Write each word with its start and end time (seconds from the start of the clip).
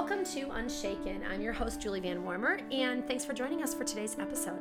Welcome 0.00 0.24
to 0.24 0.50
Unshaken. 0.52 1.22
I'm 1.30 1.42
your 1.42 1.52
host, 1.52 1.78
Julie 1.78 2.00
Van 2.00 2.24
Warmer, 2.24 2.58
and 2.72 3.06
thanks 3.06 3.22
for 3.22 3.34
joining 3.34 3.62
us 3.62 3.74
for 3.74 3.84
today's 3.84 4.18
episode. 4.18 4.58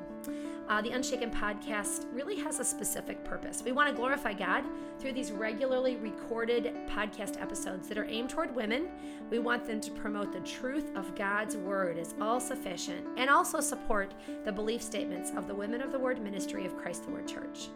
Uh, 0.70 0.80
the 0.84 0.92
Unshaken 0.92 1.32
podcast 1.32 2.06
really 2.14 2.36
has 2.36 2.60
a 2.60 2.64
specific 2.64 3.24
purpose. 3.24 3.64
We 3.66 3.72
want 3.72 3.90
to 3.90 3.96
glorify 3.96 4.34
God 4.34 4.64
through 5.00 5.14
these 5.14 5.32
regularly 5.32 5.96
recorded 5.96 6.76
podcast 6.88 7.42
episodes 7.42 7.88
that 7.88 7.98
are 7.98 8.06
aimed 8.06 8.30
toward 8.30 8.54
women. 8.54 8.90
We 9.32 9.40
want 9.40 9.66
them 9.66 9.82
to 9.82 9.90
promote 9.90 10.32
the 10.32 10.42
truth 10.42 10.96
of 10.96 11.16
God's 11.16 11.58
word 11.58 11.98
as 11.98 12.14
all 12.22 12.40
sufficient 12.40 13.04
and 13.18 13.32
also 13.32 13.60
support 13.60 14.14
the 14.46 14.52
belief 14.52 14.84
statements 14.84 15.32
of 15.36 15.48
the 15.48 15.56
Women 15.56 15.82
of 15.82 15.92
the 15.92 15.98
Word 15.98 16.22
ministry 16.22 16.68
of 16.68 16.78
Christ 16.78 17.06
the 17.06 17.12
Word 17.14 17.28
Church. 17.28 17.70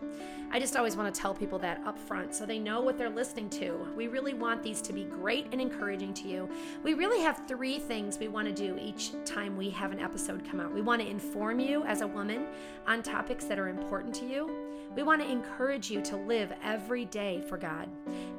I 0.52 0.60
just 0.60 0.76
always 0.76 0.96
want 0.96 1.14
to 1.14 1.20
tell 1.20 1.34
people 1.34 1.58
that 1.60 1.82
up 1.88 1.98
front 1.98 2.36
so 2.36 2.46
they 2.46 2.60
know 2.60 2.80
what 2.80 2.96
they're 2.96 3.10
listening 3.10 3.50
to. 3.52 3.88
We 3.98 4.08
really 4.08 4.36
want 4.36 4.62
these 4.62 4.82
to 4.84 4.94
be 4.94 5.04
great 5.06 5.48
and 5.52 5.60
encouraging 5.60 6.14
to 6.16 6.28
you. 6.28 6.48
We 6.84 6.94
really 6.94 7.22
have 7.22 7.42
three 7.48 7.80
things 7.80 8.20
we 8.20 8.28
want 8.28 8.48
to 8.48 8.54
do 8.54 8.78
each 8.80 9.14
time 9.26 9.58
we 9.58 9.72
have 9.72 9.92
an 9.92 10.00
episode 10.00 10.48
come 10.48 10.60
out. 10.60 10.72
We 10.72 10.82
want 10.82 11.02
to 11.02 11.08
inform 11.08 11.60
you 11.60 11.84
as 11.86 12.02
a 12.02 12.08
woman 12.08 12.46
on 12.88 13.04
topics 13.04 13.46
that 13.46 13.60
are 13.60 13.70
important 13.70 14.14
to 14.16 14.26
you. 14.26 14.50
We 14.96 15.04
want 15.04 15.22
to 15.22 15.30
encourage 15.30 15.90
you 15.90 16.02
to 16.04 16.16
live 16.16 16.54
every 16.64 17.06
day 17.06 17.42
for 17.48 17.58
God. 17.58 17.90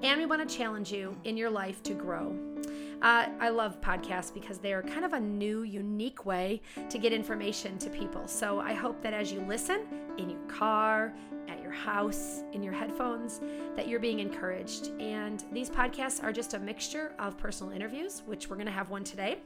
And 0.03 0.20
we 0.20 0.27
want 0.27 0.48
to 0.48 0.57
challenge 0.57 0.93
you 0.93 1.17
in 1.25 1.37
your 1.37 1.51
life 1.51 1.83
to 1.84 1.95
grow. 1.95 2.37
Uh, 3.03 3.27
I 3.41 3.48
love 3.48 3.80
podcasts 3.80 4.33
because 4.33 4.59
they 4.59 4.73
are 4.73 4.83
kind 4.83 5.05
of 5.05 5.12
a 5.12 5.20
new, 5.20 5.62
unique 5.62 6.25
way 6.25 6.62
to 6.89 6.98
get 6.98 7.12
information 7.12 7.77
to 7.79 7.91
people. 7.91 8.27
So 8.27 8.61
I 8.61 8.73
hope 8.73 9.03
that 9.03 9.12
as 9.12 9.33
you 9.33 9.41
listen 9.41 9.83
in 10.17 10.30
your 10.30 10.41
car, 10.47 11.12
at 11.48 11.61
your 11.61 11.73
house, 11.73 12.42
in 12.53 12.62
your 12.62 12.73
headphones, 12.73 13.41
that 13.77 13.89
you're 13.89 14.01
being 14.01 14.20
encouraged. 14.20 14.92
And 15.01 15.45
these 15.53 15.69
podcasts 15.69 16.23
are 16.23 16.33
just 16.33 16.55
a 16.55 16.59
mixture 16.59 17.12
of 17.19 17.37
personal 17.37 17.73
interviews, 17.73 18.23
which 18.27 18.48
we're 18.48 18.56
going 18.56 18.67
to 18.67 18.73
have 18.73 18.91
one 18.91 19.05
today. 19.05 19.39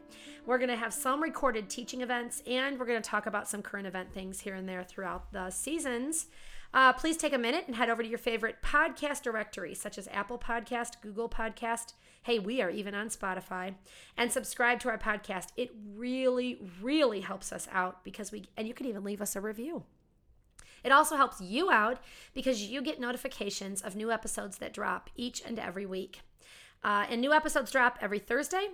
We're 0.48 0.57
going 0.57 0.70
to 0.70 0.77
have 0.77 0.95
some 0.95 1.23
recorded 1.23 1.68
teaching 1.68 2.01
events, 2.01 2.43
and 2.46 2.79
we're 2.79 2.87
going 2.87 3.02
to 3.02 3.07
talk 3.07 3.27
about 3.27 3.46
some 3.46 3.60
current 3.60 3.87
event 3.87 4.15
things 4.15 4.41
here 4.41 4.55
and 4.55 4.66
there 4.66 4.82
throughout 4.82 5.30
the 5.30 5.51
seasons. 5.51 6.29
Uh, 6.73 6.95
please 6.95 7.18
take 7.18 7.35
a 7.35 7.38
minute 7.38 7.65
and 7.66 7.77
head 7.77 7.90
over 7.90 8.02
to 8.02 8.09
your 8.09 8.16
favorite 8.16 8.63
podcast 8.63 9.23
directory, 9.23 9.74
such 9.74 9.99
as 9.99 10.09
Apple 10.10 10.38
Podcast, 10.38 11.02
Google 11.02 11.29
Podcast. 11.29 11.93
Hey, 12.23 12.38
we 12.38 12.63
are 12.63 12.71
even 12.71 12.95
on 12.95 13.10
Spotify. 13.10 13.74
And 14.16 14.32
subscribe 14.32 14.80
to 14.80 14.88
our 14.88 14.96
podcast. 14.96 15.49
It 15.59 15.71
really, 15.95 16.59
really 16.80 17.21
helps 17.21 17.52
us 17.52 17.68
out 17.71 18.02
because 18.02 18.33
we, 18.33 18.46
and 18.57 18.66
you 18.66 18.73
can 18.73 18.87
even 18.87 19.05
leave 19.05 19.21
us 19.21 19.37
a 19.37 19.43
review. 19.43 19.83
It 20.83 20.93
also 20.93 21.16
helps 21.16 21.43
you 21.43 21.71
out 21.71 22.01
because 22.33 22.62
you 22.62 22.80
get 22.80 22.99
notifications 22.99 23.83
of 23.83 23.96
new 23.96 24.10
episodes 24.10 24.57
that 24.57 24.73
drop 24.73 25.10
each 25.15 25.43
and 25.45 25.59
every 25.59 25.85
week. 25.85 26.23
Uh, 26.83 27.05
and 27.10 27.21
new 27.21 27.35
episodes 27.35 27.71
drop 27.71 27.99
every 28.01 28.18
Thursday. 28.18 28.68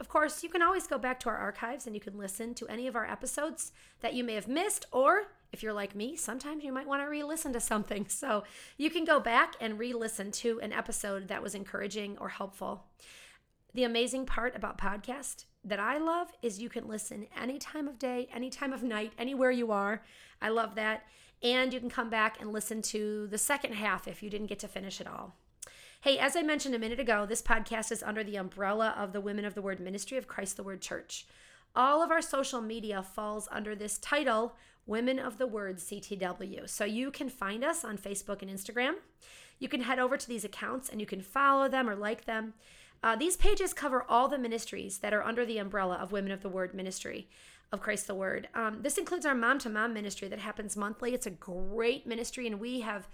Of 0.00 0.08
course, 0.08 0.44
you 0.44 0.48
can 0.48 0.62
always 0.62 0.86
go 0.86 0.96
back 0.96 1.18
to 1.20 1.28
our 1.28 1.36
archives 1.36 1.86
and 1.86 1.94
you 1.94 2.00
can 2.00 2.16
listen 2.16 2.54
to 2.54 2.68
any 2.68 2.86
of 2.86 2.94
our 2.94 3.06
episodes 3.06 3.72
that 4.00 4.14
you 4.14 4.22
may 4.22 4.34
have 4.34 4.46
missed, 4.46 4.86
or 4.92 5.32
if 5.52 5.62
you're 5.62 5.72
like 5.72 5.94
me, 5.94 6.14
sometimes 6.14 6.62
you 6.62 6.72
might 6.72 6.86
want 6.86 7.02
to 7.02 7.08
re 7.08 7.24
listen 7.24 7.52
to 7.52 7.60
something. 7.60 8.06
So 8.18 8.44
you 8.76 8.90
can 8.90 9.04
go 9.04 9.20
back 9.20 9.54
and 9.60 9.78
re 9.78 9.92
listen 9.92 10.30
to 10.32 10.60
an 10.60 10.72
episode 10.72 11.28
that 11.28 11.42
was 11.42 11.54
encouraging 11.54 12.16
or 12.18 12.28
helpful. 12.28 12.84
The 13.74 13.84
amazing 13.84 14.26
part 14.26 14.56
about 14.56 14.78
podcast 14.78 15.44
that 15.64 15.80
I 15.80 15.98
love 15.98 16.28
is 16.42 16.60
you 16.60 16.68
can 16.68 16.88
listen 16.88 17.26
any 17.40 17.58
time 17.58 17.86
of 17.86 17.98
day, 17.98 18.28
any 18.32 18.50
time 18.50 18.72
of 18.72 18.82
night, 18.82 19.12
anywhere 19.18 19.50
you 19.50 19.72
are. 19.72 20.02
I 20.40 20.48
love 20.48 20.74
that. 20.76 21.04
And 21.42 21.72
you 21.72 21.80
can 21.80 21.90
come 21.90 22.10
back 22.10 22.40
and 22.40 22.52
listen 22.52 22.82
to 22.82 23.26
the 23.28 23.38
second 23.38 23.74
half 23.74 24.08
if 24.08 24.22
you 24.22 24.30
didn't 24.30 24.48
get 24.48 24.58
to 24.60 24.68
finish 24.68 25.00
it 25.00 25.06
all. 25.06 25.36
Hey, 26.02 26.16
as 26.16 26.36
I 26.36 26.42
mentioned 26.42 26.76
a 26.76 26.78
minute 26.78 27.00
ago, 27.00 27.26
this 27.26 27.42
podcast 27.42 27.90
is 27.90 28.04
under 28.04 28.22
the 28.22 28.36
umbrella 28.36 28.94
of 28.96 29.12
the 29.12 29.20
Women 29.20 29.44
of 29.44 29.54
the 29.54 29.62
Word 29.62 29.80
Ministry 29.80 30.16
of 30.16 30.28
Christ 30.28 30.56
the 30.56 30.62
Word 30.62 30.80
Church. 30.80 31.26
All 31.74 32.04
of 32.04 32.12
our 32.12 32.22
social 32.22 32.60
media 32.60 33.02
falls 33.02 33.48
under 33.50 33.74
this 33.74 33.98
title, 33.98 34.54
Women 34.86 35.18
of 35.18 35.38
the 35.38 35.46
Word 35.48 35.78
CTW. 35.78 36.70
So 36.70 36.84
you 36.84 37.10
can 37.10 37.28
find 37.28 37.64
us 37.64 37.84
on 37.84 37.98
Facebook 37.98 38.42
and 38.42 38.50
Instagram. 38.50 38.92
You 39.58 39.68
can 39.68 39.80
head 39.80 39.98
over 39.98 40.16
to 40.16 40.28
these 40.28 40.44
accounts 40.44 40.88
and 40.88 41.00
you 41.00 41.06
can 41.06 41.20
follow 41.20 41.68
them 41.68 41.90
or 41.90 41.96
like 41.96 42.26
them. 42.26 42.54
Uh, 43.02 43.16
these 43.16 43.36
pages 43.36 43.74
cover 43.74 44.04
all 44.08 44.28
the 44.28 44.38
ministries 44.38 44.98
that 44.98 45.12
are 45.12 45.24
under 45.24 45.44
the 45.44 45.58
umbrella 45.58 45.96
of 45.96 46.12
Women 46.12 46.30
of 46.30 46.42
the 46.42 46.48
Word 46.48 46.74
Ministry 46.74 47.28
of 47.72 47.80
Christ 47.82 48.06
the 48.06 48.14
Word. 48.14 48.48
Um, 48.54 48.82
this 48.82 48.98
includes 48.98 49.26
our 49.26 49.34
mom 49.34 49.58
to 49.58 49.68
mom 49.68 49.94
ministry 49.94 50.28
that 50.28 50.38
happens 50.38 50.76
monthly. 50.76 51.12
It's 51.12 51.26
a 51.26 51.30
great 51.30 52.06
ministry, 52.06 52.46
and 52.46 52.60
we 52.60 52.82
have 52.82 53.08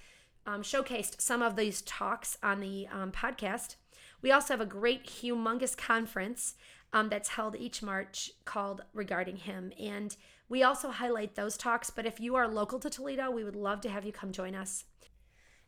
um, 0.46 0.62
showcased 0.62 1.20
some 1.20 1.42
of 1.42 1.56
these 1.56 1.82
talks 1.82 2.38
on 2.42 2.60
the 2.60 2.86
um, 2.92 3.12
podcast. 3.12 3.76
We 4.22 4.30
also 4.30 4.54
have 4.54 4.60
a 4.60 4.66
great, 4.66 5.06
humongous 5.06 5.76
conference 5.76 6.54
um, 6.92 7.08
that's 7.08 7.30
held 7.30 7.56
each 7.56 7.82
March 7.82 8.30
called 8.44 8.82
Regarding 8.92 9.36
Him. 9.36 9.72
And 9.78 10.16
we 10.48 10.62
also 10.62 10.90
highlight 10.90 11.34
those 11.34 11.56
talks. 11.56 11.90
But 11.90 12.06
if 12.06 12.20
you 12.20 12.36
are 12.36 12.48
local 12.48 12.78
to 12.78 12.88
Toledo, 12.88 13.30
we 13.30 13.44
would 13.44 13.56
love 13.56 13.80
to 13.82 13.88
have 13.88 14.04
you 14.04 14.12
come 14.12 14.32
join 14.32 14.54
us. 14.54 14.84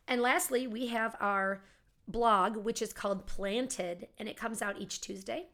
And 0.07 0.21
lastly, 0.21 0.67
we 0.67 0.87
have 0.87 1.15
our 1.19 1.63
blog, 2.07 2.57
which 2.57 2.81
is 2.81 2.93
called 2.93 3.27
Planted, 3.27 4.07
and 4.17 4.29
it 4.29 4.37
comes 4.37 4.61
out 4.61 4.79
each 4.79 5.01
Tuesday. 5.01 5.47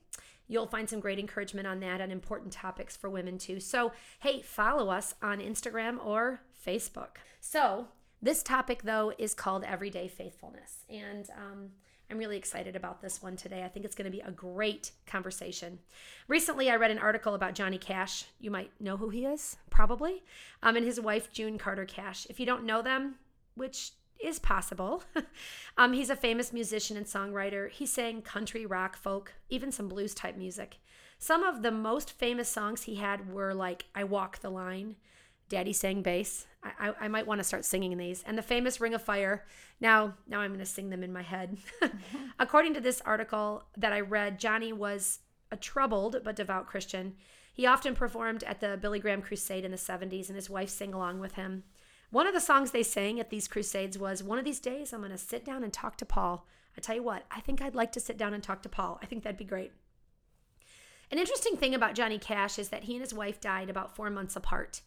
You'll 0.47 0.67
find 0.67 0.89
some 0.89 0.99
great 0.99 1.19
encouragement 1.19 1.65
on 1.65 1.79
that 1.79 2.01
and 2.01 2.11
important 2.11 2.53
topics 2.53 2.95
for 2.95 3.09
women 3.09 3.37
too. 3.37 3.59
So, 3.59 3.93
hey, 4.19 4.41
follow 4.41 4.89
us 4.89 5.15
on 5.21 5.39
Instagram 5.39 6.03
or 6.05 6.41
Facebook. 6.65 7.17
So, 7.39 7.87
this 8.23 8.41
topic 8.41 8.83
though 8.83 9.13
is 9.17 9.33
called 9.33 9.63
Everyday 9.63 10.07
Faithfulness. 10.07 10.85
And 10.89 11.29
um, 11.37 11.69
I'm 12.09 12.17
really 12.17 12.37
excited 12.37 12.75
about 12.75 13.01
this 13.01 13.21
one 13.21 13.35
today. 13.35 13.63
I 13.63 13.67
think 13.67 13.85
it's 13.85 13.95
going 13.95 14.09
to 14.09 14.17
be 14.17 14.21
a 14.21 14.31
great 14.31 14.91
conversation. 15.05 15.79
Recently, 16.27 16.69
I 16.69 16.75
read 16.75 16.91
an 16.91 16.99
article 16.99 17.35
about 17.35 17.53
Johnny 17.53 17.77
Cash. 17.77 18.25
You 18.39 18.49
might 18.49 18.71
know 18.79 18.97
who 18.97 19.09
he 19.09 19.25
is, 19.25 19.57
probably, 19.69 20.23
um, 20.61 20.75
and 20.75 20.85
his 20.85 20.99
wife, 20.99 21.31
June 21.31 21.57
Carter 21.57 21.85
Cash. 21.85 22.27
If 22.29 22.39
you 22.39 22.45
don't 22.45 22.65
know 22.65 22.81
them, 22.81 23.15
which 23.55 23.91
is 24.23 24.39
possible. 24.39 25.03
um, 25.77 25.93
he's 25.93 26.09
a 26.09 26.15
famous 26.15 26.53
musician 26.53 26.95
and 26.95 27.05
songwriter. 27.05 27.69
He 27.69 27.85
sang 27.85 28.21
country, 28.21 28.65
rock, 28.65 28.95
folk, 28.95 29.33
even 29.49 29.71
some 29.71 29.89
blues 29.89 30.13
type 30.13 30.37
music. 30.37 30.77
Some 31.19 31.43
of 31.43 31.61
the 31.61 31.71
most 31.71 32.11
famous 32.11 32.49
songs 32.49 32.83
he 32.83 32.95
had 32.95 33.31
were 33.31 33.53
like 33.53 33.85
I 33.93 34.03
Walk 34.03 34.39
the 34.39 34.49
Line, 34.49 34.95
Daddy 35.53 35.71
Sang 35.71 36.01
Bass. 36.01 36.47
I, 36.63 36.93
I, 36.99 37.07
might 37.07 37.27
want 37.27 37.37
to 37.39 37.43
start 37.43 37.63
singing 37.63 37.95
these. 37.95 38.23
And 38.23 38.35
the 38.35 38.41
famous 38.41 38.81
Ring 38.81 38.95
of 38.95 39.03
Fire. 39.03 39.45
Now, 39.79 40.15
now 40.27 40.39
I'm 40.39 40.49
going 40.49 40.59
to 40.59 40.65
sing 40.65 40.89
them 40.89 41.03
in 41.03 41.13
my 41.13 41.21
head. 41.21 41.59
According 42.39 42.73
to 42.73 42.81
this 42.81 43.01
article 43.01 43.63
that 43.77 43.93
I 43.93 43.99
read, 43.99 44.39
Johnny 44.39 44.73
was 44.73 45.19
a 45.51 45.55
troubled 45.55 46.17
but 46.23 46.35
devout 46.35 46.65
Christian. 46.65 47.13
He 47.53 47.67
often 47.67 47.93
performed 47.93 48.43
at 48.45 48.61
the 48.61 48.79
Billy 48.81 48.97
Graham 48.97 49.21
Crusade 49.21 49.63
in 49.63 49.69
the 49.69 49.77
70s, 49.77 50.27
and 50.27 50.35
his 50.35 50.49
wife 50.49 50.69
sang 50.69 50.91
along 50.91 51.19
with 51.19 51.35
him. 51.35 51.65
One 52.09 52.25
of 52.25 52.33
the 52.33 52.39
songs 52.39 52.71
they 52.71 52.81
sang 52.81 53.19
at 53.19 53.29
these 53.29 53.47
crusades 53.47 53.99
was 53.99 54.23
One 54.23 54.39
of 54.39 54.45
these 54.45 54.59
days 54.59 54.91
I'm 54.91 55.01
going 55.01 55.11
to 55.11 55.19
sit 55.19 55.45
down 55.45 55.63
and 55.63 55.71
talk 55.71 55.97
to 55.97 56.05
Paul. 56.05 56.47
I 56.75 56.81
tell 56.81 56.95
you 56.95 57.03
what, 57.03 57.25
I 57.29 57.41
think 57.41 57.61
I'd 57.61 57.75
like 57.75 57.91
to 57.91 57.99
sit 57.99 58.17
down 58.17 58.33
and 58.33 58.41
talk 58.41 58.63
to 58.63 58.69
Paul. 58.69 58.97
I 59.03 59.05
think 59.05 59.21
that'd 59.21 59.37
be 59.37 59.45
great. 59.45 59.71
An 61.11 61.19
interesting 61.19 61.57
thing 61.57 61.75
about 61.75 61.93
Johnny 61.93 62.17
Cash 62.17 62.57
is 62.57 62.69
that 62.69 62.85
he 62.85 62.93
and 62.93 63.01
his 63.01 63.13
wife 63.13 63.39
died 63.39 63.69
about 63.69 63.95
four 63.95 64.09
months 64.09 64.35
apart. 64.35 64.81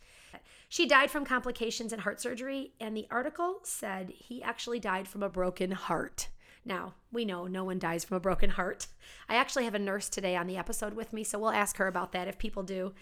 She 0.68 0.86
died 0.86 1.10
from 1.10 1.24
complications 1.24 1.92
and 1.92 2.02
heart 2.02 2.20
surgery, 2.20 2.72
and 2.80 2.96
the 2.96 3.06
article 3.10 3.60
said 3.62 4.10
he 4.10 4.42
actually 4.42 4.80
died 4.80 5.06
from 5.06 5.22
a 5.22 5.28
broken 5.28 5.70
heart. 5.70 6.28
Now, 6.64 6.94
we 7.12 7.24
know 7.24 7.46
no 7.46 7.62
one 7.62 7.78
dies 7.78 8.04
from 8.04 8.16
a 8.16 8.20
broken 8.20 8.50
heart. 8.50 8.88
I 9.28 9.36
actually 9.36 9.64
have 9.64 9.76
a 9.76 9.78
nurse 9.78 10.08
today 10.08 10.34
on 10.34 10.48
the 10.48 10.56
episode 10.56 10.94
with 10.94 11.12
me, 11.12 11.22
so 11.22 11.38
we'll 11.38 11.50
ask 11.50 11.76
her 11.76 11.86
about 11.86 12.10
that 12.12 12.26
if 12.26 12.38
people 12.38 12.64
do. 12.64 12.92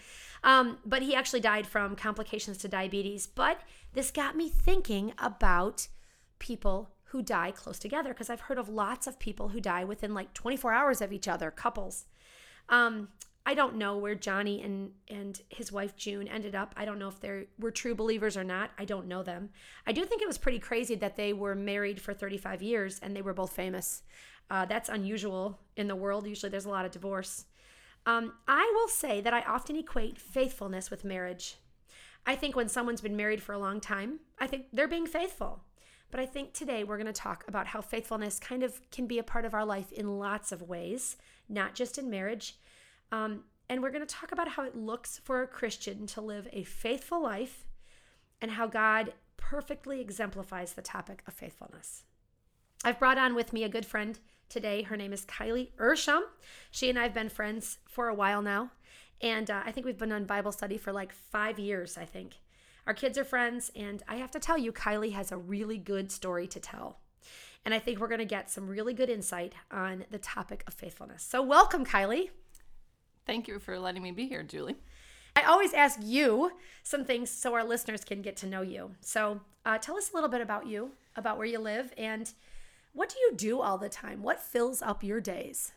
Um, 0.43 0.77
but 0.85 1.01
he 1.01 1.15
actually 1.15 1.39
died 1.39 1.65
from 1.65 1.95
complications 1.95 2.59
to 2.59 2.67
diabetes. 2.67 3.25
But 3.25 3.61
this 3.93 4.11
got 4.11 4.37
me 4.37 4.49
thinking 4.49 5.13
about 5.17 5.87
people 6.37 6.91
who 7.05 7.23
die 7.23 7.49
close 7.49 7.79
together 7.79 8.09
because 8.09 8.29
I've 8.29 8.41
heard 8.41 8.59
of 8.59 8.69
lots 8.69 9.07
of 9.07 9.17
people 9.17 9.49
who 9.49 9.59
die 9.59 9.83
within 9.83 10.13
like 10.13 10.35
24 10.35 10.71
hours 10.71 11.01
of 11.01 11.11
each 11.11 11.27
other, 11.27 11.49
couples. 11.49 12.05
Um, 12.69 13.07
I 13.47 13.53
don't 13.53 13.75
know 13.75 13.97
where 13.97 14.15
Johnny 14.15 14.61
and 14.63 14.91
and 15.07 15.39
his 15.49 15.71
wife 15.71 15.95
June 15.95 16.27
ended 16.27 16.55
up. 16.55 16.73
I 16.75 16.85
don't 16.85 16.97
know 16.97 17.07
if 17.07 17.19
they 17.19 17.47
were 17.59 17.71
true 17.71 17.93
believers 17.93 18.35
or 18.35 18.43
not. 18.43 18.71
I 18.77 18.85
don't 18.85 19.07
know 19.07 19.21
them. 19.21 19.49
I 19.85 19.91
do 19.91 20.03
think 20.03 20.21
it 20.21 20.27
was 20.27 20.39
pretty 20.39 20.59
crazy 20.59 20.95
that 20.95 21.15
they 21.15 21.31
were 21.31 21.53
married 21.53 22.01
for 22.01 22.13
35 22.13 22.63
years 22.63 22.99
and 22.99 23.15
they 23.15 23.21
were 23.21 23.33
both 23.33 23.51
famous. 23.51 24.01
Uh, 24.49 24.65
that's 24.65 24.89
unusual 24.89 25.59
in 25.75 25.87
the 25.87 25.95
world. 25.95 26.27
Usually, 26.27 26.49
there's 26.49 26.65
a 26.65 26.69
lot 26.69 26.85
of 26.85 26.91
divorce. 26.91 27.45
Um, 28.05 28.33
I 28.47 28.71
will 28.75 28.87
say 28.87 29.21
that 29.21 29.33
I 29.33 29.41
often 29.41 29.75
equate 29.75 30.19
faithfulness 30.19 30.91
with 30.91 31.03
marriage. 31.03 31.57
I 32.25 32.35
think 32.35 32.55
when 32.55 32.69
someone's 32.69 33.01
been 33.01 33.15
married 33.15 33.41
for 33.41 33.53
a 33.53 33.59
long 33.59 33.79
time, 33.79 34.19
I 34.39 34.47
think 34.47 34.65
they're 34.73 34.87
being 34.87 35.07
faithful. 35.07 35.61
But 36.11 36.19
I 36.19 36.25
think 36.25 36.53
today 36.53 36.83
we're 36.83 36.97
going 36.97 37.07
to 37.07 37.13
talk 37.13 37.43
about 37.47 37.67
how 37.67 37.81
faithfulness 37.81 38.39
kind 38.39 38.63
of 38.63 38.79
can 38.91 39.07
be 39.07 39.19
a 39.19 39.23
part 39.23 39.45
of 39.45 39.53
our 39.53 39.65
life 39.65 39.91
in 39.91 40.19
lots 40.19 40.51
of 40.51 40.61
ways, 40.61 41.17
not 41.49 41.75
just 41.75 41.97
in 41.97 42.09
marriage. 42.09 42.57
Um, 43.11 43.43
and 43.69 43.81
we're 43.81 43.91
going 43.91 44.05
to 44.05 44.15
talk 44.15 44.31
about 44.31 44.49
how 44.49 44.63
it 44.63 44.75
looks 44.75 45.19
for 45.23 45.41
a 45.41 45.47
Christian 45.47 46.05
to 46.07 46.21
live 46.21 46.47
a 46.51 46.63
faithful 46.63 47.21
life 47.21 47.65
and 48.41 48.51
how 48.51 48.67
God 48.67 49.13
perfectly 49.37 50.01
exemplifies 50.01 50.73
the 50.73 50.81
topic 50.81 51.23
of 51.27 51.33
faithfulness. 51.33 52.03
I've 52.83 52.99
brought 52.99 53.17
on 53.17 53.33
with 53.35 53.53
me 53.53 53.63
a 53.63 53.69
good 53.69 53.85
friend, 53.85 54.19
today. 54.49 54.83
Her 54.83 54.97
name 54.97 55.13
is 55.13 55.25
Kylie 55.25 55.71
Ersham. 55.77 56.21
She 56.71 56.89
and 56.89 56.99
I 56.99 57.03
have 57.03 57.13
been 57.13 57.29
friends 57.29 57.79
for 57.87 58.07
a 58.07 58.13
while 58.13 58.41
now. 58.41 58.71
And 59.21 59.49
uh, 59.49 59.61
I 59.65 59.71
think 59.71 59.85
we've 59.85 59.97
been 59.97 60.11
on 60.11 60.25
Bible 60.25 60.51
study 60.51 60.77
for 60.77 60.91
like 60.91 61.13
five 61.13 61.57
years, 61.57 61.97
I 61.97 62.05
think. 62.05 62.35
Our 62.85 62.93
kids 62.93 63.17
are 63.17 63.23
friends. 63.23 63.71
And 63.75 64.03
I 64.07 64.17
have 64.17 64.31
to 64.31 64.39
tell 64.39 64.57
you, 64.57 64.71
Kylie 64.71 65.13
has 65.13 65.31
a 65.31 65.37
really 65.37 65.77
good 65.77 66.11
story 66.11 66.47
to 66.47 66.59
tell. 66.59 66.99
And 67.63 67.73
I 67.73 67.79
think 67.79 67.99
we're 67.99 68.07
going 68.07 68.19
to 68.19 68.25
get 68.25 68.51
some 68.51 68.67
really 68.67 68.93
good 68.93 69.09
insight 69.09 69.53
on 69.71 70.05
the 70.11 70.19
topic 70.19 70.63
of 70.67 70.73
faithfulness. 70.73 71.23
So, 71.23 71.41
welcome, 71.41 71.83
Kylie. 71.83 72.29
Thank 73.25 73.47
you 73.47 73.59
for 73.59 73.79
letting 73.79 74.03
me 74.03 74.11
be 74.11 74.27
here, 74.27 74.43
Julie. 74.43 74.75
I 75.35 75.43
always 75.43 75.73
ask 75.73 75.99
you 76.01 76.51
some 76.83 77.03
things 77.03 77.29
so 77.29 77.53
our 77.53 77.63
listeners 77.63 78.05
can 78.05 78.21
get 78.21 78.37
to 78.37 78.47
know 78.47 78.61
you. 78.61 78.91
So, 79.01 79.41
uh, 79.65 79.79
tell 79.79 79.97
us 79.97 80.11
a 80.11 80.13
little 80.13 80.29
bit 80.29 80.41
about 80.41 80.67
you, 80.67 80.91
about 81.15 81.37
where 81.37 81.47
you 81.47 81.59
live, 81.59 81.91
and 81.97 82.31
what 82.93 83.09
do 83.09 83.19
you 83.19 83.33
do 83.35 83.59
all 83.59 83.77
the 83.77 83.89
time? 83.89 84.21
What 84.21 84.39
fills 84.39 84.81
up 84.81 85.03
your 85.03 85.19
days? 85.19 85.73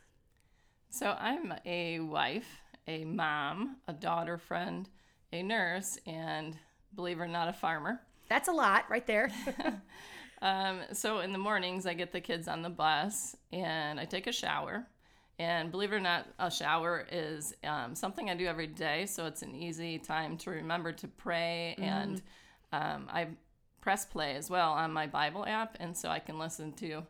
So, 0.90 1.16
I'm 1.18 1.54
a 1.64 2.00
wife, 2.00 2.60
a 2.86 3.04
mom, 3.04 3.78
a 3.88 3.92
daughter 3.94 4.38
friend, 4.38 4.88
a 5.32 5.42
nurse, 5.42 5.98
and 6.06 6.56
believe 6.94 7.18
it 7.18 7.22
or 7.22 7.28
not, 7.28 7.48
a 7.48 7.52
farmer. 7.52 8.00
That's 8.28 8.48
a 8.48 8.52
lot 8.52 8.84
right 8.90 9.06
there. 9.06 9.32
um, 10.42 10.80
so, 10.92 11.20
in 11.20 11.32
the 11.32 11.38
mornings, 11.38 11.86
I 11.86 11.94
get 11.94 12.12
the 12.12 12.20
kids 12.20 12.46
on 12.46 12.62
the 12.62 12.70
bus 12.70 13.36
and 13.52 13.98
I 13.98 14.04
take 14.04 14.26
a 14.26 14.32
shower. 14.32 14.86
And 15.38 15.70
believe 15.70 15.92
it 15.92 15.96
or 15.96 16.00
not, 16.00 16.26
a 16.38 16.50
shower 16.50 17.06
is 17.12 17.54
um, 17.62 17.94
something 17.94 18.28
I 18.28 18.34
do 18.34 18.46
every 18.46 18.66
day. 18.66 19.06
So 19.06 19.26
it's 19.26 19.42
an 19.42 19.54
easy 19.54 19.98
time 19.98 20.36
to 20.38 20.50
remember 20.50 20.90
to 20.92 21.06
pray. 21.06 21.76
Mm-hmm. 21.78 21.88
And 21.88 22.22
um, 22.72 23.08
I 23.08 23.28
press 23.80 24.04
play 24.04 24.34
as 24.34 24.50
well 24.50 24.72
on 24.72 24.92
my 24.92 25.06
Bible 25.06 25.46
app. 25.46 25.76
And 25.78 25.96
so 25.96 26.08
I 26.08 26.18
can 26.18 26.38
listen 26.38 26.72
to 26.74 27.02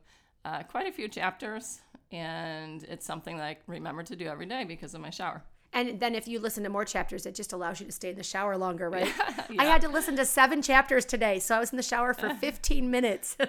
uh, 0.44 0.62
quite 0.64 0.86
a 0.86 0.92
few 0.92 1.08
chapters. 1.08 1.80
And 2.12 2.84
it's 2.84 3.06
something 3.06 3.38
that 3.38 3.44
I 3.44 3.56
remember 3.66 4.02
to 4.02 4.16
do 4.16 4.26
every 4.26 4.46
day 4.46 4.64
because 4.64 4.94
of 4.94 5.00
my 5.00 5.10
shower. 5.10 5.42
And 5.72 6.00
then 6.00 6.14
if 6.14 6.26
you 6.26 6.38
listen 6.38 6.64
to 6.64 6.70
more 6.70 6.84
chapters, 6.84 7.26
it 7.26 7.34
just 7.34 7.52
allows 7.52 7.80
you 7.80 7.86
to 7.86 7.92
stay 7.92 8.10
in 8.10 8.16
the 8.16 8.22
shower 8.22 8.56
longer, 8.56 8.88
right? 8.88 9.12
Yeah. 9.50 9.56
I 9.58 9.64
had 9.64 9.82
to 9.82 9.88
listen 9.88 10.16
to 10.16 10.24
seven 10.24 10.62
chapters 10.62 11.04
today. 11.04 11.38
So 11.38 11.56
I 11.56 11.60
was 11.60 11.70
in 11.70 11.76
the 11.76 11.82
shower 11.82 12.14
for 12.14 12.30
15 12.40 12.90
minutes. 12.90 13.36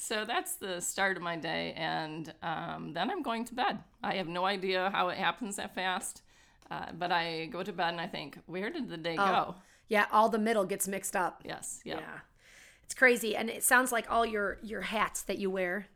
So 0.00 0.24
that's 0.24 0.54
the 0.54 0.80
start 0.80 1.16
of 1.16 1.24
my 1.24 1.34
day, 1.34 1.74
and 1.76 2.32
um, 2.40 2.92
then 2.92 3.10
I'm 3.10 3.20
going 3.20 3.44
to 3.46 3.54
bed. 3.54 3.78
I 4.00 4.14
have 4.14 4.28
no 4.28 4.44
idea 4.44 4.90
how 4.90 5.08
it 5.08 5.18
happens 5.18 5.56
that 5.56 5.74
fast, 5.74 6.22
uh, 6.70 6.86
but 6.96 7.10
I 7.10 7.46
go 7.46 7.64
to 7.64 7.72
bed 7.72 7.90
and 7.90 8.00
I 8.00 8.06
think, 8.06 8.38
where 8.46 8.70
did 8.70 8.88
the 8.88 8.96
day 8.96 9.16
oh, 9.18 9.26
go? 9.26 9.54
Yeah, 9.88 10.06
all 10.12 10.28
the 10.28 10.38
middle 10.38 10.64
gets 10.64 10.86
mixed 10.86 11.16
up. 11.16 11.42
Yes, 11.44 11.80
yeah. 11.84 11.98
yeah. 11.98 12.18
It's 12.84 12.94
crazy, 12.94 13.34
and 13.34 13.50
it 13.50 13.64
sounds 13.64 13.90
like 13.90 14.08
all 14.08 14.24
your 14.24 14.58
your 14.62 14.82
hats 14.82 15.22
that 15.22 15.38
you 15.38 15.50
wear, 15.50 15.88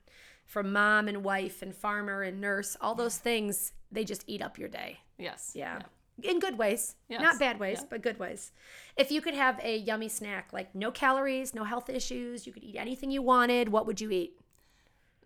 from 0.46 0.72
mom 0.72 1.06
and 1.06 1.22
wife 1.22 1.62
and 1.62 1.72
farmer 1.72 2.22
and 2.22 2.40
nurse, 2.40 2.76
all 2.80 2.96
those 2.96 3.18
things, 3.18 3.72
they 3.92 4.04
just 4.04 4.24
eat 4.26 4.42
up 4.42 4.58
your 4.58 4.68
day. 4.68 4.98
Yes. 5.16 5.52
yeah. 5.54 5.78
yeah 5.78 5.86
in 6.22 6.40
good 6.40 6.58
ways, 6.58 6.94
yes. 7.08 7.20
not 7.20 7.38
bad 7.38 7.58
ways, 7.58 7.78
yeah. 7.80 7.86
but 7.90 8.02
good 8.02 8.18
ways. 8.18 8.52
If 8.96 9.10
you 9.10 9.20
could 9.20 9.34
have 9.34 9.58
a 9.62 9.78
yummy 9.78 10.08
snack, 10.08 10.52
like 10.52 10.74
no 10.74 10.90
calories, 10.90 11.54
no 11.54 11.64
health 11.64 11.88
issues, 11.88 12.46
you 12.46 12.52
could 12.52 12.64
eat 12.64 12.76
anything 12.76 13.10
you 13.10 13.22
wanted, 13.22 13.68
what 13.70 13.86
would 13.86 14.00
you 14.00 14.10
eat? 14.10 14.38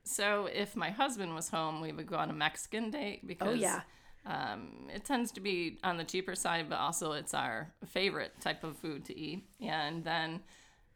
So 0.04 0.48
if 0.52 0.76
my 0.76 0.90
husband 0.90 1.34
was 1.34 1.48
home, 1.48 1.80
we 1.80 1.92
would 1.92 2.06
go 2.06 2.16
on 2.16 2.30
a 2.30 2.32
Mexican 2.32 2.90
date 2.90 3.26
because 3.26 3.48
oh, 3.48 3.52
yeah. 3.54 3.80
Um, 4.24 4.88
it 4.92 5.04
tends 5.04 5.30
to 5.32 5.40
be 5.40 5.78
on 5.84 5.96
the 5.96 6.04
cheaper 6.04 6.34
side, 6.34 6.68
but 6.68 6.78
also 6.80 7.12
it's 7.12 7.32
our 7.32 7.72
favorite 7.86 8.32
type 8.40 8.64
of 8.64 8.76
food 8.76 9.04
to 9.04 9.16
eat. 9.16 9.44
And 9.60 10.02
then 10.02 10.40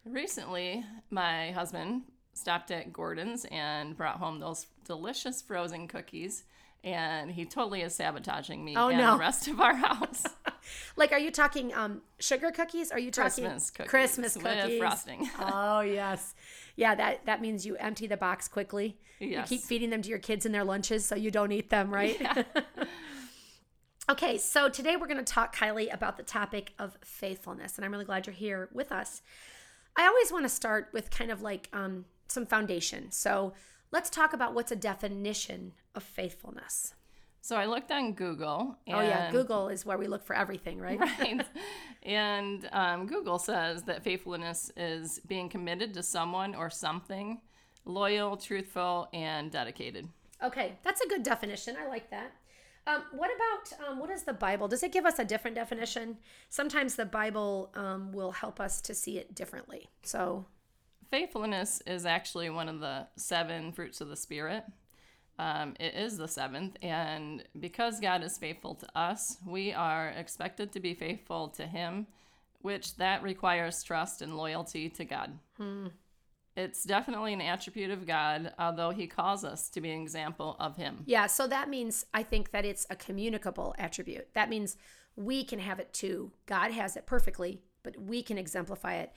recently, 0.05 0.85
my 1.11 1.53
husband 1.53 2.03
stopped 2.33 2.71
at 2.71 2.93
Gordon's 2.93 3.47
and 3.51 3.97
brought 3.97 4.17
home 4.17 4.41
those 4.41 4.67
delicious 4.85 5.43
frozen 5.43 5.87
cookies 5.87 6.45
and 6.83 7.31
he 7.31 7.45
totally 7.45 7.83
is 7.83 7.95
sabotaging 7.95 8.65
me 8.65 8.75
oh, 8.77 8.89
and 8.89 8.99
no. 8.99 9.13
the 9.13 9.19
rest 9.19 9.49
of 9.49 9.61
our 9.61 9.75
house. 9.75 10.25
like, 10.97 11.13
are 11.13 11.19
you 11.19 11.31
talking 11.31 11.75
um, 11.75 12.03
sugar 12.19 12.51
cookies? 12.51 12.91
Are 12.91 12.99
you 12.99 13.11
talking 13.11 13.45
Christmas 13.45 13.71
cookies? 13.71 13.91
Christmas 13.91 14.37
cookies 14.37 14.65
with 14.65 14.79
frosting. 14.79 15.29
oh 15.39 15.81
yes, 15.81 16.35
yeah. 16.77 16.95
That 16.95 17.27
that 17.27 17.41
means 17.41 17.67
you 17.67 17.77
empty 17.77 18.07
the 18.07 18.17
box 18.17 18.49
quickly. 18.49 18.99
Yes. 19.19 19.51
You 19.51 19.59
keep 19.59 19.67
feeding 19.67 19.91
them 19.91 20.03
to 20.03 20.09
your 20.09 20.19
kids 20.19 20.47
in 20.47 20.53
their 20.53 20.65
lunches 20.65 21.05
so 21.05 21.15
you 21.15 21.31
don't 21.31 21.53
eat 21.53 21.69
them, 21.71 21.91
right? 21.95 22.19
Yeah. 22.19 22.43
okay, 24.11 24.39
so 24.39 24.71
today 24.71 24.97
we're 24.97 25.07
going 25.07 25.23
to 25.23 25.33
talk, 25.33 25.55
Kylie, 25.55 25.93
about 25.93 26.17
the 26.17 26.23
topic 26.23 26.73
of 26.79 26.97
faithfulness, 27.05 27.77
and 27.77 27.85
I'm 27.85 27.93
really 27.93 28.07
glad 28.07 28.27
you're 28.27 28.35
here 28.35 28.71
with 28.73 28.91
us. 28.91 29.21
I 29.97 30.07
always 30.07 30.33
want 30.33 30.47
to 30.47 30.49
start 30.49 30.89
with 30.95 31.11
kind 31.11 31.31
of 31.31 31.43
like 31.43 31.69
um, 31.75 32.07
some 32.29 32.47
foundation. 32.47 33.11
So 33.11 33.53
let's 33.93 34.11
talk 34.11 34.33
about 34.33 34.55
what's 34.55 34.73
a 34.73 34.77
definition 34.77 35.73
of 35.95 36.03
faithfulness? 36.03 36.95
So 37.43 37.57
I 37.57 37.65
looked 37.65 37.91
on 37.91 38.13
Google. 38.13 38.77
And, 38.87 38.97
oh 38.97 39.01
yeah, 39.01 39.31
Google 39.31 39.69
is 39.69 39.87
where 39.87 39.97
we 39.97 40.07
look 40.07 40.25
for 40.25 40.37
everything, 40.37 40.79
right? 40.79 41.01
Right. 41.19 41.41
and 42.03 42.69
um, 42.73 43.07
Google 43.07 43.39
says 43.39 43.83
that 43.85 44.03
faithfulness 44.03 44.71
is 44.77 45.21
being 45.27 45.49
committed 45.49 45.95
to 45.95 46.03
someone 46.03 46.55
or 46.55 46.71
something, 46.71 47.41
loyal, 47.85 48.37
truthful, 48.37 49.09
and 49.13 49.51
dedicated. 49.51 50.09
Okay, 50.43 50.79
that's 50.83 51.01
a 51.01 51.09
good 51.09 51.23
definition. 51.23 51.77
I 51.81 51.89
like 51.89 52.11
that. 52.11 52.33
Um, 52.87 53.03
what 53.13 53.31
about 53.35 53.89
um, 53.89 53.99
what 53.99 54.11
is 54.11 54.23
the 54.23 54.33
Bible? 54.33 54.67
Does 54.67 54.83
it 54.83 54.93
give 54.93 55.05
us 55.05 55.19
a 55.19 55.25
different 55.25 55.55
definition? 55.55 56.17
Sometimes 56.49 56.95
the 56.95 57.05
Bible 57.05 57.71
um, 57.75 58.11
will 58.13 58.33
help 58.33 58.59
us 58.59 58.81
to 58.83 58.95
see 58.95 59.19
it 59.19 59.35
differently. 59.35 59.89
So, 60.03 60.47
faithfulness 61.11 61.83
is 61.87 62.07
actually 62.07 62.51
one 62.51 62.69
of 62.69 62.81
the 62.81 63.07
seven 63.17 63.73
fruits 63.73 64.01
of 64.01 64.09
the 64.09 64.17
Spirit. 64.17 64.65
Um, 65.39 65.75
it 65.81 65.95
is 65.95 66.19
the 66.19 66.29
seventh, 66.29 66.77
and 66.83 67.43
because 67.59 67.99
God 67.99 68.23
is 68.23 68.37
faithful 68.37 68.75
to 68.75 68.99
us, 68.99 69.39
we 69.47 69.73
are 69.73 70.09
expected 70.11 70.71
to 70.73 70.81
be 70.81 70.93
faithful 70.93 71.49
to 71.49 71.67
Him, 71.67 72.07
which 72.61 72.97
that 72.97 73.23
requires 73.23 73.83
trust 73.83 74.21
and 74.21 74.37
loyalty 74.37 74.91
to 74.91 75.05
God. 75.05 75.39
Hmm. 75.57 75.87
It's 76.57 76.85
definitely 76.85 77.33
an 77.33 77.41
attribute 77.41 77.91
of 77.91 78.07
God, 78.07 78.53
although 78.59 78.91
He 78.91 79.07
calls 79.07 79.43
us 79.43 79.71
to 79.71 79.81
be 79.81 79.91
an 79.91 80.03
example 80.03 80.57
of 80.61 80.77
Him. 80.77 81.05
Yeah, 81.07 81.27
so 81.27 81.47
that 81.47 81.71
means 81.71 82.05
I 82.13 82.23
think 82.23 82.51
that 82.51 82.67
it's 82.67 82.87
a 82.91 82.97
communicable 82.97 83.75
attribute. 83.79 84.35
That 84.35 84.51
means 84.51 84.77
we 85.17 85.43
can 85.45 85.59
have 85.59 85.79
it 85.79 85.93
too. 85.95 86.33
God 86.45 86.71
has 86.73 86.97
it 86.97 87.07
perfectly, 87.07 87.63
but 87.83 87.99
we 87.99 88.23
can 88.23 88.37
exemplify 88.37 88.97
it. 88.97 89.13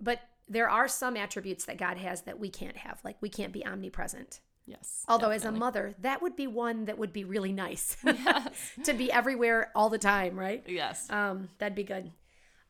But 0.00 0.20
there 0.48 0.68
are 0.68 0.88
some 0.88 1.16
attributes 1.16 1.64
that 1.64 1.78
God 1.78 1.96
has 1.98 2.22
that 2.22 2.38
we 2.38 2.50
can't 2.50 2.76
have, 2.76 3.00
like 3.04 3.16
we 3.20 3.28
can't 3.28 3.52
be 3.52 3.64
omnipresent. 3.66 4.40
Yes. 4.66 5.04
Although 5.08 5.30
definitely. 5.30 5.48
as 5.48 5.54
a 5.54 5.58
mother, 5.58 5.94
that 6.00 6.22
would 6.22 6.34
be 6.36 6.46
one 6.46 6.86
that 6.86 6.98
would 6.98 7.12
be 7.12 7.24
really 7.24 7.52
nice. 7.52 7.96
Yes. 8.04 8.72
to 8.84 8.94
be 8.94 9.10
everywhere 9.12 9.70
all 9.74 9.90
the 9.90 9.98
time, 9.98 10.38
right? 10.38 10.64
Yes. 10.66 11.08
Um, 11.10 11.48
that'd 11.58 11.76
be 11.76 11.84
good. 11.84 12.10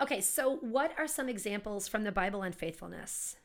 Okay, 0.00 0.20
so 0.20 0.56
what 0.56 0.92
are 0.98 1.06
some 1.06 1.28
examples 1.28 1.88
from 1.88 2.04
the 2.04 2.12
Bible 2.12 2.42
on 2.42 2.52
faithfulness? 2.52 3.36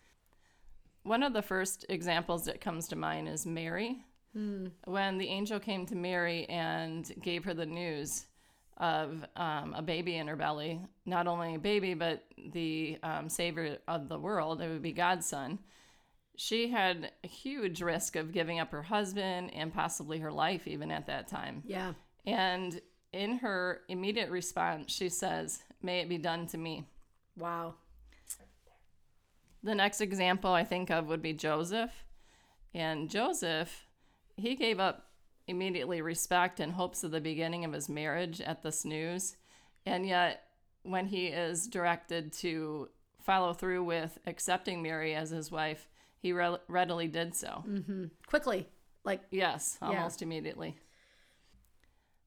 One 1.03 1.23
of 1.23 1.31
the 1.33 1.41
first 1.41 1.85
examples 1.87 2.45
that 2.45 2.59
comes 2.59 2.89
to 2.89 2.95
mind 2.97 3.29
is 3.29 3.45
Mary. 3.45 4.03
Hmm. 4.33 4.67
When 4.85 5.17
the 5.17 5.27
angel 5.27 5.59
came 5.59 5.85
to 5.87 5.95
Mary 5.95 6.45
and 6.49 7.09
gave 7.21 7.45
her 7.45 7.53
the 7.53 7.65
news 7.65 8.25
of 8.81 9.23
um, 9.37 9.73
a 9.73 9.81
baby 9.81 10.17
in 10.17 10.27
her 10.27 10.35
belly, 10.35 10.81
not 11.05 11.27
only 11.27 11.55
a 11.55 11.59
baby, 11.59 11.93
but 11.93 12.23
the 12.51 12.97
um, 13.03 13.29
Savior 13.29 13.77
of 13.87 14.09
the 14.09 14.19
world, 14.19 14.61
it 14.61 14.67
would 14.67 14.81
be 14.81 14.91
God's 14.91 15.25
son 15.25 15.59
she 16.41 16.69
had 16.69 17.11
a 17.23 17.27
huge 17.27 17.83
risk 17.83 18.15
of 18.15 18.31
giving 18.31 18.59
up 18.59 18.71
her 18.71 18.81
husband 18.81 19.53
and 19.53 19.71
possibly 19.71 20.17
her 20.17 20.31
life 20.31 20.67
even 20.67 20.89
at 20.89 21.05
that 21.05 21.27
time. 21.27 21.61
Yeah. 21.65 21.93
And 22.25 22.81
in 23.13 23.37
her 23.37 23.81
immediate 23.87 24.31
response, 24.31 24.91
she 24.91 25.09
says, 25.09 25.61
May 25.83 25.99
it 25.99 26.09
be 26.09 26.17
done 26.17 26.47
to 26.47 26.57
me. 26.57 26.85
Wow. 27.37 27.75
The 29.63 29.75
next 29.75 30.01
example 30.01 30.51
I 30.51 30.63
think 30.63 30.89
of 30.89 31.07
would 31.07 31.21
be 31.21 31.33
Joseph. 31.33 31.91
And 32.73 33.07
Joseph, 33.07 33.85
he 34.35 34.55
gave 34.55 34.79
up 34.79 35.10
immediately 35.47 36.01
respect 36.01 36.59
and 36.59 36.73
hopes 36.73 37.03
of 37.03 37.11
the 37.11 37.21
beginning 37.21 37.65
of 37.65 37.73
his 37.73 37.89
marriage 37.89 38.41
at 38.41 38.61
the 38.61 38.71
snooze. 38.71 39.35
And 39.85 40.05
yet, 40.05 40.43
when 40.83 41.07
he 41.07 41.27
is 41.27 41.67
directed 41.67 42.33
to 42.33 42.89
follow 43.19 43.53
through 43.53 43.83
with 43.83 44.17
accepting 44.25 44.81
Mary 44.81 45.13
as 45.13 45.29
his 45.29 45.51
wife, 45.51 45.87
he 46.17 46.33
re- 46.33 46.57
readily 46.67 47.07
did 47.07 47.35
so. 47.35 47.63
Mm-hmm. 47.67 48.05
Quickly. 48.27 48.67
Like, 49.03 49.21
yes, 49.31 49.77
almost 49.81 50.21
yeah. 50.21 50.25
immediately. 50.25 50.75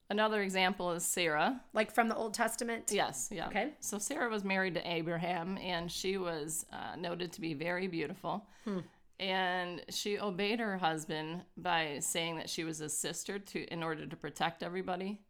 Another 0.09 0.41
example 0.41 0.91
is 0.91 1.03
Sarah. 1.03 1.61
Like 1.73 1.91
from 1.91 2.09
the 2.09 2.15
Old 2.15 2.33
Testament? 2.33 2.91
Yes, 2.91 3.29
yeah. 3.31 3.47
Okay. 3.47 3.73
So 3.79 3.97
Sarah 3.97 4.29
was 4.29 4.43
married 4.43 4.75
to 4.75 4.87
Abraham, 4.87 5.57
and 5.57 5.91
she 5.91 6.17
was 6.17 6.65
uh, 6.71 6.95
noted 6.95 7.31
to 7.33 7.41
be 7.41 7.53
very 7.53 7.87
beautiful. 7.87 8.45
Hmm. 8.65 8.79
And 9.19 9.81
she 9.89 10.19
obeyed 10.19 10.59
her 10.59 10.77
husband 10.77 11.43
by 11.55 11.99
saying 11.99 12.37
that 12.37 12.49
she 12.49 12.63
was 12.63 12.79
his 12.79 12.97
sister 12.97 13.39
to 13.39 13.63
in 13.65 13.81
order 13.81 14.05
to 14.05 14.15
protect 14.15 14.61
everybody. 14.61 15.21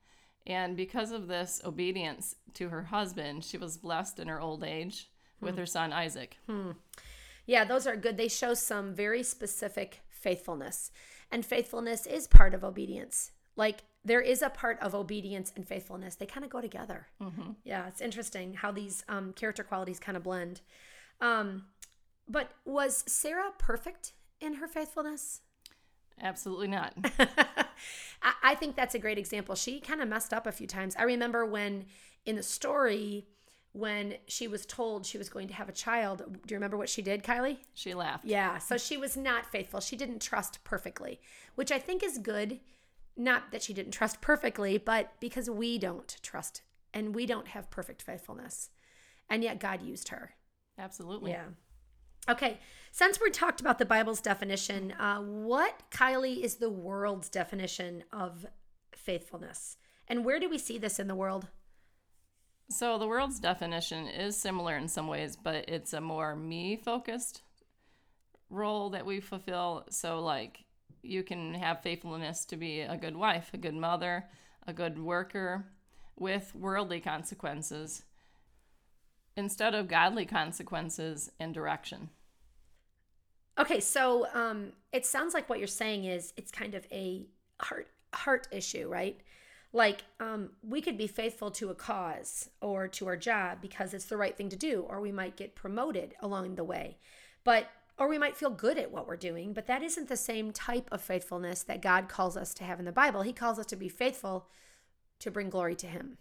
And 0.48 0.76
because 0.76 1.12
of 1.12 1.28
this 1.28 1.62
obedience 1.64 2.36
to 2.56 2.70
her 2.70 2.84
husband, 2.84 3.44
she 3.44 3.58
was 3.58 3.78
blessed 3.78 4.20
in 4.20 4.28
her 4.28 4.42
old 4.42 4.64
age 4.64 5.10
with 5.40 5.54
hmm. 5.54 5.60
her 5.60 5.66
son 5.66 5.94
Isaac. 5.94 6.38
Hmm. 6.48 6.72
Yeah, 7.46 7.64
those 7.64 7.86
are 7.86 7.96
good. 7.96 8.18
They 8.18 8.28
show 8.28 8.54
some 8.54 8.94
very 8.94 9.24
specific 9.24 10.02
faithfulness. 10.10 10.92
And 11.32 11.46
faithfulness 11.46 12.06
is 12.06 12.28
part 12.28 12.54
of 12.54 12.64
obedience. 12.64 13.32
Like 13.56 13.84
there 14.04 14.22
is 14.22 14.42
a 14.42 14.50
part 14.50 14.80
of 14.82 14.94
obedience 14.94 15.52
and 15.56 15.68
faithfulness. 15.68 16.16
They 16.16 16.26
kind 16.26 16.44
of 16.44 16.52
go 16.52 16.62
together. 16.62 17.08
Mm-hmm. 17.22 17.52
Yeah, 17.64 17.88
it's 17.88 18.02
interesting 18.02 18.54
how 18.54 18.72
these 18.72 19.04
um, 19.08 19.34
character 19.34 19.64
qualities 19.64 20.00
kind 20.00 20.18
of 20.18 20.24
blend. 20.24 20.62
Um, 21.22 21.66
but 22.28 22.52
was 22.66 23.04
Sarah 23.08 23.52
perfect 23.58 24.14
in 24.42 24.56
her 24.56 24.68
faithfulness? 24.68 25.42
Absolutely 26.22 26.68
not. 26.68 26.94
I, 28.44 28.56
think 28.56 28.76
that's 28.76 28.96
a 28.96 29.00
great 29.00 29.18
example. 29.18 29.56
She 29.56 29.80
kind 29.80 30.02
of 30.02 30.08
messed 30.08 30.34
up 30.34 30.48
a 30.48 30.52
few 30.52 30.68
times. 30.68 30.96
I 30.98 31.04
remember 31.04 31.46
when 31.46 31.86
in 32.26 32.36
the 32.36 32.44
story, 32.44 33.28
when 33.74 34.16
she 34.28 34.48
was 34.48 34.66
told 34.66 35.06
she 35.06 35.18
was 35.18 35.30
going 35.30 35.50
to 35.50 35.54
have 35.54 35.68
a 35.68 35.74
child, 35.74 36.20
do 36.20 36.54
you 36.54 36.56
remember 36.56 36.78
what 36.78 36.90
she 36.90 37.02
did, 37.02 37.24
Kylie? 37.24 37.58
She 37.74 37.94
laughed. 37.94 38.26
Yeah, 38.26 38.58
so 38.60 38.78
she 38.78 38.96
was 38.96 39.18
not 39.18 39.46
faithful. 39.46 39.82
She 39.82 39.98
didn't 39.98 40.22
trust 40.22 40.64
perfectly, 40.64 41.20
which 41.56 41.72
I 41.72 41.80
think 41.80 42.02
is 42.02 42.18
good. 42.18 42.60
Not 43.18 43.52
that 43.52 43.62
she 43.62 43.74
didn't 43.74 43.92
trust 43.92 44.22
perfectly, 44.22 44.78
but 44.78 45.12
because 45.20 45.50
we 45.50 45.78
don't 45.78 46.18
trust 46.22 46.62
and 46.94 47.14
we 47.14 47.26
don't 47.26 47.50
have 47.50 47.70
perfect 47.70 48.02
faithfulness. 48.02 48.70
And 49.30 49.44
yet 49.44 49.60
God 49.60 49.82
used 49.82 50.10
her. 50.10 50.32
Absolutely. 50.78 51.32
Yeah. 51.32 51.46
Okay, 52.28 52.60
since 52.92 53.20
we 53.22 53.30
talked 53.30 53.62
about 53.62 53.78
the 53.78 53.86
Bible's 53.86 54.22
definition, 54.22 54.94
uh, 54.94 55.20
what, 55.20 55.84
Kylie, 55.92 56.42
is 56.42 56.56
the 56.56 56.70
world's 56.72 57.30
definition 57.30 58.04
of 58.12 58.48
faithfulness? 58.96 59.78
And 60.08 60.26
where 60.26 60.40
do 60.40 60.50
we 60.50 60.58
see 60.58 60.78
this 60.78 61.00
in 61.00 61.08
the 61.08 61.16
world? 61.16 61.48
So 62.70 62.98
the 62.98 63.08
world's 63.08 63.40
definition 63.40 64.08
is 64.08 64.36
similar 64.36 64.76
in 64.76 64.88
some 64.88 65.08
ways, 65.08 65.36
but 65.36 65.70
it's 65.70 65.94
a 65.94 66.02
more 66.02 66.36
me 66.36 66.78
focused 66.78 67.44
role 68.50 68.90
that 68.90 69.06
we 69.06 69.20
fulfill. 69.20 69.86
So, 69.92 70.20
like, 70.20 70.64
you 71.04 71.22
can 71.22 71.54
have 71.54 71.84
faithfulness 71.84 72.46
to 72.46 72.58
be 72.58 72.82
a 72.82 72.98
good 72.98 73.16
wife, 73.16 73.52
a 73.54 73.58
good 73.58 73.76
mother, 73.76 74.26
a 74.66 74.74
good 74.74 74.98
worker 74.98 75.68
with 76.18 76.56
worldly 76.56 77.02
consequences 77.02 78.04
instead 79.38 79.76
of 79.76 79.88
godly 79.88 80.26
consequences 80.26 81.32
and 81.40 81.54
direction. 81.54 82.10
Okay, 83.58 83.80
so 83.80 84.28
um, 84.34 84.74
it 84.92 85.06
sounds 85.06 85.34
like 85.34 85.50
what 85.50 85.60
you're 85.60 85.68
saying 85.68 86.06
is 86.06 86.34
it's 86.36 86.52
kind 86.52 86.76
of 86.76 86.86
a 86.92 87.26
heart 87.62 87.88
heart 88.14 88.48
issue, 88.52 88.88
right? 88.88 89.20
Like 89.72 90.04
um, 90.20 90.52
we 90.64 90.82
could 90.82 90.98
be 90.98 91.08
faithful 91.08 91.52
to 91.52 91.70
a 91.70 91.76
cause 91.76 92.50
or 92.62 92.88
to 92.90 93.08
our 93.08 93.18
job 93.18 93.60
because 93.62 93.94
it's 93.94 94.06
the 94.06 94.18
right 94.18 94.36
thing 94.36 94.50
to 94.50 94.56
do, 94.56 94.86
or 94.88 95.02
we 95.02 95.12
might 95.12 95.36
get 95.36 95.56
promoted 95.56 96.16
along 96.22 96.56
the 96.56 96.64
way, 96.64 96.98
but 97.44 97.68
or 97.98 98.08
we 98.10 98.18
might 98.18 98.36
feel 98.36 98.50
good 98.50 98.78
at 98.78 98.92
what 98.92 99.08
we're 99.08 99.16
doing, 99.16 99.54
but 99.54 99.68
that 99.68 99.82
isn't 99.82 100.10
the 100.10 100.18
same 100.18 100.52
type 100.52 100.90
of 100.92 101.02
faithfulness 101.02 101.64
that 101.64 101.82
God 101.82 102.10
calls 102.10 102.36
us 102.36 102.54
to 102.56 102.66
have 102.66 102.80
in 102.80 102.86
the 102.86 102.92
Bible. 102.92 103.22
He 103.22 103.32
calls 103.32 103.58
us 103.58 103.66
to 103.68 103.78
be 103.78 103.88
faithful 103.88 104.48
to 105.20 105.32
bring 105.32 105.50
glory 105.50 105.76
to 105.76 105.88
Him. 105.88 106.18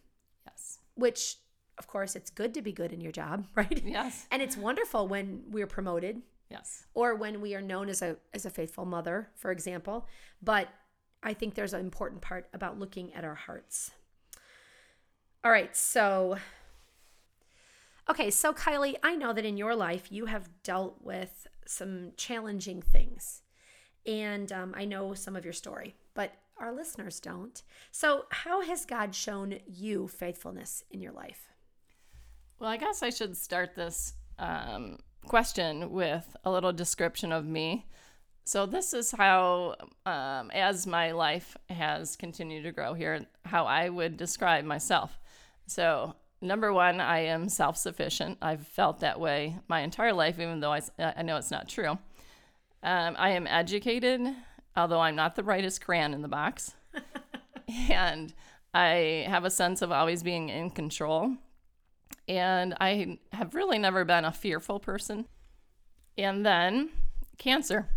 Yes. 0.46 0.78
Which, 0.94 1.38
of 1.76 1.88
course, 1.88 2.14
it's 2.14 2.30
good 2.30 2.54
to 2.54 2.62
be 2.62 2.70
good 2.70 2.92
in 2.92 3.00
your 3.00 3.10
job, 3.10 3.46
right? 3.56 3.82
Yes. 3.84 4.26
And 4.30 4.40
it's 4.40 4.56
wonderful 4.56 5.08
when 5.08 5.42
we're 5.50 5.66
promoted 5.66 6.22
Yes. 6.50 6.84
or 6.94 7.14
when 7.14 7.40
we 7.40 7.54
are 7.54 7.62
known 7.62 7.88
as 7.88 8.02
a 8.02 8.16
as 8.32 8.44
a 8.46 8.50
faithful 8.50 8.84
mother, 8.84 9.28
for 9.34 9.50
example. 9.50 10.06
But 10.42 10.68
I 11.22 11.32
think 11.32 11.54
there's 11.54 11.72
an 11.74 11.80
important 11.80 12.20
part 12.20 12.48
about 12.52 12.78
looking 12.78 13.12
at 13.14 13.24
our 13.24 13.34
hearts. 13.34 13.90
All 15.42 15.50
right, 15.50 15.74
so 15.76 16.38
Okay, 18.08 18.30
so 18.30 18.52
Kylie, 18.52 18.96
I 19.02 19.14
know 19.16 19.32
that 19.32 19.46
in 19.46 19.56
your 19.56 19.74
life 19.74 20.12
you 20.12 20.26
have 20.26 20.50
dealt 20.62 20.98
with 21.02 21.46
some 21.66 22.12
challenging 22.16 22.82
things. 22.82 23.42
And 24.06 24.52
um, 24.52 24.74
I 24.76 24.84
know 24.84 25.14
some 25.14 25.36
of 25.36 25.44
your 25.44 25.54
story, 25.54 25.94
but 26.12 26.32
our 26.58 26.72
listeners 26.72 27.18
don't. 27.18 27.62
So, 27.90 28.26
how 28.30 28.60
has 28.60 28.84
God 28.84 29.14
shown 29.14 29.58
you 29.66 30.06
faithfulness 30.08 30.84
in 30.90 31.00
your 31.00 31.12
life? 31.12 31.48
Well, 32.58 32.68
I 32.68 32.76
guess 32.76 33.02
I 33.02 33.08
should 33.08 33.36
start 33.36 33.74
this 33.74 34.12
um, 34.38 34.98
question 35.24 35.90
with 35.90 36.36
a 36.44 36.50
little 36.50 36.72
description 36.72 37.32
of 37.32 37.46
me. 37.46 37.86
So, 38.44 38.66
this 38.66 38.92
is 38.92 39.10
how, 39.10 39.76
um, 40.04 40.50
as 40.50 40.86
my 40.86 41.12
life 41.12 41.56
has 41.70 42.14
continued 42.14 42.64
to 42.64 42.72
grow 42.72 42.92
here, 42.92 43.26
how 43.44 43.64
I 43.64 43.88
would 43.88 44.16
describe 44.16 44.64
myself. 44.64 45.18
So, 45.66 46.14
number 46.42 46.72
one, 46.72 47.00
I 47.00 47.20
am 47.20 47.48
self 47.48 47.76
sufficient. 47.76 48.38
I've 48.42 48.66
felt 48.66 49.00
that 49.00 49.18
way 49.18 49.56
my 49.66 49.80
entire 49.80 50.12
life, 50.12 50.38
even 50.38 50.60
though 50.60 50.72
I, 50.72 50.82
I 50.98 51.22
know 51.22 51.36
it's 51.38 51.50
not 51.50 51.68
true. 51.68 51.98
Um, 52.82 53.16
I 53.18 53.30
am 53.30 53.46
educated, 53.46 54.20
although 54.76 55.00
I'm 55.00 55.16
not 55.16 55.36
the 55.36 55.42
brightest 55.42 55.80
crayon 55.82 56.12
in 56.12 56.20
the 56.20 56.28
box. 56.28 56.74
and 57.90 58.34
I 58.74 59.24
have 59.26 59.44
a 59.44 59.50
sense 59.50 59.80
of 59.80 59.90
always 59.90 60.22
being 60.22 60.50
in 60.50 60.70
control. 60.70 61.36
And 62.28 62.74
I 62.80 63.18
have 63.32 63.54
really 63.54 63.78
never 63.78 64.04
been 64.04 64.24
a 64.24 64.32
fearful 64.32 64.80
person. 64.80 65.26
And 66.16 66.44
then 66.44 66.90
cancer. 67.38 67.88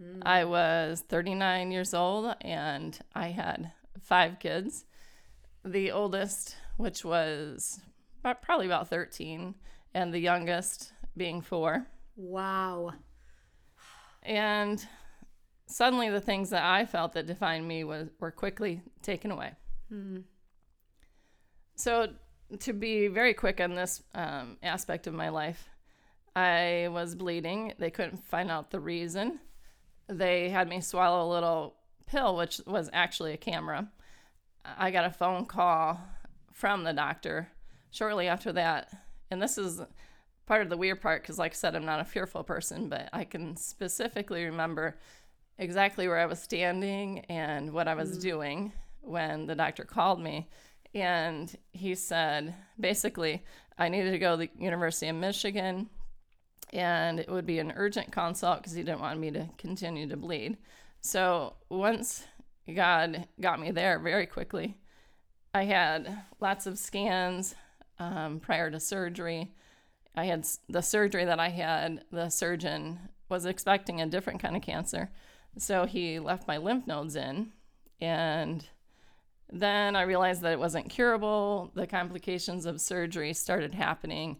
Hmm. 0.00 0.20
I 0.22 0.44
was 0.44 1.02
39 1.08 1.70
years 1.70 1.92
old 1.92 2.34
and 2.40 2.98
I 3.14 3.28
had 3.28 3.72
five 4.00 4.38
kids. 4.38 4.84
The 5.64 5.90
oldest, 5.90 6.56
which 6.76 7.04
was 7.04 7.80
probably 8.22 8.66
about 8.66 8.88
13, 8.88 9.54
and 9.94 10.12
the 10.12 10.18
youngest 10.18 10.92
being 11.16 11.40
four. 11.40 11.86
Wow. 12.16 12.92
And 14.22 14.84
suddenly 15.66 16.10
the 16.10 16.20
things 16.20 16.50
that 16.50 16.64
I 16.64 16.86
felt 16.86 17.12
that 17.14 17.26
defined 17.26 17.66
me 17.66 17.84
was, 17.84 18.08
were 18.20 18.30
quickly 18.30 18.82
taken 19.02 19.30
away. 19.30 19.52
Hmm. 19.88 20.18
So, 21.74 22.08
to 22.60 22.72
be 22.72 23.08
very 23.08 23.34
quick 23.34 23.60
on 23.60 23.74
this 23.74 24.02
um, 24.14 24.56
aspect 24.62 25.06
of 25.06 25.14
my 25.14 25.28
life, 25.28 25.68
I 26.34 26.88
was 26.90 27.14
bleeding. 27.14 27.74
They 27.78 27.90
couldn't 27.90 28.24
find 28.24 28.50
out 28.50 28.70
the 28.70 28.80
reason. 28.80 29.40
They 30.08 30.48
had 30.48 30.68
me 30.68 30.80
swallow 30.80 31.28
a 31.28 31.32
little 31.32 31.74
pill, 32.06 32.36
which 32.36 32.60
was 32.66 32.88
actually 32.92 33.32
a 33.34 33.38
camera. 33.38 33.90
I 34.64 34.90
got 34.90 35.04
a 35.04 35.10
phone 35.10 35.46
call 35.46 36.00
from 36.52 36.84
the 36.84 36.92
doctor 36.92 37.48
shortly 37.90 38.28
after 38.28 38.52
that. 38.52 38.92
And 39.30 39.40
this 39.42 39.58
is 39.58 39.80
part 40.46 40.62
of 40.62 40.70
the 40.70 40.76
weird 40.76 41.00
part 41.00 41.22
because, 41.22 41.38
like 41.38 41.52
I 41.52 41.54
said, 41.54 41.76
I'm 41.76 41.84
not 41.84 42.00
a 42.00 42.04
fearful 42.04 42.42
person, 42.42 42.88
but 42.88 43.08
I 43.12 43.24
can 43.24 43.56
specifically 43.56 44.44
remember 44.44 44.96
exactly 45.58 46.08
where 46.08 46.18
I 46.18 46.26
was 46.26 46.40
standing 46.40 47.20
and 47.28 47.72
what 47.72 47.88
I 47.88 47.94
was 47.94 48.18
doing 48.18 48.72
when 49.02 49.46
the 49.46 49.54
doctor 49.54 49.84
called 49.84 50.20
me. 50.20 50.48
And 50.94 51.54
he 51.72 51.94
said, 51.94 52.54
basically, 52.78 53.44
I 53.76 53.88
needed 53.88 54.12
to 54.12 54.18
go 54.18 54.32
to 54.32 54.36
the 54.36 54.50
University 54.58 55.08
of 55.08 55.16
Michigan 55.16 55.90
and 56.72 57.18
it 57.18 57.30
would 57.30 57.46
be 57.46 57.58
an 57.58 57.72
urgent 57.76 58.12
consult 58.12 58.58
because 58.58 58.74
he 58.74 58.82
didn't 58.82 59.00
want 59.00 59.18
me 59.18 59.30
to 59.30 59.48
continue 59.56 60.08
to 60.08 60.16
bleed. 60.16 60.58
So 61.00 61.54
once 61.68 62.24
God 62.74 63.26
got 63.40 63.60
me 63.60 63.70
there 63.70 63.98
very 63.98 64.26
quickly, 64.26 64.76
I 65.54 65.64
had 65.64 66.22
lots 66.40 66.66
of 66.66 66.78
scans 66.78 67.54
um, 67.98 68.40
prior 68.40 68.70
to 68.70 68.80
surgery. 68.80 69.54
I 70.14 70.24
had 70.24 70.46
the 70.68 70.82
surgery 70.82 71.24
that 71.24 71.40
I 71.40 71.48
had, 71.48 72.04
the 72.12 72.28
surgeon 72.28 72.98
was 73.28 73.46
expecting 73.46 74.00
a 74.00 74.06
different 74.06 74.40
kind 74.40 74.56
of 74.56 74.62
cancer. 74.62 75.10
So 75.56 75.86
he 75.86 76.18
left 76.18 76.48
my 76.48 76.58
lymph 76.58 76.86
nodes 76.86 77.16
in. 77.16 77.52
And 78.00 78.66
then 79.50 79.96
I 79.96 80.02
realized 80.02 80.42
that 80.42 80.52
it 80.52 80.58
wasn't 80.58 80.90
curable. 80.90 81.70
The 81.74 81.86
complications 81.86 82.66
of 82.66 82.80
surgery 82.80 83.32
started 83.32 83.74
happening. 83.74 84.38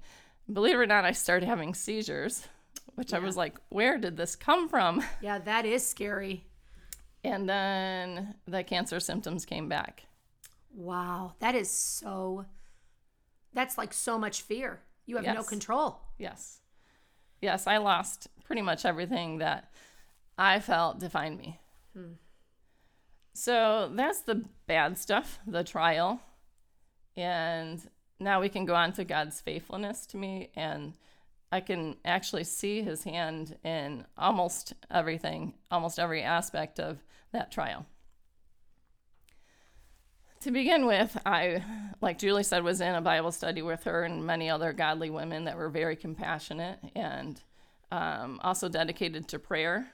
Believe 0.53 0.75
it 0.75 0.79
or 0.79 0.87
not, 0.87 1.05
I 1.05 1.12
started 1.12 1.47
having 1.47 1.75
seizures, 1.75 2.47
which 2.95 3.12
I 3.15 3.19
was 3.19 3.37
like, 3.37 3.59
where 3.69 3.99
did 3.99 4.17
this 4.17 4.37
come 4.37 4.69
from? 4.69 5.03
Yeah, 5.23 5.38
that 5.38 5.65
is 5.67 5.87
scary. 5.87 6.45
And 7.25 7.49
then 7.49 8.35
the 8.47 8.62
cancer 8.62 9.00
symptoms 9.00 9.45
came 9.45 9.69
back. 9.69 10.05
Wow, 10.75 11.35
that 11.41 11.55
is 11.55 11.71
so. 11.71 12.45
That's 13.53 13.77
like 13.77 13.93
so 13.93 14.19
much 14.19 14.43
fear. 14.43 14.81
You 15.07 15.17
have 15.17 15.35
no 15.35 15.43
control. 15.43 16.00
Yes. 16.19 16.61
Yes, 17.41 17.67
I 17.67 17.79
lost 17.79 18.29
pretty 18.45 18.62
much 18.62 18.85
everything 18.85 19.38
that 19.38 19.73
I 20.37 20.61
felt 20.61 21.00
defined 21.00 21.38
me. 21.38 21.59
Hmm. 21.95 22.12
So 23.38 23.88
that's 23.95 24.23
the 24.23 24.45
bad 24.66 24.99
stuff, 24.99 25.38
the 25.47 25.62
trial. 25.62 26.21
And 27.16 27.80
now 28.18 28.40
we 28.40 28.49
can 28.49 28.64
go 28.64 28.75
on 28.75 28.92
to 28.95 29.04
God's 29.04 29.40
faithfulness 29.40 30.07
to 30.07 30.16
me. 30.16 30.50
And 30.57 30.95
I 31.52 31.61
can 31.61 31.99
actually 32.04 32.42
see 32.42 32.83
his 32.83 33.04
hand 33.04 33.57
in 33.62 34.04
almost 34.16 34.73
everything, 34.90 35.54
almost 35.71 36.00
every 36.00 36.21
aspect 36.23 36.80
of 36.80 36.99
that 37.30 37.52
trial. 37.52 37.87
To 40.40 40.50
begin 40.50 40.85
with, 40.85 41.16
I, 41.25 41.62
like 42.00 42.18
Julie 42.18 42.42
said, 42.42 42.64
was 42.64 42.80
in 42.80 42.97
a 42.97 43.00
Bible 43.00 43.30
study 43.30 43.62
with 43.62 43.85
her 43.85 44.02
and 44.02 44.26
many 44.26 44.50
other 44.50 44.73
godly 44.73 45.11
women 45.11 45.45
that 45.45 45.57
were 45.57 45.71
very 45.71 45.95
compassionate 45.95 46.80
and 46.97 47.40
um, 47.92 48.40
also 48.42 48.68
dedicated 48.68 49.28
to 49.28 49.38
prayer. 49.38 49.92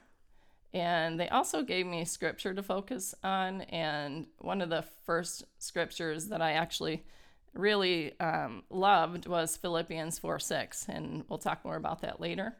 And 0.75 1.17
they 1.17 1.29
also 1.29 1.63
gave 1.63 1.87
me 1.87 2.03
scripture 2.03 2.53
to 2.53 2.61
focus 2.61 3.15
on. 3.23 3.61
And 3.61 4.27
one 4.39 4.61
of 4.61 4.69
the 4.69 4.83
first 5.05 5.45
scriptures 5.57 6.27
that 6.27 6.41
I 6.41 6.51
actually 6.51 7.05
really 7.53 8.19
um, 8.19 8.63
loved 8.69 9.25
was 9.25 9.55
Philippians 9.55 10.19
4 10.19 10.37
6. 10.37 10.87
And 10.89 11.23
we'll 11.29 11.39
talk 11.39 11.63
more 11.63 11.77
about 11.77 12.01
that 12.01 12.19
later. 12.19 12.57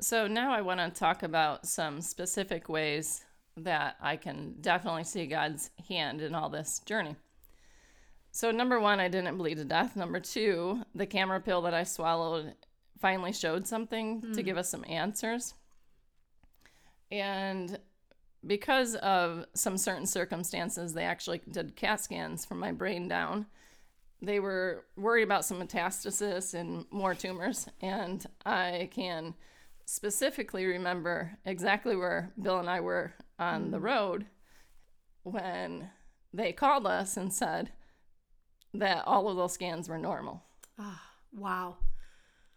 So 0.00 0.26
now 0.26 0.52
I 0.52 0.62
want 0.62 0.80
to 0.80 0.98
talk 0.98 1.22
about 1.22 1.66
some 1.66 2.00
specific 2.00 2.70
ways 2.70 3.24
that 3.54 3.96
I 4.00 4.16
can 4.16 4.54
definitely 4.62 5.04
see 5.04 5.26
God's 5.26 5.68
hand 5.86 6.22
in 6.22 6.34
all 6.34 6.48
this 6.48 6.78
journey. 6.86 7.16
So, 8.30 8.52
number 8.52 8.78
one, 8.78 9.00
I 9.00 9.08
didn't 9.08 9.36
bleed 9.36 9.56
to 9.56 9.64
death. 9.64 9.96
Number 9.96 10.20
two, 10.20 10.82
the 10.94 11.06
camera 11.06 11.40
pill 11.40 11.62
that 11.62 11.74
I 11.74 11.82
swallowed 11.82 12.54
finally 13.00 13.32
showed 13.32 13.66
something 13.66 14.20
mm. 14.20 14.34
to 14.34 14.42
give 14.42 14.56
us 14.56 14.70
some 14.70 14.84
answers. 14.88 15.54
And 17.10 17.78
because 18.46 18.94
of 18.96 19.46
some 19.54 19.76
certain 19.76 20.06
circumstances, 20.06 20.94
they 20.94 21.04
actually 21.04 21.40
did 21.50 21.76
CAT 21.76 22.00
scans 22.00 22.44
from 22.44 22.58
my 22.58 22.72
brain 22.72 23.08
down. 23.08 23.46
They 24.20 24.40
were 24.40 24.84
worried 24.96 25.22
about 25.22 25.44
some 25.44 25.60
metastasis 25.60 26.54
and 26.54 26.84
more 26.90 27.14
tumors. 27.14 27.68
And 27.80 28.24
I 28.44 28.88
can 28.92 29.34
specifically 29.84 30.66
remember 30.66 31.38
exactly 31.44 31.96
where 31.96 32.32
Bill 32.40 32.58
and 32.58 32.68
I 32.68 32.80
were 32.80 33.14
on 33.38 33.66
mm. 33.66 33.70
the 33.70 33.80
road 33.80 34.26
when 35.22 35.90
they 36.32 36.52
called 36.52 36.86
us 36.86 37.16
and 37.16 37.32
said 37.32 37.70
that 38.74 39.04
all 39.06 39.28
of 39.28 39.36
those 39.36 39.52
scans 39.52 39.88
were 39.88 39.98
normal. 39.98 40.42
Oh, 40.78 41.00
wow. 41.32 41.76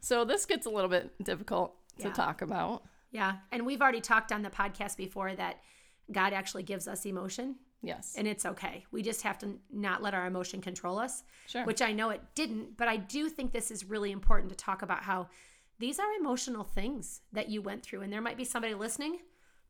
So 0.01 0.25
this 0.25 0.45
gets 0.45 0.65
a 0.65 0.69
little 0.69 0.89
bit 0.89 1.11
difficult 1.23 1.75
to 1.99 2.07
yeah. 2.07 2.13
talk 2.13 2.41
about. 2.41 2.83
Yeah. 3.11 3.37
And 3.51 3.65
we've 3.65 3.81
already 3.81 4.01
talked 4.01 4.31
on 4.31 4.41
the 4.41 4.49
podcast 4.49 4.97
before 4.97 5.35
that 5.35 5.61
God 6.11 6.33
actually 6.33 6.63
gives 6.63 6.87
us 6.87 7.05
emotion. 7.05 7.57
Yes. 7.83 8.13
And 8.15 8.27
it's 8.27 8.45
okay. 8.45 8.85
We 8.91 9.01
just 9.01 9.23
have 9.23 9.37
to 9.39 9.57
not 9.71 10.03
let 10.03 10.13
our 10.13 10.27
emotion 10.27 10.61
control 10.61 10.99
us. 10.99 11.23
Sure. 11.47 11.65
Which 11.65 11.81
I 11.81 11.91
know 11.91 12.09
it 12.11 12.21
didn't, 12.35 12.77
but 12.77 12.87
I 12.87 12.97
do 12.97 13.27
think 13.27 13.51
this 13.51 13.71
is 13.71 13.85
really 13.85 14.11
important 14.11 14.49
to 14.49 14.55
talk 14.55 14.81
about 14.81 15.03
how 15.03 15.29
these 15.79 15.99
are 15.99 16.13
emotional 16.19 16.63
things 16.63 17.21
that 17.33 17.49
you 17.49 17.61
went 17.61 17.83
through. 17.83 18.01
And 18.01 18.13
there 18.13 18.21
might 18.21 18.37
be 18.37 18.45
somebody 18.45 18.75
listening 18.75 19.19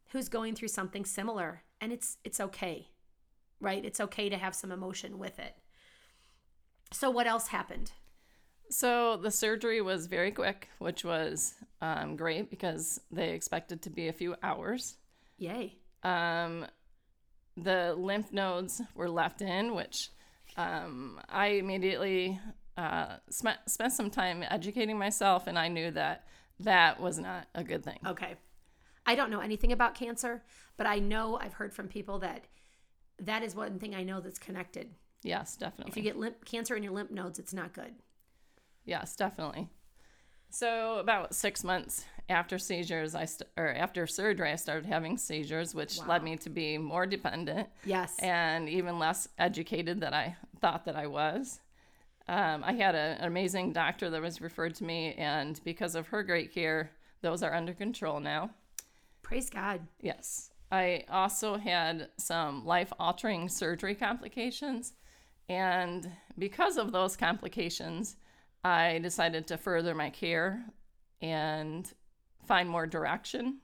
who's 0.10 0.27
going 0.27 0.55
through 0.55 0.67
something 0.67 1.05
similar. 1.05 1.63
And 1.79 1.91
it's 1.93 2.17
it's 2.24 2.39
okay. 2.39 2.89
Right? 3.62 3.83
It's 3.86 4.01
okay 4.01 4.27
to 4.27 4.38
have 4.38 4.55
some 4.55 4.71
emotion 4.71 5.17
with 5.17 5.39
it. 5.39 5.55
So 6.91 7.10
what 7.10 7.27
else 7.27 7.48
happened? 7.48 7.93
So 8.71 9.17
the 9.17 9.31
surgery 9.31 9.81
was 9.81 10.07
very 10.07 10.31
quick, 10.31 10.69
which 10.79 11.03
was 11.03 11.53
um, 11.81 12.15
great 12.15 12.49
because 12.49 13.01
they 13.11 13.31
expected 13.31 13.81
to 13.81 13.89
be 13.89 14.07
a 14.07 14.13
few 14.13 14.35
hours. 14.41 14.95
Yay. 15.37 15.75
Um, 16.03 16.65
the 17.57 17.93
lymph 17.97 18.31
nodes 18.31 18.81
were 18.95 19.09
left 19.09 19.41
in, 19.41 19.75
which 19.75 20.09
um, 20.55 21.19
I 21.27 21.47
immediately 21.47 22.39
uh, 22.77 23.17
spent, 23.29 23.59
spent 23.67 23.91
some 23.91 24.09
time 24.09 24.43
educating 24.49 24.97
myself, 24.97 25.47
and 25.47 25.59
I 25.59 25.67
knew 25.67 25.91
that 25.91 26.25
that 26.61 26.99
was 26.99 27.19
not 27.19 27.47
a 27.53 27.65
good 27.65 27.83
thing. 27.83 27.99
Okay. 28.07 28.35
I 29.05 29.15
don't 29.15 29.31
know 29.31 29.41
anything 29.41 29.73
about 29.73 29.95
cancer, 29.95 30.43
but 30.77 30.87
I 30.87 30.99
know 30.99 31.37
I've 31.37 31.53
heard 31.53 31.73
from 31.73 31.89
people 31.89 32.19
that 32.19 32.45
that 33.19 33.43
is 33.43 33.53
one 33.53 33.79
thing 33.79 33.93
I 33.93 34.03
know 34.03 34.21
that's 34.21 34.39
connected. 34.39 34.91
Yes, 35.23 35.57
definitely. 35.57 35.91
If 35.91 35.97
you 35.97 36.03
get 36.03 36.17
lymph 36.17 36.45
cancer 36.45 36.75
in 36.75 36.83
your 36.83 36.93
lymph 36.93 37.11
nodes, 37.11 37.37
it's 37.37 37.53
not 37.53 37.73
good. 37.73 37.93
Yes, 38.85 39.15
definitely. 39.15 39.69
So 40.50 40.97
about 41.00 41.33
six 41.33 41.63
months 41.63 42.05
after 42.27 42.57
seizures, 42.57 43.15
I 43.15 43.25
st- 43.25 43.50
or 43.57 43.69
after 43.69 44.05
surgery, 44.05 44.51
I 44.51 44.55
started 44.55 44.85
having 44.85 45.17
seizures, 45.17 45.73
which 45.73 45.97
wow. 45.97 46.05
led 46.09 46.23
me 46.23 46.35
to 46.38 46.50
be 46.50 46.77
more 46.77 47.05
dependent. 47.05 47.69
Yes, 47.85 48.15
and 48.19 48.67
even 48.67 49.00
less 49.00 49.27
educated 49.38 50.01
than 50.01 50.13
I 50.13 50.35
thought 50.59 50.85
that 50.85 50.96
I 50.96 51.07
was. 51.07 51.59
Um, 52.27 52.63
I 52.63 52.74
had 52.74 52.96
a, 52.96 53.17
an 53.20 53.25
amazing 53.25 53.74
doctor 53.74 54.09
that 54.09 54.22
was 54.22 54.41
referred 54.41 54.75
to 54.75 54.83
me, 54.83 55.13
and 55.13 55.59
because 55.63 55.96
of 55.96 56.07
her 56.07 56.24
great 56.24 56.53
care, 56.53 56.91
those 57.22 57.44
are 57.44 57.53
under 57.53 57.74
control 57.74 58.20
now. 58.20 58.51
Praise 59.22 59.50
God. 59.50 59.87
Yes. 60.01 60.51
I 60.72 61.03
also 61.09 61.57
had 61.57 62.09
some 62.17 62.65
life 62.65 62.94
altering 63.00 63.50
surgery 63.50 63.96
complications. 63.96 64.94
And 65.50 66.09
because 66.37 66.77
of 66.77 66.91
those 66.91 67.17
complications, 67.17 68.15
I 68.63 69.00
decided 69.00 69.47
to 69.47 69.57
further 69.57 69.95
my 69.95 70.09
care 70.09 70.63
and 71.21 71.91
find 72.47 72.69
more 72.69 72.85
direction. 72.85 73.59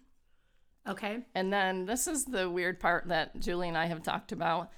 Okay. 0.87 1.19
And 1.35 1.51
then 1.51 1.85
this 1.85 2.07
is 2.07 2.25
the 2.25 2.49
weird 2.49 2.79
part 2.79 3.07
that 3.09 3.39
Julie 3.39 3.67
and 3.67 3.77
I 3.77 3.87
have 3.87 4.03
talked 4.03 4.31
about. 4.31 4.71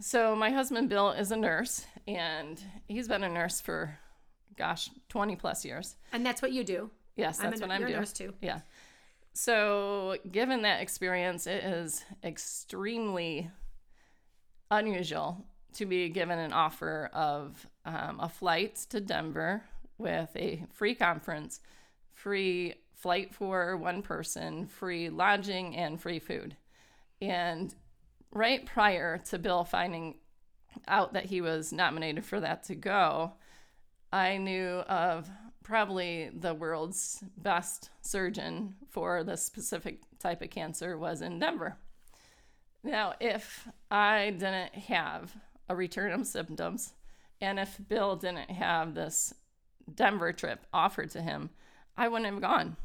So, 0.00 0.34
my 0.34 0.50
husband 0.50 0.88
Bill 0.88 1.10
is 1.10 1.30
a 1.30 1.36
nurse, 1.36 1.86
and 2.08 2.60
he's 2.88 3.06
been 3.06 3.22
a 3.22 3.28
nurse 3.28 3.60
for, 3.60 3.96
gosh, 4.56 4.90
20 5.10 5.36
plus 5.36 5.64
years. 5.64 5.94
And 6.12 6.26
that's 6.26 6.42
what 6.42 6.50
you 6.50 6.64
do. 6.64 6.90
Yes, 7.14 7.38
that's 7.38 7.60
I'm 7.62 7.68
what 7.68 7.74
I'm 7.74 7.82
doing. 7.82 7.92
nurse 7.92 8.12
too. 8.12 8.34
Yeah. 8.40 8.60
So, 9.32 10.16
given 10.30 10.62
that 10.62 10.82
experience, 10.82 11.46
it 11.46 11.62
is 11.62 12.04
extremely 12.24 13.50
unusual 14.70 15.46
to 15.74 15.86
be 15.86 16.08
given 16.08 16.38
an 16.38 16.52
offer 16.52 17.08
of 17.12 17.66
um, 17.84 18.20
a 18.20 18.28
flight 18.28 18.76
to 18.90 19.00
Denver 19.00 19.62
with 19.98 20.30
a 20.36 20.64
free 20.72 20.94
conference, 20.94 21.60
free 22.12 22.74
flight 22.94 23.34
for 23.34 23.76
one 23.76 24.02
person, 24.02 24.66
free 24.66 25.08
lodging, 25.08 25.76
and 25.76 26.00
free 26.00 26.18
food. 26.18 26.56
And 27.20 27.74
right 28.30 28.64
prior 28.64 29.18
to 29.18 29.38
Bill 29.38 29.64
finding 29.64 30.16
out 30.88 31.12
that 31.12 31.26
he 31.26 31.40
was 31.40 31.72
nominated 31.72 32.24
for 32.24 32.40
that 32.40 32.64
to 32.64 32.74
go, 32.74 33.32
I 34.12 34.36
knew 34.36 34.78
of 34.88 35.30
probably 35.62 36.30
the 36.32 36.54
world's 36.54 37.22
best 37.36 37.90
surgeon 38.00 38.74
for 38.88 39.22
this 39.24 39.42
specific 39.42 40.00
type 40.18 40.42
of 40.42 40.50
cancer 40.50 40.98
was 40.98 41.22
in 41.22 41.38
Denver. 41.38 41.76
Now, 42.82 43.14
if 43.20 43.68
I 43.90 44.30
didn't 44.30 44.74
have 44.74 45.34
a 45.68 45.76
return 45.76 46.12
of 46.12 46.26
symptoms. 46.26 46.92
And 47.42 47.58
if 47.58 47.76
Bill 47.88 48.14
didn't 48.14 48.52
have 48.52 48.94
this 48.94 49.34
Denver 49.92 50.32
trip 50.32 50.64
offered 50.72 51.10
to 51.10 51.20
him, 51.20 51.50
I 51.96 52.06
wouldn't 52.06 52.32
have 52.32 52.40
gone 52.40 52.76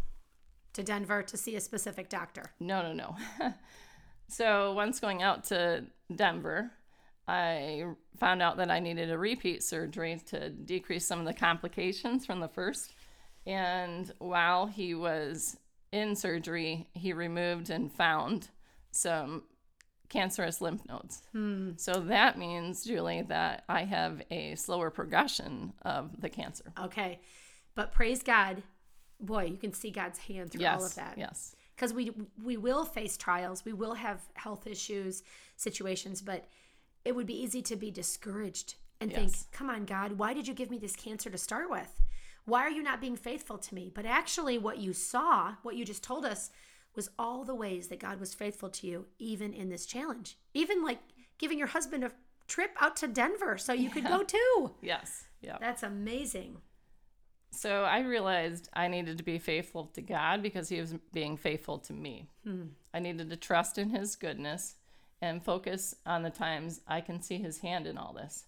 to 0.74 0.84
Denver 0.84 1.22
to 1.22 1.38
see 1.38 1.56
a 1.56 1.62
specific 1.62 2.10
doctor. 2.10 2.52
No, 2.60 2.82
no, 2.82 2.94
no. 2.94 3.16
so 4.28 4.74
once 4.74 5.00
going 5.00 5.22
out 5.22 5.44
to 5.46 5.86
Denver, 6.14 6.72
I 7.28 7.86
found 8.20 8.42
out 8.42 8.58
that 8.58 8.72
I 8.72 8.80
needed 8.80 9.12
a 9.12 9.18
repeat 9.18 9.62
surgery 9.64 10.20
to 10.28 10.50
decrease 10.50 11.06
some 11.06 11.20
of 11.20 11.26
the 11.26 11.34
complications 11.36 12.26
from 12.26 12.40
the 12.40 12.48
first. 12.48 12.94
And 13.46 14.12
while 14.18 14.66
he 14.66 14.96
was 14.96 15.58
in 15.92 16.16
surgery, 16.16 16.88
he 16.94 17.14
removed 17.14 17.70
and 17.70 17.92
found 17.92 18.50
some 18.92 19.44
cancerous 20.10 20.62
lymph 20.62 20.82
nodes. 20.88 21.22
Hmm. 21.32 21.72
So 21.78 21.94
that 21.94 22.38
means, 22.38 22.84
Julie, 22.84 23.24
that 23.24 23.64
I 23.68 23.84
have 23.84 24.22
a 24.32 24.56
slower 24.56 24.90
progression 24.90 25.74
of 25.82 26.22
the 26.22 26.30
cancer. 26.30 26.72
Okay. 26.80 27.20
But 27.76 27.92
praise 27.92 28.24
God, 28.24 28.64
boy, 29.20 29.46
you 29.46 29.58
can 29.58 29.74
see 29.74 29.92
God's 29.92 30.20
hand 30.20 30.52
through 30.52 30.62
yes, 30.62 30.80
all 30.80 30.86
of 30.86 30.96
that. 30.96 31.16
Yes. 31.18 31.56
Because 31.76 31.94
we 31.94 32.12
we 32.44 32.58
will 32.58 32.86
face 32.86 33.18
trials, 33.18 33.64
we 33.64 33.74
will 33.74 33.94
have 33.94 34.22
health 34.34 34.66
issues, 34.66 35.24
situations, 35.58 36.22
but 36.22 36.46
it 37.06 37.16
would 37.16 37.28
be 37.28 37.40
easy 37.40 37.62
to 37.64 37.76
be 37.76 37.92
discouraged 37.92 38.76
and 39.00 39.12
yes. 39.12 39.20
think, 39.20 39.52
"Come 39.52 39.70
on, 39.70 39.86
God, 39.86 40.14
why 40.14 40.34
did 40.34 40.48
you 40.48 40.56
give 40.56 40.72
me 40.72 40.80
this 40.80 40.96
cancer 40.96 41.30
to 41.30 41.38
start 41.38 41.70
with? 41.70 42.02
Why 42.46 42.62
are 42.62 42.72
you 42.72 42.82
not 42.82 43.00
being 43.00 43.16
faithful 43.16 43.60
to 43.60 43.76
me?" 43.76 43.92
But 43.94 44.06
actually, 44.06 44.58
what 44.58 44.80
you 44.80 44.92
saw, 44.92 45.56
what 45.62 45.76
you 45.76 45.86
just 45.86 46.04
told 46.04 46.26
us, 46.26 46.50
was 46.98 47.10
all 47.18 47.46
the 47.46 47.56
ways 47.56 47.88
that 47.88 48.00
God 48.00 48.20
was 48.20 48.34
faithful 48.34 48.70
to 48.72 48.88
you, 48.88 49.06
even 49.20 49.54
in 49.54 49.70
this 49.70 49.86
challenge. 49.86 50.38
Even 50.54 50.84
like 50.84 51.00
giving 51.38 51.58
your 51.58 51.68
husband 51.68 52.04
a 52.04 52.12
trip 52.48 52.72
out 52.82 52.98
to 52.98 53.08
Denver 53.08 53.58
so 53.58 53.72
you 53.72 53.90
could 53.90 54.06
go 54.06 54.24
too. 54.28 54.72
Yes. 54.82 55.26
Yeah. 55.42 55.58
That's 55.62 55.84
amazing. 55.84 56.58
So 57.52 57.84
I 57.84 58.00
realized 58.00 58.70
I 58.74 58.88
needed 58.88 59.18
to 59.20 59.24
be 59.24 59.40
faithful 59.40 59.86
to 59.94 60.02
God 60.02 60.44
because 60.44 60.68
He 60.68 60.82
was 60.82 60.96
being 61.14 61.38
faithful 61.38 61.78
to 61.80 61.94
me. 61.94 62.28
Hmm. 62.44 62.64
I 62.94 63.00
needed 63.00 63.30
to 63.30 63.38
trust 63.38 63.78
in 63.78 63.92
His 63.92 64.16
goodness 64.16 64.76
and 65.22 65.42
focus 65.42 65.96
on 66.06 66.24
the 66.24 66.30
times 66.30 66.82
I 66.88 67.02
can 67.02 67.22
see 67.22 67.38
His 67.38 67.60
hand 67.60 67.88
in 67.88 67.98
all 67.98 68.14
this. 68.14 68.46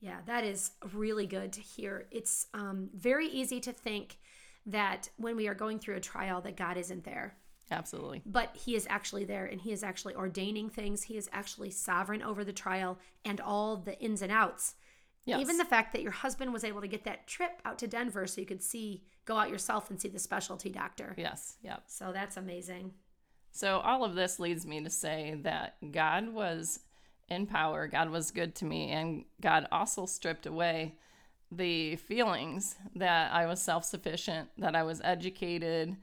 Yeah, 0.00 0.18
that 0.26 0.44
is 0.44 0.72
really 0.92 1.26
good 1.26 1.52
to 1.54 1.60
hear. 1.60 2.06
It's 2.10 2.46
um, 2.52 2.90
very 2.94 3.28
easy 3.28 3.60
to 3.60 3.72
think 3.72 4.18
that 4.66 5.08
when 5.16 5.36
we 5.36 5.48
are 5.48 5.54
going 5.54 5.78
through 5.78 5.96
a 5.96 6.00
trial 6.00 6.40
that 6.42 6.56
God 6.56 6.76
isn't 6.76 7.04
there. 7.04 7.34
Absolutely. 7.70 8.22
But 8.24 8.56
he 8.56 8.76
is 8.76 8.86
actually 8.88 9.24
there 9.24 9.46
and 9.46 9.60
he 9.60 9.72
is 9.72 9.82
actually 9.82 10.14
ordaining 10.14 10.70
things. 10.70 11.02
He 11.02 11.16
is 11.16 11.28
actually 11.32 11.70
sovereign 11.70 12.22
over 12.22 12.44
the 12.44 12.52
trial 12.52 12.98
and 13.24 13.40
all 13.40 13.76
the 13.76 13.98
ins 14.00 14.22
and 14.22 14.30
outs. 14.30 14.74
Yes. 15.24 15.40
Even 15.40 15.58
the 15.58 15.64
fact 15.64 15.92
that 15.92 16.02
your 16.02 16.12
husband 16.12 16.52
was 16.52 16.62
able 16.62 16.80
to 16.80 16.86
get 16.86 17.04
that 17.04 17.26
trip 17.26 17.60
out 17.64 17.78
to 17.80 17.88
Denver 17.88 18.26
so 18.28 18.40
you 18.40 18.46
could 18.46 18.62
see, 18.62 19.02
go 19.24 19.36
out 19.36 19.50
yourself 19.50 19.90
and 19.90 20.00
see 20.00 20.08
the 20.08 20.20
specialty 20.20 20.70
doctor. 20.70 21.14
Yes. 21.18 21.56
Yep. 21.62 21.82
So 21.88 22.12
that's 22.12 22.36
amazing. 22.36 22.92
So 23.50 23.78
all 23.80 24.04
of 24.04 24.14
this 24.14 24.38
leads 24.38 24.64
me 24.64 24.84
to 24.84 24.90
say 24.90 25.36
that 25.42 25.76
God 25.90 26.28
was 26.28 26.78
in 27.28 27.46
power, 27.46 27.88
God 27.88 28.10
was 28.10 28.30
good 28.30 28.54
to 28.56 28.64
me, 28.64 28.90
and 28.90 29.24
God 29.40 29.66
also 29.72 30.06
stripped 30.06 30.46
away 30.46 30.94
the 31.50 31.96
feelings 31.96 32.76
that 32.94 33.32
I 33.32 33.46
was 33.46 33.60
self 33.60 33.84
sufficient, 33.84 34.48
that 34.58 34.76
I 34.76 34.82
was 34.82 35.00
educated, 35.02 35.96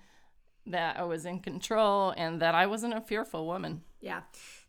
that 0.67 0.97
I 0.99 1.03
was 1.03 1.25
in 1.25 1.39
control, 1.39 2.13
and 2.15 2.41
that 2.41 2.55
I 2.55 2.65
wasn't 2.67 2.93
a 2.93 3.01
fearful 3.01 3.45
woman. 3.45 3.81
Yeah. 3.99 4.21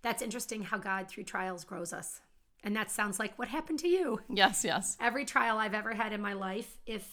That's 0.03 0.23
interesting 0.23 0.63
how 0.63 0.79
God 0.79 1.09
through 1.09 1.25
trials 1.25 1.65
grows 1.65 1.93
us. 1.93 2.21
And 2.63 2.75
that 2.77 2.91
sounds 2.91 3.19
like 3.19 3.39
what 3.39 3.49
happened 3.49 3.79
to 3.81 3.89
you. 3.89 4.21
Yes, 4.29 4.65
yes. 4.65 4.97
Every 5.01 5.25
trial 5.25 5.59
I've 5.59 5.75
ever 5.75 5.93
had 5.95 6.13
in 6.13 6.21
my 6.21 6.33
life, 6.33 6.79
if 6.87 7.07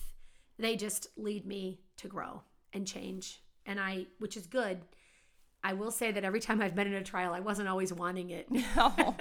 they 0.58 0.76
just 0.76 1.08
lead 1.18 1.46
me 1.46 1.80
to 1.98 2.08
grow 2.08 2.42
and 2.74 2.88
change, 2.88 3.42
and 3.66 3.80
I, 3.80 4.06
which 4.20 4.38
is 4.38 4.48
good. 4.48 4.82
I 5.64 5.74
will 5.74 5.92
say 5.92 6.12
that 6.12 6.24
every 6.24 6.40
time 6.40 6.60
I've 6.60 6.74
been 6.74 6.88
in 6.88 6.94
a 6.96 7.04
trial, 7.04 7.34
I 7.34 7.40
wasn't 7.40 7.70
always 7.70 7.94
wanting 7.94 8.32
it. 8.32 8.48
No. 8.76 9.16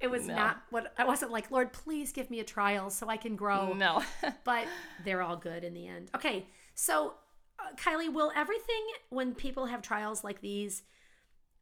It 0.00 0.08
was 0.10 0.26
No. 0.28 0.34
not 0.36 0.62
what 0.70 0.92
I 0.96 1.04
wasn't 1.04 1.32
like, 1.32 1.50
Lord, 1.50 1.72
please 1.72 2.12
give 2.12 2.30
me 2.30 2.38
a 2.40 2.44
trial 2.44 2.88
so 2.90 3.08
I 3.08 3.16
can 3.16 3.34
grow. 3.34 3.72
no. 3.72 4.02
But 4.44 4.66
they're 5.04 5.22
all 5.22 5.36
good 5.36 5.64
in 5.64 5.74
the 5.74 5.88
end. 5.88 6.10
Okay, 6.14 6.46
so 6.74 7.14
Kylie, 7.76 8.12
will 8.12 8.32
everything, 8.34 8.84
when 9.10 9.34
people 9.34 9.66
have 9.66 9.82
trials 9.82 10.24
like 10.24 10.40
these, 10.40 10.82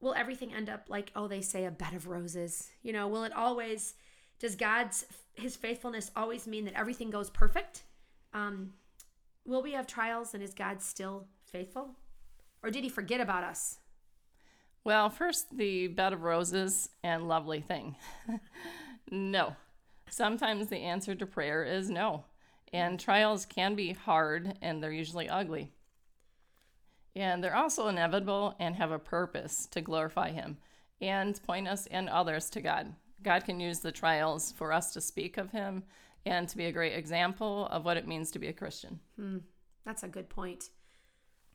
will 0.00 0.14
everything 0.14 0.52
end 0.52 0.68
up 0.68 0.86
like, 0.88 1.12
oh, 1.14 1.28
they 1.28 1.40
say 1.40 1.64
a 1.64 1.70
bed 1.70 1.94
of 1.94 2.08
roses? 2.08 2.70
You 2.82 2.92
know, 2.92 3.08
will 3.08 3.24
it 3.24 3.32
always, 3.32 3.94
does 4.38 4.56
God's, 4.56 5.06
his 5.34 5.56
faithfulness 5.56 6.10
always 6.16 6.46
mean 6.46 6.64
that 6.64 6.78
everything 6.78 7.10
goes 7.10 7.30
perfect? 7.30 7.82
Um, 8.32 8.72
will 9.44 9.62
we 9.62 9.72
have 9.72 9.86
trials 9.86 10.34
and 10.34 10.42
is 10.42 10.54
God 10.54 10.82
still 10.82 11.26
faithful? 11.44 11.96
Or 12.62 12.70
did 12.70 12.84
he 12.84 12.90
forget 12.90 13.20
about 13.20 13.44
us? 13.44 13.78
Well, 14.84 15.10
first, 15.10 15.56
the 15.56 15.88
bed 15.88 16.12
of 16.12 16.22
roses 16.22 16.88
and 17.02 17.28
lovely 17.28 17.60
thing. 17.60 17.96
no. 19.10 19.56
Sometimes 20.08 20.68
the 20.68 20.78
answer 20.78 21.14
to 21.14 21.26
prayer 21.26 21.64
is 21.64 21.90
no. 21.90 22.24
And 22.72 22.98
trials 22.98 23.44
can 23.44 23.74
be 23.74 23.92
hard 23.92 24.54
and 24.62 24.82
they're 24.82 24.92
usually 24.92 25.28
ugly. 25.28 25.72
And 27.16 27.42
they're 27.42 27.56
also 27.56 27.88
inevitable 27.88 28.54
and 28.58 28.76
have 28.76 28.92
a 28.92 28.98
purpose 28.98 29.66
to 29.72 29.80
glorify 29.80 30.30
Him 30.30 30.58
and 31.00 31.40
point 31.42 31.68
us 31.68 31.86
and 31.86 32.08
others 32.08 32.50
to 32.50 32.60
God. 32.60 32.94
God 33.22 33.44
can 33.44 33.60
use 33.60 33.80
the 33.80 33.92
trials 33.92 34.52
for 34.52 34.72
us 34.72 34.92
to 34.92 35.00
speak 35.00 35.36
of 35.36 35.50
Him 35.50 35.82
and 36.24 36.48
to 36.48 36.56
be 36.56 36.66
a 36.66 36.72
great 36.72 36.94
example 36.94 37.66
of 37.70 37.84
what 37.84 37.96
it 37.96 38.06
means 38.06 38.30
to 38.30 38.38
be 38.38 38.48
a 38.48 38.52
Christian. 38.52 39.00
Hmm. 39.16 39.38
That's 39.84 40.02
a 40.02 40.08
good 40.08 40.28
point. 40.28 40.70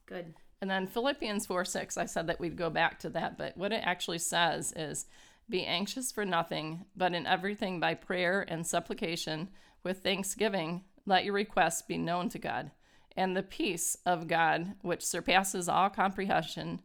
Good. 0.05 0.33
And 0.61 0.69
then 0.69 0.87
Philippians 0.87 1.45
4 1.45 1.65
6, 1.65 1.97
I 1.97 2.05
said 2.05 2.27
that 2.27 2.39
we'd 2.39 2.57
go 2.57 2.69
back 2.69 2.99
to 2.99 3.09
that, 3.09 3.37
but 3.37 3.55
what 3.57 3.71
it 3.71 3.81
actually 3.83 4.19
says 4.19 4.73
is 4.75 5.05
be 5.49 5.65
anxious 5.65 6.11
for 6.11 6.25
nothing, 6.25 6.85
but 6.95 7.13
in 7.13 7.27
everything 7.27 7.79
by 7.79 7.93
prayer 7.93 8.45
and 8.47 8.65
supplication 8.65 9.49
with 9.83 10.01
thanksgiving, 10.01 10.83
let 11.05 11.23
your 11.23 11.33
requests 11.33 11.83
be 11.83 11.97
known 11.97 12.29
to 12.29 12.39
God. 12.39 12.71
And 13.15 13.35
the 13.35 13.43
peace 13.43 13.97
of 14.05 14.27
God, 14.27 14.73
which 14.81 15.05
surpasses 15.05 15.69
all 15.69 15.89
comprehension, 15.89 16.81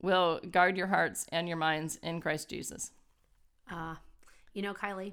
will 0.00 0.40
guard 0.50 0.76
your 0.76 0.88
hearts 0.88 1.26
and 1.30 1.48
your 1.48 1.56
minds 1.56 1.96
in 2.02 2.20
Christ 2.20 2.50
Jesus. 2.50 2.90
Uh, 3.70 3.96
you 4.54 4.62
know, 4.62 4.74
Kylie, 4.74 5.12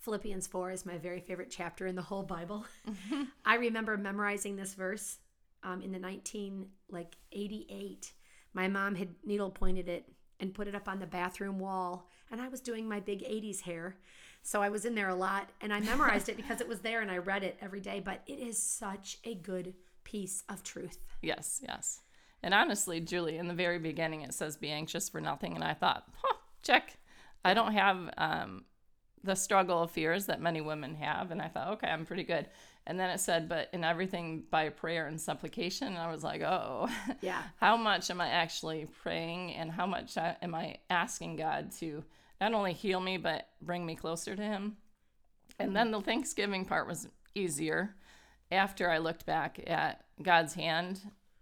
Philippians 0.00 0.46
4 0.46 0.70
is 0.70 0.86
my 0.86 0.98
very 0.98 1.20
favorite 1.20 1.50
chapter 1.50 1.86
in 1.86 1.96
the 1.96 2.02
whole 2.02 2.22
Bible. 2.22 2.64
I 3.44 3.56
remember 3.56 3.96
memorizing 3.96 4.56
this 4.56 4.74
verse 4.74 5.18
um, 5.62 5.82
in 5.82 5.92
the 5.92 5.98
19 5.98 6.66
like 6.90 7.16
88. 7.32 8.12
My 8.52 8.68
mom 8.68 8.94
had 8.94 9.08
needle 9.24 9.50
pointed 9.50 9.88
it 9.88 10.10
and 10.40 10.54
put 10.54 10.68
it 10.68 10.74
up 10.74 10.88
on 10.88 10.98
the 10.98 11.06
bathroom 11.06 11.58
wall, 11.58 12.08
and 12.30 12.40
I 12.40 12.48
was 12.48 12.60
doing 12.60 12.88
my 12.88 13.00
big 13.00 13.20
80s 13.20 13.62
hair. 13.62 13.96
So 14.46 14.60
I 14.60 14.68
was 14.68 14.84
in 14.84 14.94
there 14.94 15.08
a 15.08 15.14
lot 15.14 15.48
and 15.62 15.72
I 15.72 15.80
memorized 15.80 16.28
it 16.28 16.36
because 16.36 16.60
it 16.60 16.68
was 16.68 16.80
there 16.80 17.00
and 17.00 17.10
I 17.10 17.16
read 17.16 17.42
it 17.42 17.56
every 17.62 17.80
day, 17.80 18.00
but 18.04 18.20
it 18.26 18.38
is 18.38 18.58
such 18.58 19.16
a 19.24 19.34
good 19.34 19.72
piece 20.04 20.44
of 20.50 20.62
truth. 20.62 20.98
Yes, 21.22 21.62
yes. 21.66 22.02
And 22.42 22.52
honestly, 22.52 23.00
Julie, 23.00 23.38
in 23.38 23.48
the 23.48 23.54
very 23.54 23.78
beginning, 23.78 24.20
it 24.20 24.34
says 24.34 24.58
be 24.58 24.70
anxious 24.70 25.08
for 25.08 25.18
nothing. 25.18 25.54
And 25.54 25.64
I 25.64 25.72
thought, 25.72 26.04
huh, 26.22 26.36
check. 26.62 26.98
I 27.42 27.54
don't 27.54 27.72
have 27.72 28.10
um, 28.18 28.64
the 29.22 29.34
struggle 29.34 29.82
of 29.82 29.90
fears 29.90 30.26
that 30.26 30.42
many 30.42 30.60
women 30.60 30.94
have. 30.96 31.30
And 31.30 31.40
I 31.40 31.48
thought, 31.48 31.68
okay, 31.74 31.88
I'm 31.88 32.04
pretty 32.04 32.24
good. 32.24 32.46
And 32.86 33.00
then 33.00 33.08
it 33.08 33.20
said, 33.20 33.48
but 33.48 33.70
in 33.72 33.82
everything 33.82 34.44
by 34.50 34.68
prayer 34.68 35.06
and 35.06 35.18
supplication. 35.18 35.88
And 35.88 35.96
I 35.96 36.12
was 36.12 36.22
like, 36.22 36.42
oh, 36.42 36.90
Yeah. 37.22 37.40
how 37.56 37.78
much 37.78 38.10
am 38.10 38.20
I 38.20 38.28
actually 38.28 38.88
praying 39.02 39.54
and 39.54 39.72
how 39.72 39.86
much 39.86 40.18
am 40.18 40.54
I 40.54 40.76
asking 40.90 41.36
God 41.36 41.72
to 41.78 42.04
not 42.50 42.58
only 42.58 42.72
heal 42.72 43.00
me, 43.00 43.16
but 43.16 43.48
bring 43.62 43.86
me 43.86 43.94
closer 43.94 44.36
to 44.36 44.42
Him? 44.42 44.76
And 45.58 45.74
then 45.74 45.90
the 45.90 46.00
Thanksgiving 46.00 46.64
part 46.64 46.86
was 46.86 47.08
easier 47.34 47.94
after 48.50 48.90
I 48.90 48.98
looked 48.98 49.26
back 49.26 49.60
at 49.66 50.04
God's 50.22 50.54
hand 50.54 51.00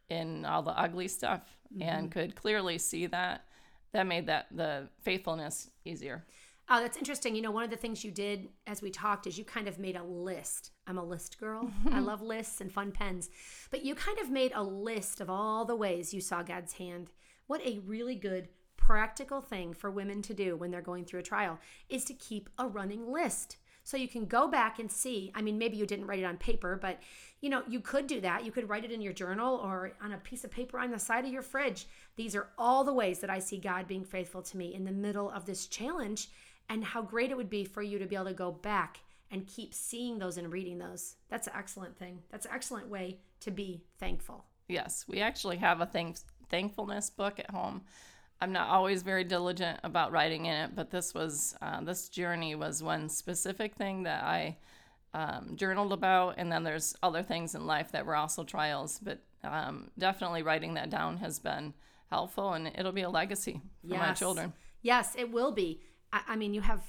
in 0.09 0.45
all 0.45 0.63
the 0.63 0.79
ugly 0.79 1.09
stuff 1.09 1.43
and 1.81 2.11
mm-hmm. 2.11 2.19
could 2.19 2.37
clearly 2.37 2.79
see 2.79 3.07
that. 3.07 3.45
That 3.93 4.07
made 4.07 4.27
that 4.29 4.47
the 4.51 4.89
faithfulness 5.03 5.69
easier. 5.85 6.25
Oh, 6.71 6.81
that's 6.81 6.97
interesting. 6.97 7.35
You 7.37 7.43
know, 7.43 7.51
one 7.51 7.65
of 7.65 7.71
the 7.71 7.77
things 7.77 8.03
you 8.03 8.11
did 8.11 8.49
as 8.67 8.81
we 8.81 8.91
talked 8.91 9.27
is 9.27 9.37
you 9.37 9.45
kind 9.45 9.69
of 9.69 9.79
made 9.79 9.97
a 9.97 10.03
list. 10.03 10.71
I'm 10.87 10.97
a 10.97 11.05
list 11.05 11.39
girl. 11.39 11.71
I 11.91 11.99
love 12.01 12.23
lists 12.23 12.63
and 12.63 12.73
fun 12.73 12.93
pens. 12.93 13.29
But 13.71 13.85
you 13.85 13.95
kind 13.95 14.19
of 14.19 14.31
made 14.31 14.53
a 14.55 14.63
list 14.63 15.21
of 15.21 15.29
all 15.29 15.67
the 15.67 15.77
ways 15.77 16.15
you 16.15 16.23
saw 16.23 16.43
God's 16.43 16.75
hand. 16.75 17.11
What 17.49 17.61
a 17.67 17.81
really 17.81 18.15
good 18.15 18.49
practical 18.87 19.41
thing 19.41 19.73
for 19.73 19.91
women 19.91 20.21
to 20.23 20.35
do 20.35 20.57
when 20.57 20.71
they're 20.71 20.81
going 20.81 21.05
through 21.05 21.21
a 21.21 21.23
trial 21.23 21.59
is 21.89 22.05
to 22.05 22.15
keep 22.15 22.51
a 22.59 22.67
running 22.67 23.13
list. 23.13 23.57
So 23.85 23.97
you 23.97 24.09
can 24.09 24.27
go 24.27 24.49
back 24.49 24.81
and 24.81 24.91
see. 24.91 25.31
I 25.35 25.43
mean, 25.43 25.57
maybe 25.57 25.77
you 25.77 25.87
didn't 25.87 26.07
write 26.07 26.19
it 26.19 26.25
on 26.25 26.37
paper, 26.37 26.79
but 26.81 26.99
you 27.41 27.49
know, 27.49 27.63
you 27.69 27.81
could 27.81 28.09
do 28.09 28.21
that. 28.21 28.45
You 28.45 28.51
could 28.51 28.69
write 28.69 28.85
it 28.85 28.91
in 28.91 29.01
your 29.01 29.13
journal 29.13 29.57
or 29.57 29.93
on 30.03 30.13
a 30.13 30.19
piece 30.19 30.43
of 30.43 30.51
paper 30.51 30.81
on 30.81 30.91
the 30.91 30.99
side 30.99 31.25
of 31.25 31.33
your 31.33 31.43
fridge. 31.43 31.87
These 32.17 32.35
are 32.35 32.49
all 32.59 32.83
the 32.83 32.93
ways 32.93 33.21
that 33.21 33.31
I 33.31 33.39
see 33.39 33.59
God 33.59 33.87
being 33.87 34.05
faithful 34.05 34.43
to 34.43 34.57
me 34.57 34.75
in 34.75 34.85
the 34.85 34.93
middle 34.93 35.31
of 35.31 35.47
this 35.47 35.67
challenge 35.67 36.31
and 36.69 36.85
how 36.85 37.03
great 37.03 37.31
it 37.31 37.37
would 37.37 37.51
be 37.51 37.65
for 37.65 37.83
you 37.83 37.99
to 38.01 38.07
be 38.07 38.17
able 38.17 38.27
to 38.27 38.35
go 38.35 38.51
back 38.51 39.01
and 39.31 39.47
keep 39.47 39.75
seeing 39.75 40.19
those 40.19 40.39
and 40.39 40.53
reading 40.53 40.79
those. 40.79 41.15
That's 41.29 41.47
an 41.47 41.55
excellent 41.57 41.97
thing. 41.97 42.19
That's 42.31 42.47
an 42.47 42.53
excellent 42.55 42.89
way 42.89 43.19
to 43.41 43.51
be 43.51 43.85
thankful. 43.99 44.45
Yes, 44.69 45.05
we 45.09 45.21
actually 45.21 45.57
have 45.59 45.81
a 45.81 45.91
thankfulness 46.51 47.11
book 47.11 47.39
at 47.39 47.51
home. 47.51 47.83
I'm 48.43 48.51
not 48.51 48.71
always 48.71 49.05
very 49.05 49.23
diligent 49.23 49.79
about 49.85 50.11
writing 50.11 50.47
in 50.47 50.55
it, 50.55 50.75
but 50.75 50.91
this 50.91 51.15
was 51.15 51.55
uh, 51.63 51.81
this 51.83 52.09
journey 52.09 52.57
was 52.57 52.83
one 52.83 53.09
specific 53.09 53.77
thing 53.77 54.03
that 54.03 54.25
I 54.25 54.57
um, 55.15 55.53
journaled 55.55 55.93
about, 55.93 56.35
and 56.39 56.51
then 56.51 56.65
there's 56.65 56.97
other 57.05 57.23
things 57.23 57.55
in 57.55 57.69
life 57.69 57.93
that 57.93 58.05
were 58.05 58.17
also 58.17 58.43
trials. 58.43 58.99
But 59.01 59.21
um, 59.45 59.93
definitely 59.97 60.43
writing 60.43 60.75
that 60.75 60.91
down 60.91 61.19
has 61.19 61.39
been 61.39 61.73
helpful, 62.11 62.55
and 62.55 62.67
it'll 62.67 62.91
be 62.91 63.03
a 63.03 63.11
legacy 63.11 63.61
for 63.89 63.95
my 63.95 64.13
children. 64.13 64.53
Yes, 64.83 65.15
it 65.17 65.31
will 65.31 65.53
be. 65.53 65.81
I, 66.13 66.23
I 66.31 66.37
mean, 66.37 66.53
you 66.53 66.63
have 66.63 66.83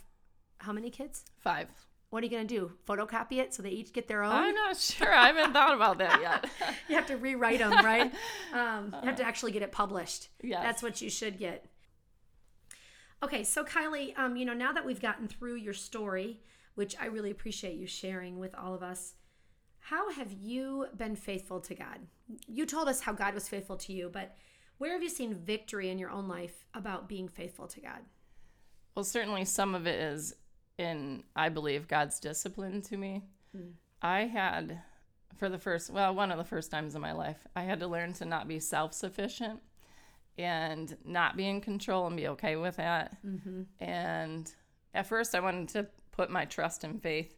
how 0.57 0.71
many 0.71 0.89
kids? 0.89 1.23
Five. 1.37 1.67
What 2.13 2.21
are 2.21 2.27
you 2.27 2.31
going 2.31 2.47
to 2.47 2.55
do? 2.55 2.71
Photocopy 2.87 3.39
it 3.39 3.55
so 3.55 3.63
they 3.63 3.71
each 3.71 3.91
get 3.91 4.07
their 4.07 4.21
own? 4.21 4.31
I'm 4.31 4.53
not 4.53 4.77
sure. 4.77 5.11
I 5.11 5.25
haven't 5.33 5.51
thought 5.51 5.73
about 5.73 5.97
that 5.97 6.21
yet. 6.21 6.45
you 6.87 6.93
have 6.93 7.07
to 7.07 7.17
rewrite 7.17 7.57
them, 7.57 7.71
right? 7.83 8.13
Um, 8.53 8.95
you 9.01 9.07
have 9.07 9.15
to 9.15 9.23
actually 9.23 9.51
get 9.51 9.63
it 9.63 9.71
published. 9.71 10.29
Yes. 10.43 10.61
That's 10.61 10.83
what 10.83 11.01
you 11.01 11.09
should 11.09 11.39
get. 11.39 11.65
Okay, 13.23 13.43
so 13.43 13.63
Kylie, 13.63 14.15
um, 14.15 14.35
you 14.35 14.45
know, 14.45 14.53
now 14.53 14.71
that 14.73 14.85
we've 14.85 15.01
gotten 15.01 15.27
through 15.27 15.55
your 15.55 15.73
story, 15.73 16.39
which 16.75 16.95
I 17.01 17.07
really 17.07 17.31
appreciate 17.31 17.77
you 17.77 17.87
sharing 17.87 18.37
with 18.37 18.53
all 18.53 18.75
of 18.75 18.83
us, 18.83 19.15
how 19.79 20.11
have 20.11 20.31
you 20.31 20.85
been 20.95 21.15
faithful 21.15 21.61
to 21.61 21.73
God? 21.73 21.97
You 22.47 22.67
told 22.67 22.89
us 22.89 23.01
how 23.01 23.13
God 23.13 23.33
was 23.33 23.49
faithful 23.49 23.77
to 23.77 23.91
you, 23.91 24.11
but 24.13 24.35
where 24.77 24.93
have 24.93 25.01
you 25.01 25.09
seen 25.09 25.33
victory 25.33 25.89
in 25.89 25.97
your 25.97 26.11
own 26.11 26.27
life 26.27 26.67
about 26.75 27.09
being 27.09 27.27
faithful 27.27 27.65
to 27.69 27.81
God? 27.81 28.01
Well, 28.93 29.03
certainly 29.03 29.45
some 29.45 29.73
of 29.73 29.87
it 29.87 29.99
is 29.99 30.35
in, 30.77 31.23
I 31.35 31.49
believe, 31.49 31.87
God's 31.87 32.19
discipline 32.19 32.81
to 32.83 32.97
me. 32.97 33.23
Hmm. 33.55 33.71
I 34.01 34.21
had, 34.21 34.81
for 35.37 35.49
the 35.49 35.57
first, 35.57 35.89
well, 35.89 36.13
one 36.13 36.31
of 36.31 36.37
the 36.37 36.43
first 36.43 36.71
times 36.71 36.95
in 36.95 37.01
my 37.01 37.13
life, 37.13 37.47
I 37.55 37.63
had 37.63 37.79
to 37.79 37.87
learn 37.87 38.13
to 38.13 38.25
not 38.25 38.47
be 38.47 38.59
self 38.59 38.93
sufficient 38.93 39.61
and 40.37 40.97
not 41.05 41.37
be 41.37 41.47
in 41.47 41.61
control 41.61 42.07
and 42.07 42.17
be 42.17 42.27
okay 42.29 42.55
with 42.55 42.77
that. 42.77 43.17
Mm-hmm. 43.25 43.63
And 43.79 44.51
at 44.93 45.07
first, 45.07 45.35
I 45.35 45.39
wanted 45.39 45.69
to 45.69 45.87
put 46.11 46.29
my 46.29 46.45
trust 46.45 46.83
and 46.83 47.01
faith 47.01 47.35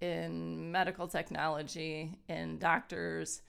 in 0.00 0.72
medical 0.72 1.06
technology, 1.06 2.18
in 2.28 2.58
doctors, 2.58 3.42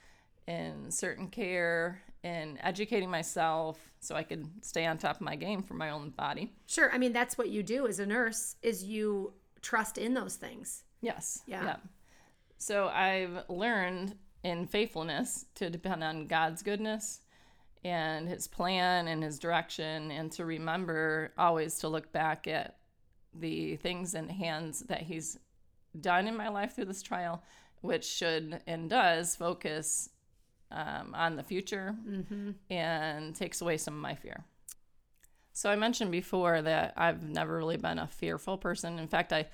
in 0.48 0.92
certain 0.92 1.28
care, 1.28 2.02
in 2.24 2.58
educating 2.62 3.10
myself 3.10 3.80
so 4.00 4.16
I 4.16 4.24
could 4.24 4.48
stay 4.64 4.86
on 4.86 4.98
top 4.98 5.18
of 5.18 5.22
my 5.22 5.36
game 5.36 5.62
for 5.62 5.74
my 5.74 5.90
own 5.90 6.12
body. 6.12 6.54
Sure. 6.68 6.92
I 6.94 6.98
mean, 6.98 7.14
that's 7.14 7.38
what 7.38 7.50
you 7.50 7.64
do 7.64 7.88
as 7.88 8.00
a 8.00 8.06
nurse 8.06 8.56
is 8.62 8.84
you 8.84 9.34
trust 9.62 9.98
in 9.98 10.14
those 10.14 10.36
things. 10.36 10.84
Yes. 11.02 11.42
Yeah. 11.46 11.78
So 12.58 12.88
I've 12.88 13.50
learned 13.50 14.16
in 14.44 14.68
faithfulness 14.68 15.46
to 15.56 15.70
depend 15.70 16.04
on 16.04 16.28
God's 16.28 16.64
goodness 16.64 17.22
and 17.84 18.28
his 18.28 18.48
plan 18.48 19.08
and 19.08 19.22
his 19.22 19.40
direction 19.40 20.12
and 20.12 20.32
to 20.34 20.46
remember 20.46 21.34
always 21.38 21.78
to 21.80 21.90
look 21.90 22.12
back 22.14 22.48
at 22.48 22.78
the 23.34 23.76
things 23.78 24.14
and 24.14 24.32
hands 24.32 24.82
that 24.82 25.02
he's 25.02 25.38
done 26.00 26.28
in 26.28 26.38
my 26.38 26.50
life 26.50 26.76
through 26.76 26.86
this 26.86 27.02
trial 27.02 27.44
which 27.82 28.06
should 28.06 28.62
and 28.66 28.90
does 28.90 29.36
focus 29.36 30.10
um, 30.74 31.14
on 31.16 31.36
the 31.36 31.44
future 31.44 31.96
and 32.70 33.36
takes 33.36 33.62
away 33.62 33.78
some 33.78 33.94
of 33.94 34.02
my 34.02 34.16
fear. 34.16 34.44
So 35.54 35.70
i 35.70 35.76
mentioned 35.76 36.12
before 36.12 36.62
that 36.62 36.94
i've 36.98 37.22
never 37.22 37.56
really 37.58 37.78
been 37.78 38.00
a 38.00 38.08
fearful 38.08 38.58
person. 38.58 38.98
In 39.00 39.08
fact 39.08 39.32
i 39.32 39.46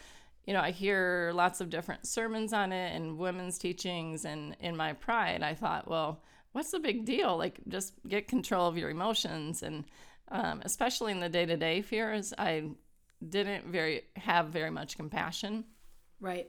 you 0.46 0.54
know 0.54 0.62
i 0.62 0.72
hear 0.72 1.32
lots 1.34 1.60
of 1.62 1.70
different 1.70 2.08
sermons 2.08 2.54
on 2.54 2.72
it 2.72 2.96
and 2.96 3.18
women's 3.18 3.58
teachings 3.58 4.26
and 4.26 4.56
in 4.62 4.76
my 4.78 4.94
pride 4.94 5.44
i 5.44 5.54
thought 5.54 5.90
well 5.90 6.22
what's 6.54 6.72
the 6.72 6.80
big 6.80 7.06
deal? 7.06 7.38
Like 7.38 7.60
just 7.68 7.94
get 8.08 8.28
control 8.28 8.68
of 8.68 8.76
your 8.78 8.90
emotions. 8.90 9.62
And 9.62 9.86
um, 10.32 10.62
especially 10.66 11.12
in 11.12 11.20
the 11.20 11.30
day-to-day 11.30 11.82
fears 11.84 12.34
i 12.38 12.70
didn't 13.28 13.66
very 13.68 14.04
have 14.16 14.48
very 14.48 14.72
much 14.72 14.96
compassion. 14.96 15.66
Right. 16.22 16.48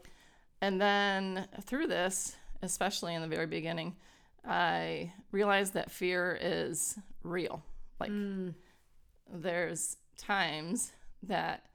and 0.62 0.80
then 0.80 1.46
through 1.62 1.86
this, 1.88 2.36
especially 2.62 3.14
in 3.14 3.22
the 3.22 3.28
very 3.28 3.46
beginning, 3.46 3.96
I 4.46 5.12
realized 5.32 5.74
that 5.74 5.90
fear 5.90 6.38
is 6.40 6.98
real. 7.22 7.62
Like 7.98 8.10
there's 9.32 9.96
times 10.16 10.92
that 11.22 11.66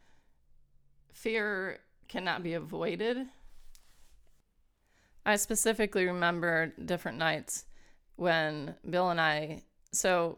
fear 1.13 1.80
cannot 2.08 2.43
be 2.43 2.54
avoided. 2.54 3.28
I 5.25 5.38
specifically 5.38 6.06
remember 6.06 6.73
different 6.84 7.17
nights 7.17 7.65
when 8.15 8.75
Bill 8.88 9.10
and 9.10 9.19
I, 9.19 9.63
so 9.91 10.38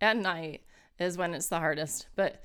at 0.00 0.16
night 0.16 0.62
is 0.98 1.16
when 1.16 1.34
it's 1.34 1.48
the 1.48 1.58
hardest, 1.58 2.08
but 2.16 2.42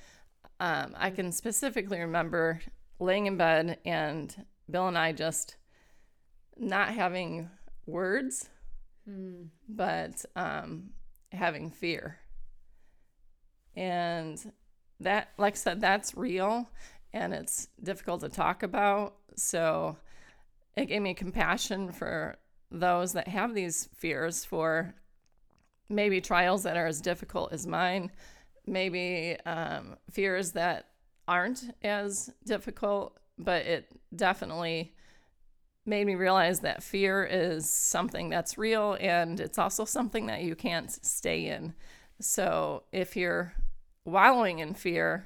um, 0.59 0.93
I 0.95 1.09
can 1.09 1.31
specifically 1.31 1.99
remember 1.99 2.61
laying 2.99 3.25
in 3.25 3.37
bed 3.37 3.79
and 3.83 4.45
Bill 4.69 4.87
and 4.87 4.97
I 4.97 5.11
just 5.11 5.55
not 6.55 6.89
having 6.89 7.49
words, 7.87 8.49
but 9.67 10.25
um, 10.35 10.91
having 11.31 11.71
fear. 11.71 12.17
And 13.75 14.51
that, 14.99 15.29
like 15.37 15.53
I 15.53 15.57
said, 15.57 15.81
that's 15.81 16.15
real 16.15 16.69
and 17.13 17.33
it's 17.33 17.67
difficult 17.81 18.21
to 18.21 18.29
talk 18.29 18.63
about. 18.63 19.15
So 19.35 19.97
it 20.75 20.85
gave 20.85 21.01
me 21.01 21.13
compassion 21.13 21.91
for 21.91 22.37
those 22.69 23.13
that 23.13 23.27
have 23.27 23.53
these 23.53 23.89
fears 23.95 24.45
for 24.45 24.93
maybe 25.89 26.21
trials 26.21 26.63
that 26.63 26.77
are 26.77 26.87
as 26.87 27.01
difficult 27.01 27.51
as 27.51 27.67
mine, 27.67 28.11
maybe 28.65 29.37
um, 29.45 29.97
fears 30.09 30.53
that 30.53 30.87
aren't 31.27 31.75
as 31.83 32.29
difficult, 32.45 33.17
but 33.37 33.65
it 33.65 33.87
definitely 34.15 34.93
made 35.85 36.05
me 36.05 36.15
realize 36.15 36.59
that 36.59 36.83
fear 36.83 37.23
is 37.23 37.69
something 37.69 38.29
that's 38.29 38.57
real 38.57 38.97
and 38.99 39.39
it's 39.39 39.57
also 39.57 39.85
something 39.85 40.27
that 40.27 40.43
you 40.43 40.55
can't 40.55 40.91
stay 40.91 41.47
in. 41.47 41.73
So 42.19 42.83
if 42.91 43.15
you're 43.15 43.53
wallowing 44.05 44.59
in 44.59 44.73
fear, 44.73 45.25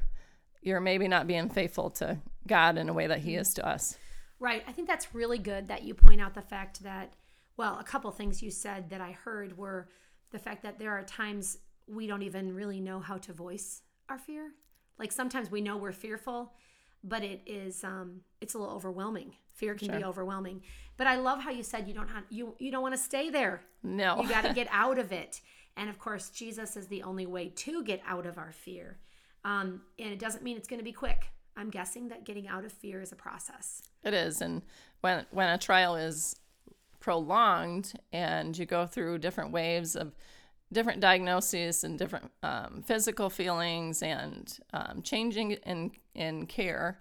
you're 0.62 0.80
maybe 0.80 1.08
not 1.08 1.28
being 1.28 1.50
faithful 1.50 1.90
to 1.92 2.18
God 2.48 2.78
in 2.78 2.90
a 2.90 2.94
way 2.94 3.08
that 3.08 3.20
He 3.20 3.36
is 3.36 3.54
to 3.56 3.68
us. 3.68 3.98
Right. 4.40 4.64
I 4.68 4.72
think 4.72 4.88
that's 4.88 5.14
really 5.14 5.38
good 5.38 5.68
that 5.68 5.84
you 5.84 5.94
point 5.94 6.22
out 6.22 6.34
the 6.34 6.42
fact 6.42 6.84
that, 6.84 7.14
well, 7.58 7.78
a 7.80 7.84
couple 7.84 8.12
things 8.12 8.42
you 8.42 8.52
said 8.52 8.90
that 8.90 9.02
I 9.02 9.12
heard 9.12 9.58
were 9.58 9.90
the 10.32 10.40
fact 10.40 10.64
that 10.64 10.80
there 10.80 10.92
are 10.92 11.04
times 11.04 11.58
we 11.88 12.08
don't 12.08 12.24
even 12.24 12.54
really 12.54 12.80
know 12.80 13.00
how 13.00 13.18
to 13.20 13.34
voice 13.34 13.82
our 14.10 14.18
fear. 14.18 14.52
Like 14.98 15.12
sometimes 15.12 15.52
we 15.52 15.62
know 15.62 15.78
we're 15.78 15.92
fearful, 15.92 16.54
but 17.08 17.24
it 17.24 17.42
is 17.46 17.84
um 17.84 18.22
it's 18.42 18.54
a 18.54 18.58
little 18.58 18.76
overwhelming. 18.76 19.36
Fear 19.54 19.76
can 19.76 19.98
be 19.98 20.04
overwhelming. 20.04 20.62
But 20.98 21.08
I 21.08 21.16
love 21.16 21.42
how 21.42 21.52
you 21.52 21.64
said 21.64 21.88
you 21.88 21.94
don't 21.94 22.10
have 22.10 22.24
you 22.30 22.56
you 22.60 22.72
don't 22.72 22.82
want 22.82 22.94
to 22.94 23.02
stay 23.02 23.30
there. 23.30 23.62
No. 23.84 24.22
You 24.22 24.28
got 24.28 24.44
to 24.44 24.54
get 24.62 24.68
out 24.72 25.00
of 25.00 25.12
it. 25.12 25.42
And 25.78 25.90
of 25.90 26.00
course, 26.00 26.30
Jesus 26.30 26.78
is 26.78 26.88
the 26.88 27.04
only 27.04 27.26
way 27.26 27.50
to 27.50 27.84
get 27.84 28.02
out 28.08 28.26
of 28.26 28.38
our 28.38 28.52
fear. 28.52 28.98
Um, 29.44 29.82
and 30.00 30.12
it 30.12 30.20
doesn't 30.20 30.44
mean 30.44 30.58
it's 30.58 30.68
going 30.68 30.80
to 30.80 30.86
be 30.86 30.94
quick. 30.94 31.28
I'm 31.58 31.70
guessing 31.70 32.10
that 32.10 32.26
getting 32.26 32.48
out 32.48 32.66
of 32.66 32.72
fear 32.72 33.02
is 33.02 33.12
a 33.12 33.16
process. 33.16 33.84
It 34.04 34.14
is, 34.14 34.42
and 34.42 34.62
when 35.02 35.26
when 35.32 35.50
a 35.50 35.58
trial 35.58 35.96
is 35.96 36.36
prolonged 37.00 37.94
and 38.12 38.58
you 38.58 38.66
go 38.66 38.86
through 38.88 39.20
different 39.20 39.52
waves 39.52 39.96
of 39.96 40.16
different 40.76 41.00
diagnoses 41.00 41.84
and 41.84 41.98
different 41.98 42.30
um, 42.44 42.84
physical 42.86 43.32
feelings 43.32 44.04
and 44.04 44.60
um, 44.74 45.02
changing 45.02 45.54
in 45.54 45.92
in 46.14 46.46
care, 46.46 47.00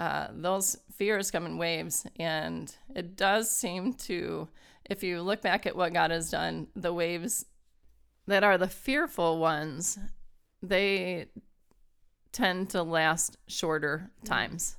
uh, 0.00 0.28
those 0.32 0.78
fears 0.96 1.30
come 1.30 1.46
in 1.46 1.58
waves, 1.58 2.06
and 2.18 2.74
it 2.96 3.16
does 3.16 3.50
seem 3.50 3.92
to, 3.92 4.48
if 4.88 5.02
you 5.02 5.20
look 5.20 5.42
back 5.42 5.66
at 5.66 5.76
what 5.76 5.92
God 5.92 6.10
has 6.10 6.30
done, 6.30 6.68
the 6.74 6.92
waves 6.92 7.44
that 8.26 8.42
are 8.42 8.56
the 8.56 8.68
fearful 8.68 9.38
ones, 9.38 9.98
they 10.62 11.26
tend 12.32 12.70
to 12.70 12.82
last 12.82 13.36
shorter 13.46 14.10
times. 14.24 14.76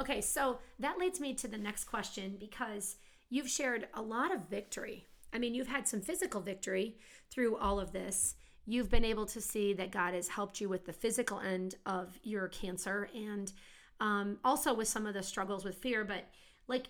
Okay, 0.00 0.20
so 0.20 0.58
that 0.78 0.98
leads 0.98 1.20
me 1.20 1.34
to 1.34 1.48
the 1.48 1.58
next 1.58 1.84
question 1.84 2.36
because 2.40 2.96
you've 3.28 3.50
shared 3.50 3.88
a 3.92 4.00
lot 4.00 4.34
of 4.34 4.48
victory. 4.48 5.06
I 5.32 5.38
mean, 5.38 5.54
you've 5.54 5.68
had 5.68 5.86
some 5.86 6.00
physical 6.00 6.40
victory 6.40 6.96
through 7.30 7.56
all 7.56 7.78
of 7.78 7.92
this. 7.92 8.34
You've 8.66 8.90
been 8.90 9.04
able 9.04 9.26
to 9.26 9.40
see 9.40 9.72
that 9.74 9.92
God 9.92 10.14
has 10.14 10.28
helped 10.28 10.60
you 10.60 10.68
with 10.68 10.84
the 10.84 10.92
physical 10.92 11.40
end 11.40 11.76
of 11.86 12.18
your 12.22 12.48
cancer 12.48 13.08
and 13.14 13.52
um, 14.00 14.38
also 14.44 14.74
with 14.74 14.88
some 14.88 15.06
of 15.06 15.14
the 15.14 15.22
struggles 15.22 15.64
with 15.64 15.76
fear. 15.76 16.04
But, 16.04 16.24
like, 16.66 16.88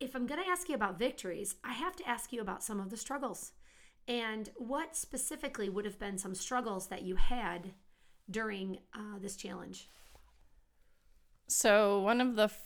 if 0.00 0.14
I'm 0.14 0.26
going 0.26 0.42
to 0.42 0.48
ask 0.48 0.68
you 0.68 0.74
about 0.74 0.98
victories, 0.98 1.56
I 1.64 1.72
have 1.72 1.96
to 1.96 2.08
ask 2.08 2.32
you 2.32 2.40
about 2.40 2.62
some 2.62 2.80
of 2.80 2.90
the 2.90 2.96
struggles. 2.96 3.52
And 4.06 4.48
what 4.56 4.96
specifically 4.96 5.68
would 5.68 5.84
have 5.84 5.98
been 5.98 6.16
some 6.18 6.34
struggles 6.34 6.86
that 6.88 7.02
you 7.02 7.16
had 7.16 7.72
during 8.30 8.78
uh, 8.94 9.18
this 9.20 9.36
challenge? 9.36 9.88
So, 11.46 12.00
one 12.00 12.20
of 12.20 12.36
the 12.36 12.44
f- 12.44 12.60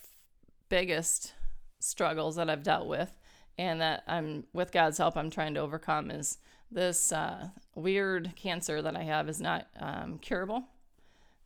biggest 0.69 1.35
struggles 1.81 2.37
that 2.37 2.49
I've 2.49 2.63
dealt 2.63 2.87
with, 2.87 3.13
and 3.59 3.81
that 3.81 4.03
I'm, 4.07 4.45
with 4.53 4.73
God's 4.73 4.99
help, 4.99 5.17
I'm 5.17 5.31
trying 5.31 5.55
to 5.55 5.61
overcome 5.61 6.11
is 6.11 6.39
this 6.71 7.13
uh, 7.13 7.49
weird 7.75 8.33
cancer 8.35 8.81
that 8.83 8.97
I 8.97 9.03
have 9.03 9.29
is 9.29 9.41
not 9.41 9.67
um, 9.79 10.19
curable. 10.19 10.65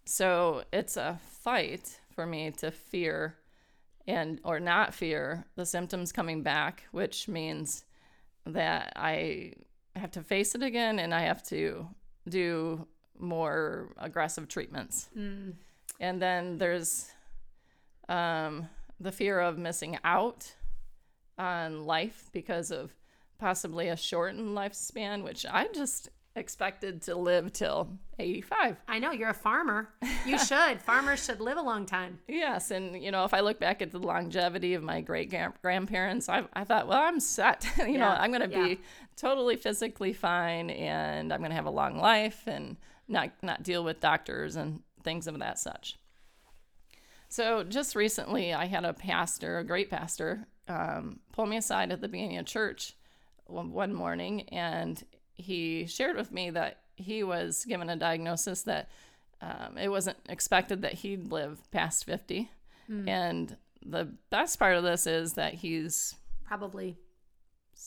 So, 0.04 0.62
it's 0.72 0.96
a 0.96 1.18
fight 1.42 1.98
for 2.14 2.26
me 2.26 2.52
to 2.58 2.70
fear 2.70 3.36
and 4.06 4.40
or 4.44 4.60
not 4.60 4.94
fear 4.94 5.44
the 5.56 5.66
symptoms 5.66 6.12
coming 6.12 6.42
back, 6.42 6.84
which 6.92 7.26
means 7.26 7.84
that 8.46 8.92
I 8.94 9.54
have 9.96 10.12
to 10.12 10.22
face 10.22 10.54
it 10.54 10.62
again 10.62 10.98
and 11.00 11.12
I 11.12 11.22
have 11.22 11.42
to 11.48 11.88
do 12.28 12.86
more 13.18 13.92
aggressive 13.98 14.46
treatments. 14.48 15.08
And 15.98 16.22
then 16.22 16.58
there's 16.58 17.10
um, 18.08 18.68
the 19.00 19.10
fear 19.10 19.40
of 19.40 19.58
missing 19.58 19.98
out 20.04 20.54
on 21.38 21.84
life 21.86 22.28
because 22.32 22.70
of 22.70 22.92
possibly 23.38 23.88
a 23.88 23.96
shortened 23.96 24.56
lifespan, 24.56 25.22
which 25.22 25.44
I 25.44 25.68
just 25.68 26.08
expected 26.36 27.02
to 27.02 27.16
live 27.16 27.52
till 27.52 27.98
85. 28.18 28.76
I 28.86 28.98
know 28.98 29.10
you're 29.10 29.30
a 29.30 29.34
farmer. 29.34 29.88
You 30.26 30.38
should. 30.44 30.80
Farmers 30.82 31.24
should 31.24 31.40
live 31.40 31.56
a 31.56 31.62
long 31.62 31.86
time. 31.86 32.18
Yes, 32.28 32.70
and 32.70 33.02
you 33.02 33.10
know, 33.10 33.24
if 33.24 33.34
I 33.34 33.40
look 33.40 33.58
back 33.58 33.82
at 33.82 33.90
the 33.90 33.98
longevity 33.98 34.74
of 34.74 34.82
my 34.82 35.00
great 35.00 35.34
grandparents, 35.62 36.28
I, 36.28 36.44
I 36.52 36.64
thought, 36.64 36.86
well, 36.86 37.02
I'm 37.02 37.20
set. 37.20 37.66
you 37.78 37.98
know, 37.98 38.08
I'm 38.08 38.30
going 38.30 38.48
to 38.48 38.56
yeah. 38.56 38.64
be 38.64 38.80
totally 39.16 39.56
physically 39.56 40.12
fine, 40.12 40.70
and 40.70 41.32
I'm 41.32 41.40
going 41.40 41.50
to 41.50 41.56
have 41.56 41.66
a 41.66 41.70
long 41.70 41.98
life, 41.98 42.42
and 42.46 42.76
not 43.08 43.30
not 43.42 43.62
deal 43.62 43.82
with 43.82 44.00
doctors 44.00 44.56
and 44.56 44.80
things 45.02 45.26
of 45.26 45.38
that 45.38 45.58
such. 45.58 45.98
So 47.28 47.64
just 47.64 47.96
recently, 47.96 48.54
I 48.54 48.66
had 48.66 48.84
a 48.84 48.92
pastor, 48.92 49.58
a 49.58 49.64
great 49.64 49.90
pastor, 49.90 50.46
um, 50.68 51.20
pull 51.32 51.46
me 51.46 51.56
aside 51.56 51.92
at 51.92 52.00
the 52.00 52.08
beginning 52.08 52.38
of 52.38 52.46
church 52.46 52.94
one, 53.46 53.94
morning, 53.94 54.42
and 54.48 55.02
he 55.34 55.86
shared 55.86 56.16
with 56.16 56.32
me 56.32 56.50
that 56.50 56.80
he 56.96 57.22
was 57.22 57.64
given 57.64 57.88
a 57.90 57.96
diagnosis 57.96 58.62
that 58.62 58.88
um, 59.40 59.76
it 59.78 59.88
wasn't 59.88 60.16
expected 60.28 60.82
that 60.82 60.94
he'd 60.94 61.30
live 61.30 61.60
past 61.70 62.04
50. 62.04 62.50
And 62.88 63.56
the 63.84 64.08
best 64.30 64.58
part 64.60 64.76
of 64.76 64.84
this 64.84 65.06
is 65.08 65.32
that 65.34 65.54
he's 65.54 66.14
Probably 66.44 66.96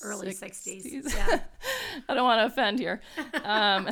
early 0.04 0.32
six- 0.32 0.62
60s. 0.66 1.14
Yeah. 1.14 1.40
I 2.10 2.14
don't 2.14 2.26
want 2.26 2.42
to 2.42 2.46
offend 2.48 2.80
here. 2.80 3.02
Um, 3.44 3.90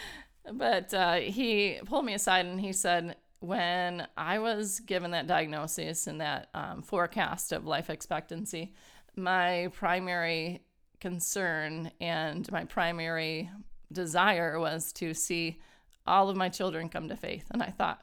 but 0.52 0.92
uh, 0.94 1.16
he 1.16 1.78
pulled 1.84 2.04
me 2.04 2.14
aside 2.14 2.46
and 2.46 2.60
he 2.60 2.72
said, 2.72 3.16
when 3.40 4.06
I 4.16 4.38
was 4.38 4.80
given 4.80 5.10
that 5.12 5.26
diagnosis 5.26 6.06
and 6.06 6.20
that 6.20 6.48
um, 6.54 6.82
forecast 6.82 7.52
of 7.52 7.66
life 7.66 7.90
expectancy, 7.90 8.74
my 9.16 9.70
primary 9.74 10.62
concern 11.00 11.90
and 12.00 12.50
my 12.50 12.64
primary 12.64 13.50
desire 13.92 14.58
was 14.58 14.92
to 14.92 15.14
see 15.14 15.60
all 16.06 16.28
of 16.28 16.36
my 16.36 16.48
children 16.48 16.88
come 16.88 17.08
to 17.08 17.16
faith. 17.16 17.46
And 17.50 17.62
I 17.62 17.70
thought, 17.70 18.02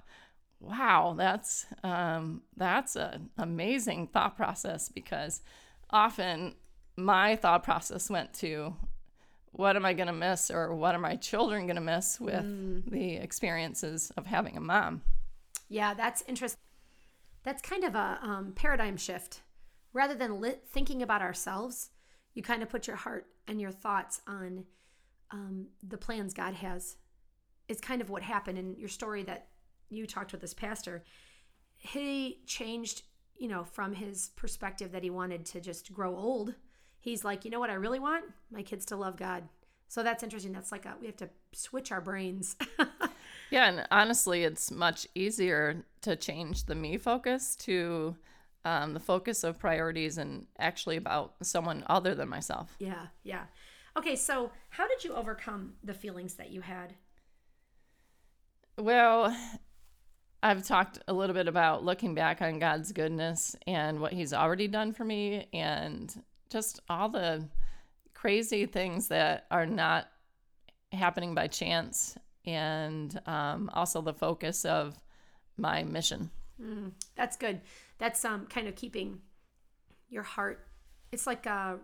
wow, 0.60 1.16
that's 1.18 1.66
um, 1.84 2.44
that's 2.56 2.96
an 2.96 3.30
amazing 3.38 4.08
thought 4.08 4.36
process 4.36 4.90
because 4.90 5.42
often 5.90 6.56
my 6.96 7.36
thought 7.36 7.64
process 7.64 8.10
went 8.10 8.34
to 8.36 8.76
what 9.52 9.76
am 9.76 9.86
I 9.86 9.94
going 9.94 10.08
to 10.08 10.14
miss 10.14 10.50
or 10.50 10.74
what 10.74 10.96
are 10.96 11.00
my 11.00 11.16
children 11.16 11.68
going 11.68 11.76
to 11.76 11.82
miss 11.82 12.20
with 12.20 12.44
mm. 12.44 12.90
the 12.90 13.16
experiences 13.16 14.12
of 14.18 14.26
having 14.26 14.58
a 14.58 14.62
mom? 14.62 15.02
Yeah, 15.70 15.94
that's 15.94 16.24
interesting. 16.28 16.60
That's 17.44 17.62
kind 17.62 17.84
of 17.84 17.96
a 17.96 18.20
um, 18.22 18.54
paradigm 18.56 18.98
shift. 18.98 19.42
Rather 19.94 20.16
than 20.16 20.42
thinking 20.72 21.02
about 21.04 21.22
ourselves, 21.22 21.92
you 22.34 22.42
kind 22.42 22.64
of 22.64 22.70
put 22.70 22.88
your 22.88 22.96
heart 22.96 23.28
and 23.48 23.62
your 23.62 23.72
thoughts 23.72 24.22
on 24.28 24.66
um, 25.32 25.68
the 25.88 25.98
plans 25.98 26.34
God 26.34 26.54
has. 26.56 26.96
It's 27.68 27.82
kind 27.82 28.02
of 28.02 28.10
what 28.10 28.24
happened 28.24 28.58
in 28.58 28.76
your 28.78 28.90
story 28.90 29.24
that 29.24 29.48
you 29.90 30.08
talked 30.08 30.32
with 30.32 30.42
this 30.42 30.54
pastor. 30.54 31.04
He 31.78 32.42
changed, 32.48 33.04
you 33.38 33.48
know, 33.48 33.64
from 33.64 33.94
his 33.94 34.30
perspective 34.36 34.92
that 34.92 35.04
he 35.04 35.10
wanted 35.10 35.46
to 35.48 35.62
just 35.62 35.92
grow 35.94 36.16
old. 36.16 36.56
He's 37.00 37.24
like, 37.26 37.46
you 37.46 37.52
know 37.52 37.60
what 37.60 37.70
I 37.70 37.74
really 37.74 38.00
want? 38.00 38.26
My 38.52 38.64
kids 38.64 38.86
to 38.86 38.96
love 38.96 39.18
God. 39.18 39.44
So 39.90 40.02
that's 40.02 40.24
interesting. 40.24 40.54
That's 40.54 40.72
like 40.72 40.86
a, 40.86 40.96
we 41.00 41.08
have 41.08 41.18
to 41.18 41.30
switch 41.52 41.92
our 41.92 42.02
brains. 42.02 42.56
yeah, 43.54 43.68
and 43.68 43.88
honestly, 43.92 44.44
it's 44.44 44.72
much 44.72 45.06
easier 45.14 45.86
to 46.02 46.16
change 46.16 46.66
the 46.66 46.74
me 46.74 46.98
focus 46.98 47.56
to 47.58 48.16
um, 48.66 48.96
the 48.96 49.00
focus 49.00 49.44
of 49.44 49.60
priorities 49.60 50.18
and 50.18 50.48
actually 50.58 50.98
about 50.98 51.36
someone 51.44 51.84
other 51.86 52.16
than 52.16 52.30
myself. 52.30 52.76
Yeah, 52.80 53.06
yeah. 53.22 53.44
Okay, 53.96 54.16
so 54.16 54.50
how 54.70 54.88
did 54.88 55.04
you 55.04 55.14
overcome 55.14 55.74
the 55.84 55.94
feelings 55.94 56.34
that 56.34 56.50
you 56.50 56.62
had? 56.62 56.96
Well, 58.80 59.38
I've 60.42 60.66
talked 60.66 60.98
a 61.08 61.14
little 61.14 61.36
bit 61.36 61.48
about 61.48 61.84
looking 61.84 62.16
back 62.16 62.42
on 62.42 62.58
God's 62.58 62.92
goodness 62.92 63.56
and 63.68 64.02
what 64.02 64.14
He's 64.14 64.34
already 64.34 64.68
done 64.68 64.94
for 64.94 65.06
me, 65.06 65.48
and 65.54 66.12
just 66.50 66.80
all 66.90 67.08
the 67.08 67.48
crazy 68.16 68.66
things 68.66 69.10
that 69.10 69.46
are 69.52 69.68
not 69.68 70.08
happening 70.92 71.36
by 71.36 71.46
chance, 71.46 72.18
and 72.46 73.20
um, 73.26 73.70
also 73.74 74.02
the 74.02 74.14
focus 74.14 74.66
of 74.66 74.96
my 75.58 75.84
mission. 75.84 76.30
Mm, 76.62 76.92
that's 77.16 77.38
good. 77.38 77.62
That's 77.98 78.24
um, 78.26 78.46
kind 78.48 78.68
of 78.68 78.76
keeping 78.76 79.20
your 80.10 80.24
heart. 80.24 80.68
It's 81.12 81.28
like 81.28 81.48
uh, 81.48 81.76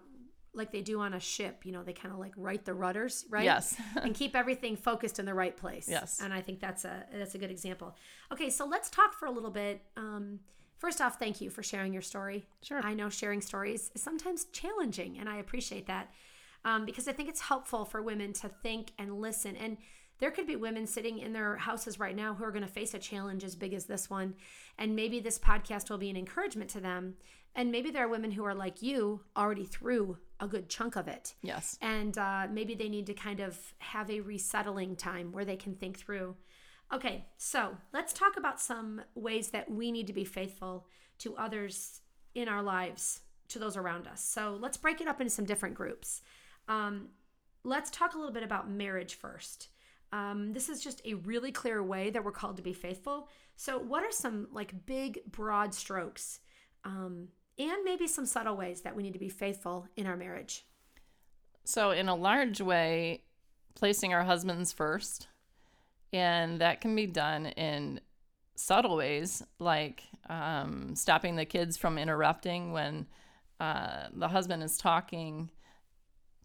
like 0.53 0.71
they 0.71 0.81
do 0.81 0.99
on 0.99 1.13
a 1.13 1.19
ship. 1.19 1.65
You 1.65 1.71
know, 1.71 1.83
they 1.83 1.93
kind 1.93 2.13
of 2.13 2.19
like 2.19 2.33
right 2.35 2.63
the 2.63 2.73
rudders, 2.73 3.25
right? 3.29 3.43
Yes. 3.43 3.75
and 4.01 4.13
keep 4.13 4.35
everything 4.35 4.75
focused 4.75 5.19
in 5.19 5.25
the 5.25 5.33
right 5.33 5.55
place. 5.55 5.87
Yes. 5.89 6.19
And 6.21 6.33
I 6.33 6.41
think 6.41 6.59
that's 6.59 6.85
a 6.85 7.05
that's 7.13 7.35
a 7.35 7.37
good 7.37 7.51
example. 7.51 7.95
Okay, 8.31 8.49
so 8.49 8.65
let's 8.65 8.89
talk 8.89 9.13
for 9.13 9.25
a 9.25 9.31
little 9.31 9.51
bit. 9.51 9.81
Um, 9.97 10.39
first 10.77 11.01
off, 11.01 11.19
thank 11.19 11.41
you 11.41 11.49
for 11.49 11.63
sharing 11.63 11.93
your 11.93 12.01
story. 12.01 12.45
Sure. 12.61 12.81
I 12.83 12.93
know 12.93 13.09
sharing 13.09 13.41
stories 13.41 13.91
is 13.95 14.01
sometimes 14.01 14.45
challenging, 14.45 15.17
and 15.19 15.29
I 15.29 15.37
appreciate 15.37 15.87
that 15.87 16.11
um, 16.65 16.85
because 16.85 17.07
I 17.07 17.13
think 17.13 17.29
it's 17.29 17.41
helpful 17.41 17.85
for 17.85 18.01
women 18.01 18.33
to 18.33 18.49
think 18.49 18.91
and 18.97 19.19
listen 19.19 19.55
and 19.55 19.77
there 20.19 20.31
could 20.31 20.47
be 20.47 20.55
women 20.55 20.85
sitting 20.85 21.19
in 21.19 21.33
their 21.33 21.57
houses 21.57 21.99
right 21.99 22.15
now 22.15 22.33
who 22.33 22.43
are 22.43 22.51
going 22.51 22.65
to 22.65 22.67
face 22.67 22.93
a 22.93 22.99
challenge 22.99 23.43
as 23.43 23.55
big 23.55 23.73
as 23.73 23.85
this 23.85 24.09
one. 24.09 24.35
And 24.77 24.95
maybe 24.95 25.19
this 25.19 25.39
podcast 25.39 25.89
will 25.89 25.97
be 25.97 26.09
an 26.09 26.17
encouragement 26.17 26.69
to 26.71 26.81
them. 26.81 27.15
And 27.55 27.71
maybe 27.71 27.89
there 27.89 28.05
are 28.05 28.09
women 28.09 28.31
who 28.31 28.43
are 28.43 28.53
like 28.53 28.81
you, 28.81 29.21
already 29.35 29.65
through 29.65 30.17
a 30.39 30.47
good 30.47 30.69
chunk 30.69 30.95
of 30.95 31.07
it. 31.07 31.33
Yes. 31.41 31.77
And 31.81 32.17
uh, 32.17 32.47
maybe 32.51 32.75
they 32.75 32.89
need 32.89 33.07
to 33.07 33.13
kind 33.13 33.39
of 33.39 33.57
have 33.79 34.09
a 34.09 34.19
resettling 34.19 34.95
time 34.95 35.31
where 35.31 35.45
they 35.45 35.55
can 35.55 35.75
think 35.75 35.97
through. 35.97 36.35
Okay, 36.93 37.25
so 37.37 37.77
let's 37.93 38.13
talk 38.13 38.37
about 38.37 38.59
some 38.59 39.01
ways 39.15 39.49
that 39.49 39.69
we 39.69 39.91
need 39.91 40.07
to 40.07 40.13
be 40.13 40.25
faithful 40.25 40.87
to 41.19 41.35
others 41.35 42.01
in 42.33 42.47
our 42.47 42.63
lives, 42.63 43.21
to 43.49 43.59
those 43.59 43.77
around 43.77 44.07
us. 44.07 44.23
So 44.23 44.57
let's 44.59 44.77
break 44.77 45.01
it 45.01 45.07
up 45.07 45.21
into 45.21 45.31
some 45.31 45.45
different 45.45 45.75
groups. 45.75 46.21
Um, 46.67 47.09
let's 47.63 47.89
talk 47.89 48.13
a 48.13 48.17
little 48.17 48.33
bit 48.33 48.43
about 48.43 48.69
marriage 48.69 49.15
first. 49.15 49.69
Um, 50.11 50.53
this 50.53 50.69
is 50.69 50.81
just 50.81 51.01
a 51.05 51.13
really 51.15 51.51
clear 51.51 51.83
way 51.83 52.09
that 52.09 52.23
we're 52.23 52.31
called 52.31 52.57
to 52.57 52.63
be 52.63 52.73
faithful. 52.73 53.29
So, 53.55 53.77
what 53.77 54.03
are 54.03 54.11
some 54.11 54.47
like 54.51 54.85
big, 54.85 55.19
broad 55.31 55.73
strokes, 55.73 56.39
um, 56.83 57.27
and 57.57 57.83
maybe 57.83 58.07
some 58.07 58.25
subtle 58.25 58.55
ways 58.55 58.81
that 58.81 58.95
we 58.95 59.03
need 59.03 59.13
to 59.13 59.19
be 59.19 59.29
faithful 59.29 59.87
in 59.95 60.07
our 60.07 60.15
marriage? 60.15 60.65
So, 61.63 61.91
in 61.91 62.09
a 62.09 62.15
large 62.15 62.61
way, 62.61 63.23
placing 63.75 64.13
our 64.13 64.23
husbands 64.23 64.73
first, 64.73 65.27
and 66.11 66.59
that 66.59 66.81
can 66.81 66.95
be 66.95 67.05
done 67.05 67.47
in 67.47 68.01
subtle 68.55 68.97
ways, 68.97 69.43
like 69.59 70.03
um, 70.29 70.95
stopping 70.95 71.35
the 71.35 71.45
kids 71.45 71.77
from 71.77 71.97
interrupting 71.97 72.71
when 72.71 73.05
uh, 73.59 74.07
the 74.13 74.27
husband 74.27 74.63
is 74.63 74.77
talking 74.77 75.51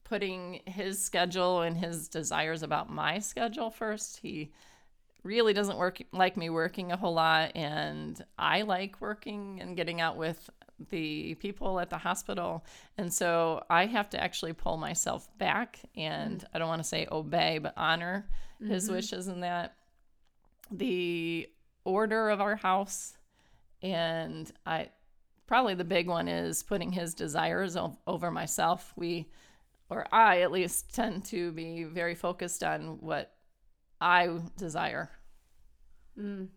putting 0.05 0.61
his 0.67 1.03
schedule 1.03 1.63
and 1.63 1.77
his 1.77 2.09
desires 2.09 2.63
about 2.63 2.91
my 2.91 3.19
schedule 3.19 3.71
first. 3.71 4.19
He 4.19 4.53
really 5.23 5.55
doesn't 5.55 5.79
work 5.79 6.03
like 6.13 6.37
me 6.37 6.51
working 6.51 6.93
a 6.93 6.97
whole 6.97 7.15
lot 7.15 7.53
and 7.55 8.23
I 8.39 8.63
like 8.63 9.01
working 9.01 9.59
and 9.61 9.77
getting 9.77 10.01
out 10.01 10.17
with 10.17 10.51
the 10.91 11.35
people 11.37 11.81
at 11.81 11.89
the 11.89 11.97
hospital. 11.97 12.65
And 12.99 13.13
so 13.13 13.65
I 13.71 13.87
have 13.87 14.11
to 14.11 14.23
actually 14.23 14.53
pull 14.53 14.77
myself 14.77 15.27
back 15.39 15.81
and 15.97 16.39
mm-hmm. 16.39 16.47
I 16.53 16.59
don't 16.59 16.69
want 16.69 16.83
to 16.83 16.89
say 16.89 17.07
obey, 17.11 17.59
but 17.59 17.73
honor 17.77 18.29
mm-hmm. 18.61 18.73
his 18.73 18.91
wishes 18.91 19.29
in 19.29 19.41
that. 19.41 19.77
The 20.71 21.49
order 21.85 22.29
of 22.29 22.41
our 22.41 22.57
house 22.57 23.17
and 23.83 24.51
I 24.67 24.91
probably 25.47 25.75
the 25.75 25.85
big 25.85 26.09
one 26.09 26.29
is 26.29 26.63
putting 26.63 26.93
his 26.93 27.15
desires 27.15 27.77
over 28.07 28.31
myself. 28.31 28.93
We 28.97 29.29
or 29.95 30.07
I 30.13 30.41
at 30.41 30.51
least 30.51 30.93
tend 30.93 31.25
to 31.27 31.53
be 31.53 31.85
very 31.85 32.15
focused 32.15 32.65
on 32.65 32.99
what 33.01 33.33
I 34.01 34.41
desire. 34.59 35.11
Mm. 36.19 36.49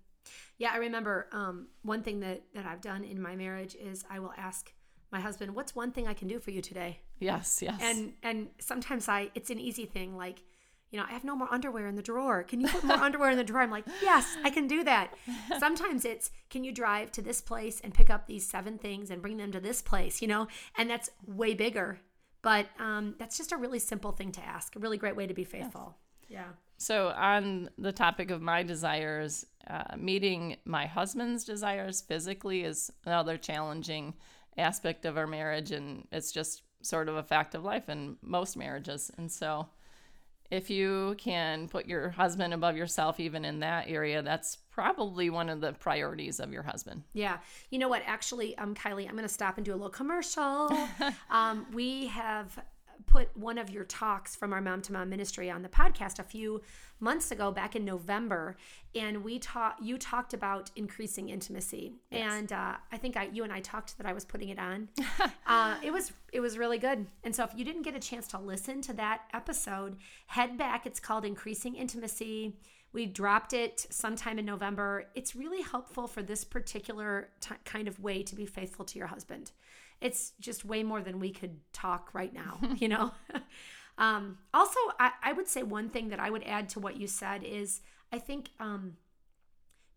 Yeah, 0.57 0.71
I 0.73 0.77
remember 0.77 1.27
um, 1.31 1.67
one 1.83 2.01
thing 2.01 2.19
that 2.21 2.41
that 2.53 2.65
I've 2.65 2.81
done 2.81 3.03
in 3.03 3.21
my 3.21 3.35
marriage 3.35 3.75
is 3.75 4.03
I 4.09 4.19
will 4.19 4.33
ask 4.37 4.73
my 5.11 5.19
husband, 5.19 5.55
"What's 5.55 5.75
one 5.75 5.91
thing 5.91 6.07
I 6.07 6.13
can 6.13 6.27
do 6.27 6.39
for 6.39 6.51
you 6.51 6.61
today?" 6.61 6.99
Yes, 7.19 7.61
yes. 7.61 7.79
And 7.81 8.13
and 8.23 8.49
sometimes 8.59 9.07
I 9.07 9.31
it's 9.35 9.49
an 9.49 9.59
easy 9.59 9.85
thing 9.85 10.17
like, 10.17 10.43
you 10.91 10.99
know, 10.99 11.05
I 11.07 11.13
have 11.13 11.23
no 11.23 11.35
more 11.35 11.47
underwear 11.51 11.87
in 11.87 11.95
the 11.95 12.01
drawer. 12.01 12.43
Can 12.43 12.59
you 12.59 12.67
put 12.67 12.83
more 12.83 12.97
underwear 12.97 13.29
in 13.29 13.37
the 13.37 13.43
drawer? 13.43 13.61
I'm 13.61 13.71
like, 13.71 13.85
"Yes, 14.01 14.35
I 14.43 14.49
can 14.49 14.67
do 14.67 14.83
that." 14.83 15.13
Sometimes 15.59 16.03
it's, 16.05 16.31
"Can 16.49 16.63
you 16.63 16.71
drive 16.71 17.11
to 17.13 17.21
this 17.21 17.39
place 17.39 17.79
and 17.79 17.93
pick 17.93 18.09
up 18.09 18.25
these 18.25 18.47
seven 18.47 18.77
things 18.77 19.09
and 19.09 19.21
bring 19.21 19.37
them 19.37 19.51
to 19.51 19.59
this 19.59 19.81
place?" 19.81 20.21
You 20.21 20.27
know, 20.27 20.47
and 20.75 20.89
that's 20.89 21.09
way 21.25 21.53
bigger 21.53 22.01
but 22.41 22.67
um, 22.79 23.15
that's 23.17 23.37
just 23.37 23.51
a 23.51 23.57
really 23.57 23.79
simple 23.79 24.11
thing 24.11 24.31
to 24.33 24.45
ask. 24.45 24.75
A 24.75 24.79
really 24.79 24.97
great 24.97 25.15
way 25.15 25.27
to 25.27 25.33
be 25.33 25.43
faithful. 25.43 25.95
Yes. 26.29 26.39
Yeah. 26.39 26.47
So, 26.77 27.09
on 27.09 27.69
the 27.77 27.91
topic 27.91 28.29
of 28.29 28.41
my 28.41 28.61
desires, 28.63 29.45
uh, 29.67 29.95
meeting 29.97 30.57
my 30.65 30.85
husband's 30.85 31.43
desires 31.43 32.01
physically 32.01 32.63
is 32.63 32.91
another 33.05 33.37
challenging 33.37 34.13
aspect 34.57 35.05
of 35.05 35.17
our 35.17 35.27
marriage. 35.27 35.71
And 35.71 36.07
it's 36.11 36.31
just 36.31 36.61
sort 36.83 37.09
of 37.09 37.15
a 37.15 37.23
fact 37.23 37.55
of 37.55 37.63
life 37.63 37.89
in 37.89 38.17
most 38.21 38.55
marriages. 38.55 39.11
And 39.17 39.31
so, 39.31 39.67
if 40.49 40.69
you 40.69 41.15
can 41.17 41.67
put 41.67 41.85
your 41.87 42.09
husband 42.09 42.53
above 42.53 42.77
yourself 42.77 43.19
even 43.19 43.43
in 43.45 43.59
that 43.59 43.85
area 43.87 44.21
that's 44.21 44.57
probably 44.71 45.29
one 45.29 45.49
of 45.49 45.59
the 45.59 45.73
priorities 45.73 46.39
of 46.39 46.53
your 46.53 46.63
husband. 46.63 47.03
Yeah. 47.13 47.37
You 47.71 47.79
know 47.79 47.89
what? 47.89 48.03
Actually 48.05 48.57
um 48.57 48.75
kylie 48.75 49.05
i'm 49.05 49.13
going 49.15 49.23
to 49.23 49.29
stop 49.29 49.57
and 49.57 49.65
do 49.65 49.71
a 49.71 49.75
little 49.75 49.89
commercial. 49.89 50.71
Um 51.29 51.65
we 51.73 52.07
have 52.07 52.57
put 53.05 53.35
one 53.37 53.57
of 53.57 53.69
your 53.69 53.83
talks 53.83 54.35
from 54.35 54.53
our 54.53 54.61
mom 54.61 54.81
to 54.81 54.93
mom 54.93 55.09
ministry 55.09 55.49
on 55.49 55.61
the 55.61 55.69
podcast 55.69 56.19
a 56.19 56.23
few 56.23 56.61
months 56.99 57.31
ago 57.31 57.51
back 57.51 57.75
in 57.75 57.85
november 57.85 58.55
and 58.95 59.23
we 59.23 59.37
talked 59.37 59.81
you 59.81 59.97
talked 59.97 60.33
about 60.33 60.71
increasing 60.75 61.29
intimacy. 61.29 61.93
Yes. 62.11 62.31
and 62.33 62.51
uh, 62.51 62.73
i 62.91 62.97
think 62.97 63.15
I, 63.15 63.29
you 63.31 63.43
and 63.43 63.53
i 63.53 63.59
talked 63.59 63.97
that 63.97 64.07
i 64.07 64.13
was 64.13 64.25
putting 64.25 64.49
it 64.49 64.59
on. 64.59 64.89
Uh, 65.49 65.77
it 65.81 65.91
was 65.93 66.11
it 66.33 66.41
was 66.41 66.57
really 66.57 66.77
good. 66.77 67.07
And 67.23 67.33
so 67.33 67.43
if 67.45 67.51
you 67.55 67.63
didn't 67.63 67.83
get 67.83 67.95
a 67.95 67.99
chance 67.99 68.27
to 68.27 68.37
listen 68.37 68.81
to 68.81 68.93
that 68.93 69.21
episode 69.33 69.95
head 70.27 70.57
back. 70.57 70.85
It's 70.85 70.99
called 70.99 71.23
increasing 71.25 71.75
intimacy. 71.75 72.57
We 72.91 73.05
dropped 73.05 73.53
it 73.53 73.85
sometime 73.89 74.39
in 74.39 74.45
november. 74.45 75.05
It's 75.15 75.35
really 75.35 75.61
helpful 75.61 76.07
for 76.07 76.21
this 76.21 76.43
particular 76.43 77.29
t- 77.39 77.55
kind 77.63 77.87
of 77.87 77.99
way 77.99 78.23
to 78.23 78.35
be 78.35 78.45
faithful 78.45 78.85
to 78.85 78.97
your 78.97 79.07
husband 79.07 79.51
it's 80.01 80.33
just 80.39 80.65
way 80.65 80.83
more 80.83 81.01
than 81.01 81.19
we 81.19 81.31
could 81.31 81.59
talk 81.73 82.09
right 82.13 82.33
now, 82.33 82.59
you 82.77 82.87
know? 82.87 83.11
um, 83.97 84.37
also, 84.53 84.79
I, 84.99 85.11
I 85.23 85.33
would 85.33 85.47
say 85.47 85.63
one 85.63 85.89
thing 85.89 86.09
that 86.09 86.19
I 86.19 86.29
would 86.29 86.43
add 86.43 86.69
to 86.69 86.79
what 86.79 86.97
you 86.97 87.07
said 87.07 87.43
is 87.43 87.81
I 88.11 88.19
think 88.19 88.49
um, 88.59 88.93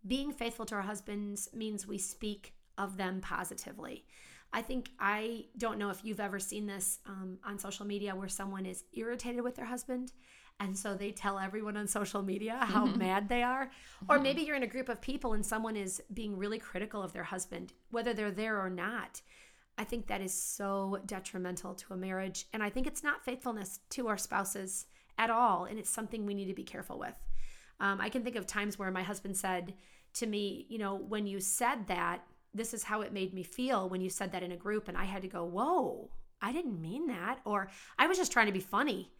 being 0.07 0.33
faithful 0.33 0.65
to 0.67 0.75
our 0.77 0.83
husbands 0.83 1.49
means 1.55 1.87
we 1.87 1.99
speak 1.99 2.55
of 2.79 2.97
them 2.97 3.21
positively. 3.21 4.05
I 4.53 4.63
think 4.63 4.91
I 4.99 5.45
don't 5.57 5.79
know 5.79 5.91
if 5.91 6.05
you've 6.05 6.19
ever 6.19 6.41
seen 6.41 6.67
this 6.67 6.99
um, 7.07 7.39
on 7.45 7.59
social 7.59 7.87
media 7.87 8.17
where 8.17 8.29
someone 8.29 8.67
is 8.67 8.83
irritated 8.93 9.43
with 9.43 9.55
their 9.55 9.67
husband 9.67 10.13
and 10.61 10.77
so 10.77 10.95
they 10.95 11.11
tell 11.11 11.39
everyone 11.39 11.77
on 11.79 11.89
social 11.89 12.23
media 12.23 12.59
how 12.61 12.85
mad 12.85 13.29
they 13.29 13.43
are. 13.43 13.71
Or 14.09 14.19
maybe 14.19 14.43
you're 14.43 14.57
in 14.57 14.63
a 14.63 14.69
group 14.69 14.91
of 14.91 15.01
people 15.01 15.33
and 15.33 15.45
someone 15.45 15.75
is 15.75 16.03
being 16.13 16.37
really 16.37 16.59
critical 16.59 17.03
of 17.03 17.13
their 17.13 17.25
husband, 17.25 17.73
whether 17.91 18.13
they're 18.13 18.31
there 18.31 18.61
or 18.61 18.69
not. 18.69 19.23
I 19.81 19.85
think 19.85 20.09
that 20.09 20.21
is 20.21 20.35
so 20.35 20.99
detrimental 21.07 21.75
to 21.75 21.95
a 21.95 21.97
marriage. 21.97 22.45
And 22.53 22.63
I 22.63 22.69
think 22.69 22.87
it's 22.87 23.03
not 23.03 23.25
faithfulness 23.25 23.81
to 23.91 24.09
our 24.09 24.19
spouses 24.19 24.85
at 25.17 25.31
all. 25.31 25.65
And 25.65 25.79
it's 25.79 25.89
something 25.89 26.27
we 26.27 26.35
need 26.35 26.49
to 26.49 26.55
be 26.55 26.65
careful 26.65 26.99
with. 26.99 27.15
Um, 27.81 27.99
I 27.99 28.11
can 28.11 28.23
think 28.23 28.37
of 28.37 28.47
times 28.47 28.79
where 28.79 28.91
my 28.91 29.03
husband 29.03 29.39
said 29.39 29.73
to 30.15 30.27
me, 30.27 30.67
you 30.69 30.77
know, 30.77 30.97
when 30.97 31.27
you 31.27 31.41
said 31.41 31.87
that, 31.87 32.21
this 32.53 32.75
is 32.75 32.85
how 32.85 33.01
it 33.01 33.15
made 33.15 33.33
me 33.33 33.43
feel 33.43 33.89
when 33.89 34.03
you 34.03 34.11
said 34.11 34.33
that 34.33 34.43
in 34.43 34.53
a 34.53 34.57
group. 34.57 34.87
And 34.87 34.99
I 34.99 35.05
had 35.05 35.23
to 35.23 35.29
go, 35.29 35.45
whoa, 35.45 36.11
I 36.43 36.53
didn't 36.53 36.79
mean 36.79 37.07
that. 37.07 37.39
Or 37.47 37.71
I 37.99 38.07
was 38.07 38.19
just 38.19 38.33
trying 38.33 38.49
to 38.49 38.53
be 38.53 38.61
funny. 38.61 39.11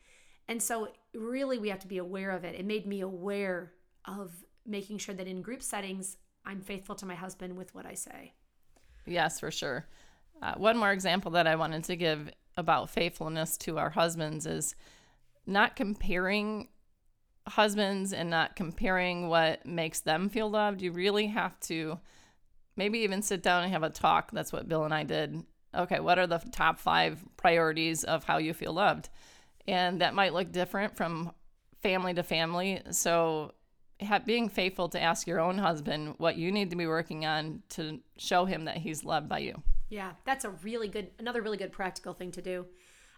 And 0.47 0.63
so, 0.63 0.89
really, 1.15 1.57
we 1.57 1.71
have 1.71 1.81
to 1.81 1.89
be 1.89 1.99
aware 1.99 2.33
of 2.33 2.45
it. 2.45 2.55
It 2.55 2.67
made 2.67 2.87
me 2.87 3.01
aware 3.01 3.73
of 4.05 4.31
making 4.67 4.99
sure 4.99 5.15
that 5.15 5.27
in 5.27 5.41
group 5.41 5.63
settings, 5.63 6.19
I'm 6.45 6.61
faithful 6.61 6.97
to 6.97 7.07
my 7.07 7.15
husband 7.15 7.57
with 7.57 7.75
what 7.75 7.87
I 7.87 7.95
say. 7.95 8.35
Yes, 9.07 9.41
for 9.41 9.51
sure. 9.51 9.87
Uh, 10.43 10.55
one 10.57 10.77
more 10.77 10.93
example 10.93 11.33
that 11.33 11.47
I 11.47 11.57
wanted 11.57 11.85
to 11.85 11.97
give 11.97 12.31
about 12.57 12.91
faithfulness 12.91 13.57
to 13.59 13.79
our 13.79 13.91
husbands 13.91 14.47
is 14.47 14.75
not 15.47 15.77
comparing 15.77 16.69
husbands 17.47 18.13
and 18.13 18.31
not 18.31 18.57
comparing 18.57 19.29
what 19.29 19.65
makes 19.67 20.01
them 20.01 20.29
feel 20.29 20.51
loved. 20.51 20.83
You 20.83 20.93
really 20.93 21.27
have 21.29 21.59
to 21.61 21.99
maybe 22.77 23.01
even 23.01 23.23
sit 23.23 23.43
down 23.43 23.65
and 23.65 23.73
have 23.73 23.83
a 23.83 23.91
talk. 23.91 24.31
That's 24.33 24.53
what 24.53 24.69
Bill 24.69 24.85
and 24.85 24.95
I 24.95 25.05
did. 25.05 25.43
Okay, 25.75 26.01
what 26.01 26.19
are 26.19 26.27
the 26.27 26.39
top 26.53 26.79
five 26.79 27.19
priorities 27.37 28.05
of 28.05 28.25
how 28.25 28.39
you 28.39 28.55
feel 28.55 28.73
loved? 28.73 29.09
and 29.67 30.01
that 30.01 30.15
might 30.15 30.33
look 30.33 30.51
different 30.53 30.97
from 30.97 31.33
family 31.83 32.15
to 32.15 32.23
family. 32.23 32.81
So, 32.91 33.55
being 34.25 34.49
faithful 34.49 34.89
to 34.89 35.01
ask 35.01 35.27
your 35.27 35.41
own 35.41 35.59
husband 35.59 36.15
what 36.19 36.37
you 36.37 36.51
need 36.51 36.71
to 36.71 36.77
be 36.77 36.87
working 36.87 37.27
on 37.27 37.63
to 37.71 38.01
show 38.17 38.47
him 38.47 38.65
that 38.65 38.79
he's 38.79 39.05
loved 39.05 39.29
by 39.29 39.39
you. 39.39 39.63
Yeah, 39.91 40.13
that's 40.25 40.45
a 40.45 40.51
really 40.51 40.89
good, 40.89 41.11
another 41.19 41.43
really 41.43 41.59
good 41.59 41.73
practical 41.73 42.15
thing 42.15 42.31
to 42.33 42.41
do. 42.41 42.67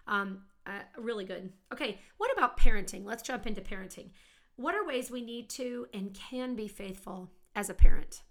Um, 0.09 0.43
uh, 0.67 0.81
really 0.97 1.25
good. 1.25 1.53
Okay, 1.73 1.99
what 2.17 2.33
about 2.33 2.59
parenting? 2.59 3.05
Let's 3.05 3.23
jump 3.23 3.47
into 3.47 3.61
parenting. 3.61 4.09
What 4.57 4.75
are 4.75 4.85
ways 4.85 5.11
we 5.11 5.23
need 5.23 5.49
to 5.51 5.87
and 5.93 6.15
can 6.15 6.55
be 6.55 6.69
faithful 6.69 7.31
as 7.55 7.71
a 7.71 7.75
parent? 7.75 8.23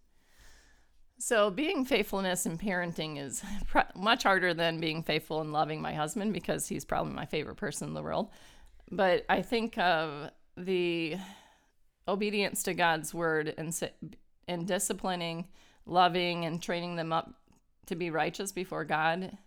So, 1.17 1.51
being 1.51 1.85
faithfulness 1.85 2.47
in 2.47 2.57
parenting 2.57 3.23
is 3.23 3.43
pr- 3.67 3.79
much 3.95 4.23
harder 4.23 4.55
than 4.55 4.79
being 4.79 5.03
faithful 5.03 5.39
and 5.41 5.53
loving 5.53 5.79
my 5.79 5.93
husband 5.93 6.33
because 6.33 6.67
he's 6.67 6.83
probably 6.83 7.13
my 7.13 7.25
favorite 7.25 7.57
person 7.57 7.87
in 7.87 7.93
the 7.93 8.01
world. 8.01 8.31
But 8.91 9.25
I 9.29 9.43
think 9.43 9.77
of 9.77 10.31
the 10.57 11.17
obedience 12.07 12.63
to 12.63 12.73
God's 12.73 13.13
word 13.13 13.53
and, 13.55 13.77
and 14.47 14.67
disciplining, 14.67 15.47
loving, 15.85 16.45
and 16.45 16.61
training 16.61 16.95
them 16.95 17.13
up 17.13 17.35
to 17.87 17.95
be 17.95 18.09
righteous 18.09 18.51
before 18.51 18.85
God. 18.85 19.37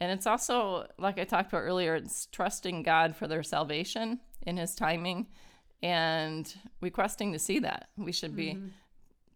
And 0.00 0.12
it's 0.12 0.26
also, 0.26 0.86
like 0.98 1.18
I 1.18 1.24
talked 1.24 1.52
about 1.52 1.62
earlier, 1.62 1.94
it's 1.94 2.26
trusting 2.26 2.82
God 2.82 3.16
for 3.16 3.26
their 3.26 3.42
salvation 3.42 4.20
in 4.42 4.56
His 4.56 4.74
timing 4.74 5.28
and 5.82 6.52
requesting 6.80 7.32
to 7.32 7.38
see 7.38 7.58
that. 7.60 7.88
We 7.96 8.12
should 8.12 8.34
be. 8.36 8.54
Mm-hmm 8.54 8.68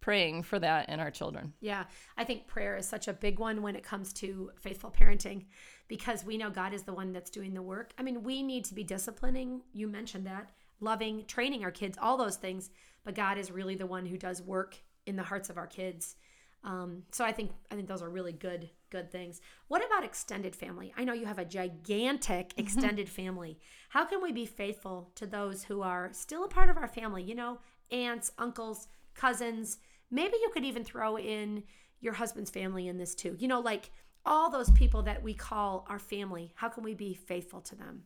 praying 0.01 0.43
for 0.43 0.59
that 0.59 0.89
in 0.89 1.01
our 1.01 1.11
children. 1.11 1.53
Yeah, 1.61 1.85
I 2.17 2.25
think 2.25 2.47
prayer 2.47 2.77
is 2.77 2.89
such 2.89 3.09
a 3.09 3.13
big 3.13 3.39
one 3.39 3.61
when 3.61 3.77
it 3.77 3.83
comes 3.83 4.13
to 4.15 4.51
faithful 4.57 4.91
parenting 4.91 5.45
because 5.87 6.25
we 6.25 6.39
know 6.39 6.49
God 6.49 6.73
is 6.73 6.85
the 6.85 6.95
one 6.95 7.13
that's 7.13 7.29
doing 7.29 7.53
the 7.53 7.61
work. 7.61 7.93
I 7.99 8.03
mean, 8.03 8.23
we 8.23 8.43
need 8.43 8.65
to 8.67 8.75
be 8.75 8.85
disciplining. 8.85 9.61
You 9.75 9.87
mentioned 9.87 10.27
that, 10.27 10.51
loving, 10.81 11.25
training 11.27 11.63
our 11.63 11.71
kids, 11.71 11.99
all 12.01 12.17
those 12.17 12.37
things, 12.37 12.71
but 13.05 13.15
God 13.15 13.37
is 13.37 13.51
really 13.51 13.75
the 13.75 13.87
one 13.87 14.07
who 14.07 14.17
does 14.17 14.41
work 14.41 14.77
in 15.07 15.17
the 15.17 15.23
hearts 15.23 15.51
of 15.51 15.59
our 15.59 15.67
kids. 15.67 16.17
Um, 16.65 17.05
so 17.13 17.25
I 17.25 17.33
think 17.33 17.53
I 17.71 17.77
think 17.77 17.89
those 17.89 18.03
are 18.03 18.11
really 18.11 18.33
good 18.33 18.69
good 18.91 19.13
things. 19.13 19.41
What 19.69 19.85
about 19.85 20.05
extended 20.05 20.57
family? 20.57 20.93
I 20.97 21.05
know 21.05 21.13
you 21.13 21.27
have 21.27 21.39
a 21.39 21.45
gigantic 21.45 22.55
extended 22.57 23.09
family. 23.09 23.59
How 23.91 24.05
can 24.05 24.23
we 24.23 24.33
be 24.33 24.47
faithful 24.47 25.11
to 25.17 25.27
those 25.27 25.65
who 25.65 25.83
are 25.83 26.11
still 26.13 26.45
a 26.45 26.49
part 26.49 26.71
of 26.71 26.77
our 26.77 26.89
family? 26.89 27.23
You 27.23 27.35
know, 27.35 27.59
aunts, 27.91 28.33
uncles, 28.39 28.89
cousins. 29.15 29.79
Maybe 30.11 30.37
you 30.41 30.51
could 30.53 30.65
even 30.65 30.85
throw 30.85 31.19
in 31.19 31.65
your 32.01 32.15
husband's 32.15 32.51
family 32.51 32.89
in 32.89 32.99
this 32.99 33.15
too. 33.15 33.37
You 33.39 33.49
know, 33.49 33.61
like 33.61 33.91
all 34.25 34.51
those 34.51 34.71
people 34.73 35.03
that 35.03 35.23
we 35.23 35.35
call 35.35 35.87
our 35.89 35.99
family. 35.99 36.53
How 36.55 36.69
can 36.69 36.85
we 36.85 36.95
be 36.95 37.15
faithful 37.15 37.61
to 37.63 37.75
them? 37.77 38.03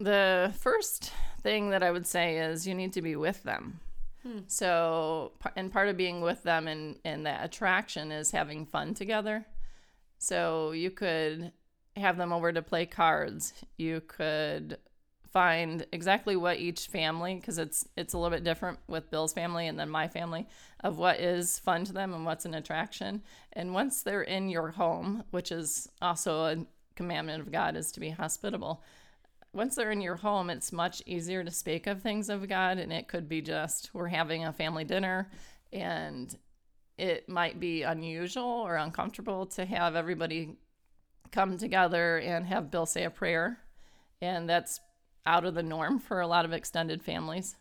The 0.00 0.52
first 0.58 1.12
thing 1.42 1.70
that 1.70 1.82
I 1.82 1.90
would 1.90 2.06
say 2.06 2.38
is 2.38 2.66
you 2.66 2.74
need 2.74 2.92
to 2.94 3.02
be 3.02 3.14
with 3.14 3.42
them. 3.44 3.80
Hmm. 4.22 4.40
So, 4.46 5.32
and 5.56 5.72
part 5.72 5.88
of 5.88 5.96
being 5.96 6.20
with 6.20 6.42
them 6.42 6.68
and, 6.68 6.98
and 7.04 7.26
that 7.26 7.44
attraction 7.44 8.12
is 8.12 8.30
having 8.30 8.66
fun 8.66 8.94
together. 8.94 9.46
So, 10.18 10.70
you 10.72 10.90
could 10.90 11.52
have 11.96 12.16
them 12.16 12.32
over 12.32 12.52
to 12.52 12.62
play 12.62 12.86
cards. 12.86 13.52
You 13.76 14.00
could 14.06 14.78
find 15.32 15.86
exactly 15.92 16.36
what 16.36 16.58
each 16.58 16.88
family 16.88 17.34
because 17.36 17.56
it's 17.56 17.88
it's 17.96 18.12
a 18.12 18.18
little 18.18 18.36
bit 18.36 18.44
different 18.44 18.78
with 18.86 19.10
Bill's 19.10 19.32
family 19.32 19.66
and 19.66 19.78
then 19.78 19.88
my 19.88 20.06
family 20.06 20.46
of 20.84 20.98
what 20.98 21.20
is 21.20 21.58
fun 21.58 21.84
to 21.84 21.92
them 21.92 22.12
and 22.12 22.26
what's 22.26 22.44
an 22.44 22.54
attraction. 22.54 23.22
And 23.54 23.72
once 23.72 24.02
they're 24.02 24.22
in 24.22 24.50
your 24.50 24.68
home, 24.70 25.24
which 25.30 25.50
is 25.50 25.88
also 26.02 26.44
a 26.44 26.66
commandment 26.96 27.40
of 27.40 27.50
God 27.50 27.76
is 27.76 27.90
to 27.92 28.00
be 28.00 28.10
hospitable. 28.10 28.82
Once 29.54 29.74
they're 29.74 29.90
in 29.90 30.00
your 30.00 30.16
home, 30.16 30.48
it's 30.48 30.72
much 30.72 31.02
easier 31.04 31.44
to 31.44 31.50
speak 31.50 31.86
of 31.86 32.00
things 32.00 32.30
of 32.30 32.48
God 32.48 32.78
and 32.78 32.92
it 32.92 33.08
could 33.08 33.28
be 33.28 33.42
just 33.42 33.90
we're 33.92 34.08
having 34.08 34.44
a 34.44 34.52
family 34.52 34.84
dinner 34.84 35.30
and 35.72 36.36
it 36.98 37.28
might 37.28 37.58
be 37.58 37.82
unusual 37.82 38.44
or 38.44 38.76
uncomfortable 38.76 39.46
to 39.46 39.64
have 39.64 39.96
everybody 39.96 40.56
come 41.32 41.56
together 41.56 42.18
and 42.18 42.46
have 42.46 42.70
Bill 42.70 42.86
say 42.86 43.04
a 43.04 43.10
prayer. 43.10 43.58
And 44.20 44.48
that's 44.48 44.80
out 45.26 45.44
of 45.44 45.54
the 45.54 45.62
norm 45.62 45.98
for 45.98 46.20
a 46.20 46.26
lot 46.26 46.44
of 46.44 46.52
extended 46.52 47.02
families. 47.02 47.56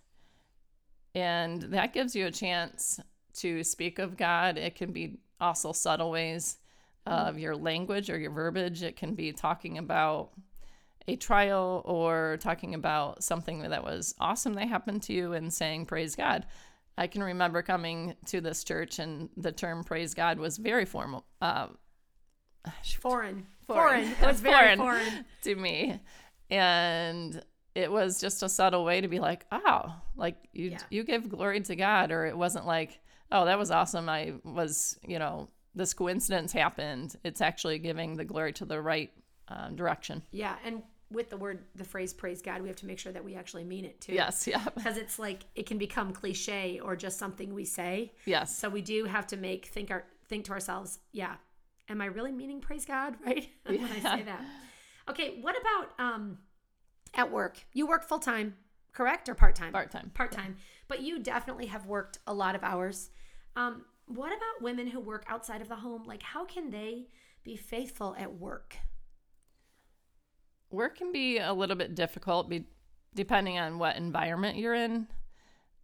And 1.15 1.61
that 1.63 1.93
gives 1.93 2.15
you 2.15 2.27
a 2.27 2.31
chance 2.31 2.99
to 3.35 3.63
speak 3.63 3.99
of 3.99 4.17
God. 4.17 4.57
It 4.57 4.75
can 4.75 4.91
be 4.91 5.17
also 5.39 5.71
subtle 5.71 6.11
ways 6.11 6.57
of 7.05 7.39
your 7.39 7.55
language 7.55 8.09
or 8.09 8.19
your 8.19 8.31
verbiage. 8.31 8.83
It 8.83 8.95
can 8.95 9.15
be 9.15 9.31
talking 9.31 9.77
about 9.77 10.31
a 11.07 11.15
trial 11.15 11.81
or 11.85 12.37
talking 12.41 12.73
about 12.73 13.23
something 13.23 13.61
that 13.61 13.83
was 13.83 14.15
awesome 14.19 14.53
that 14.55 14.67
happened 14.67 15.03
to 15.03 15.13
you 15.13 15.33
and 15.33 15.53
saying, 15.53 15.85
Praise 15.85 16.15
God. 16.15 16.45
I 16.97 17.07
can 17.07 17.23
remember 17.23 17.61
coming 17.61 18.15
to 18.27 18.41
this 18.41 18.63
church 18.63 18.99
and 18.99 19.29
the 19.37 19.51
term 19.51 19.83
praise 19.83 20.13
God 20.13 20.37
was 20.37 20.57
very 20.57 20.85
formal. 20.85 21.25
Uh, 21.41 21.67
foreign. 22.99 23.47
Foreign. 23.65 24.03
Foreign. 24.03 24.15
It 24.21 24.25
was 24.25 24.41
very 24.41 24.75
foreign, 24.75 24.79
foreign 24.79 25.25
to 25.43 25.55
me. 25.55 25.99
And 26.49 27.41
it 27.75 27.91
was 27.91 28.19
just 28.19 28.43
a 28.43 28.49
subtle 28.49 28.83
way 28.83 29.01
to 29.01 29.07
be 29.07 29.19
like, 29.19 29.45
oh, 29.51 29.95
like 30.15 30.35
you 30.51 30.71
yeah. 30.71 30.79
you 30.89 31.03
give 31.03 31.29
glory 31.29 31.61
to 31.61 31.75
God, 31.75 32.11
or 32.11 32.25
it 32.25 32.37
wasn't 32.37 32.65
like, 32.65 32.99
oh, 33.31 33.45
that 33.45 33.57
was 33.57 33.71
awesome. 33.71 34.09
I 34.09 34.33
was, 34.43 34.99
you 35.07 35.19
know, 35.19 35.49
this 35.73 35.93
coincidence 35.93 36.51
happened. 36.51 37.15
It's 37.23 37.41
actually 37.41 37.79
giving 37.79 38.17
the 38.17 38.25
glory 38.25 38.53
to 38.53 38.65
the 38.65 38.81
right 38.81 39.11
um, 39.51 39.75
direction. 39.75 40.21
Yeah, 40.31 40.55
and 40.63 40.83
with 41.11 41.29
the 41.29 41.37
word, 41.37 41.65
the 41.75 41.83
phrase 41.83 42.13
"praise 42.13 42.41
God," 42.41 42.61
we 42.61 42.67
have 42.67 42.77
to 42.77 42.85
make 42.85 42.99
sure 42.99 43.11
that 43.11 43.23
we 43.23 43.35
actually 43.35 43.63
mean 43.63 43.85
it 43.85 43.99
too. 43.99 44.13
Yes, 44.13 44.47
yeah. 44.47 44.63
Because 44.75 44.97
it's 44.97 45.19
like 45.19 45.43
it 45.55 45.65
can 45.65 45.77
become 45.77 46.13
cliche 46.13 46.79
or 46.79 46.95
just 46.95 47.17
something 47.17 47.53
we 47.53 47.65
say. 47.65 48.13
Yes. 48.25 48.57
So 48.57 48.69
we 48.69 48.81
do 48.81 49.05
have 49.05 49.27
to 49.27 49.37
make 49.37 49.65
think 49.67 49.91
our 49.91 50.05
think 50.27 50.45
to 50.45 50.51
ourselves, 50.53 50.99
yeah, 51.11 51.35
am 51.89 52.01
I 52.01 52.05
really 52.05 52.31
meaning 52.31 52.61
praise 52.61 52.85
God? 52.85 53.15
Right? 53.25 53.49
Yeah. 53.69 53.81
when 53.81 53.91
I 53.91 54.17
say 54.17 54.23
that. 54.23 54.43
Okay, 55.09 55.39
what 55.41 55.55
about 55.59 55.99
um 55.99 56.37
at 57.13 57.31
work. 57.31 57.65
You 57.73 57.87
work 57.87 58.03
full 58.03 58.19
time, 58.19 58.55
correct, 58.93 59.29
or 59.29 59.35
part 59.35 59.55
time? 59.55 59.71
Part 59.73 59.91
time. 59.91 60.11
Part 60.13 60.31
time. 60.31 60.57
But 60.87 61.01
you 61.01 61.19
definitely 61.19 61.67
have 61.67 61.85
worked 61.85 62.19
a 62.27 62.33
lot 62.33 62.55
of 62.55 62.63
hours. 62.63 63.09
Um, 63.55 63.85
what 64.05 64.27
about 64.27 64.61
women 64.61 64.87
who 64.87 64.99
work 64.99 65.25
outside 65.27 65.61
of 65.61 65.69
the 65.69 65.75
home? 65.75 66.03
Like, 66.05 66.23
how 66.23 66.45
can 66.45 66.69
they 66.69 67.07
be 67.43 67.55
faithful 67.55 68.15
at 68.17 68.33
work? 68.33 68.77
Work 70.71 70.97
can 70.97 71.11
be 71.11 71.37
a 71.37 71.53
little 71.53 71.75
bit 71.75 71.95
difficult, 71.95 72.49
be, 72.49 72.65
depending 73.13 73.59
on 73.59 73.77
what 73.79 73.95
environment 73.97 74.57
you're 74.57 74.73
in. 74.73 75.07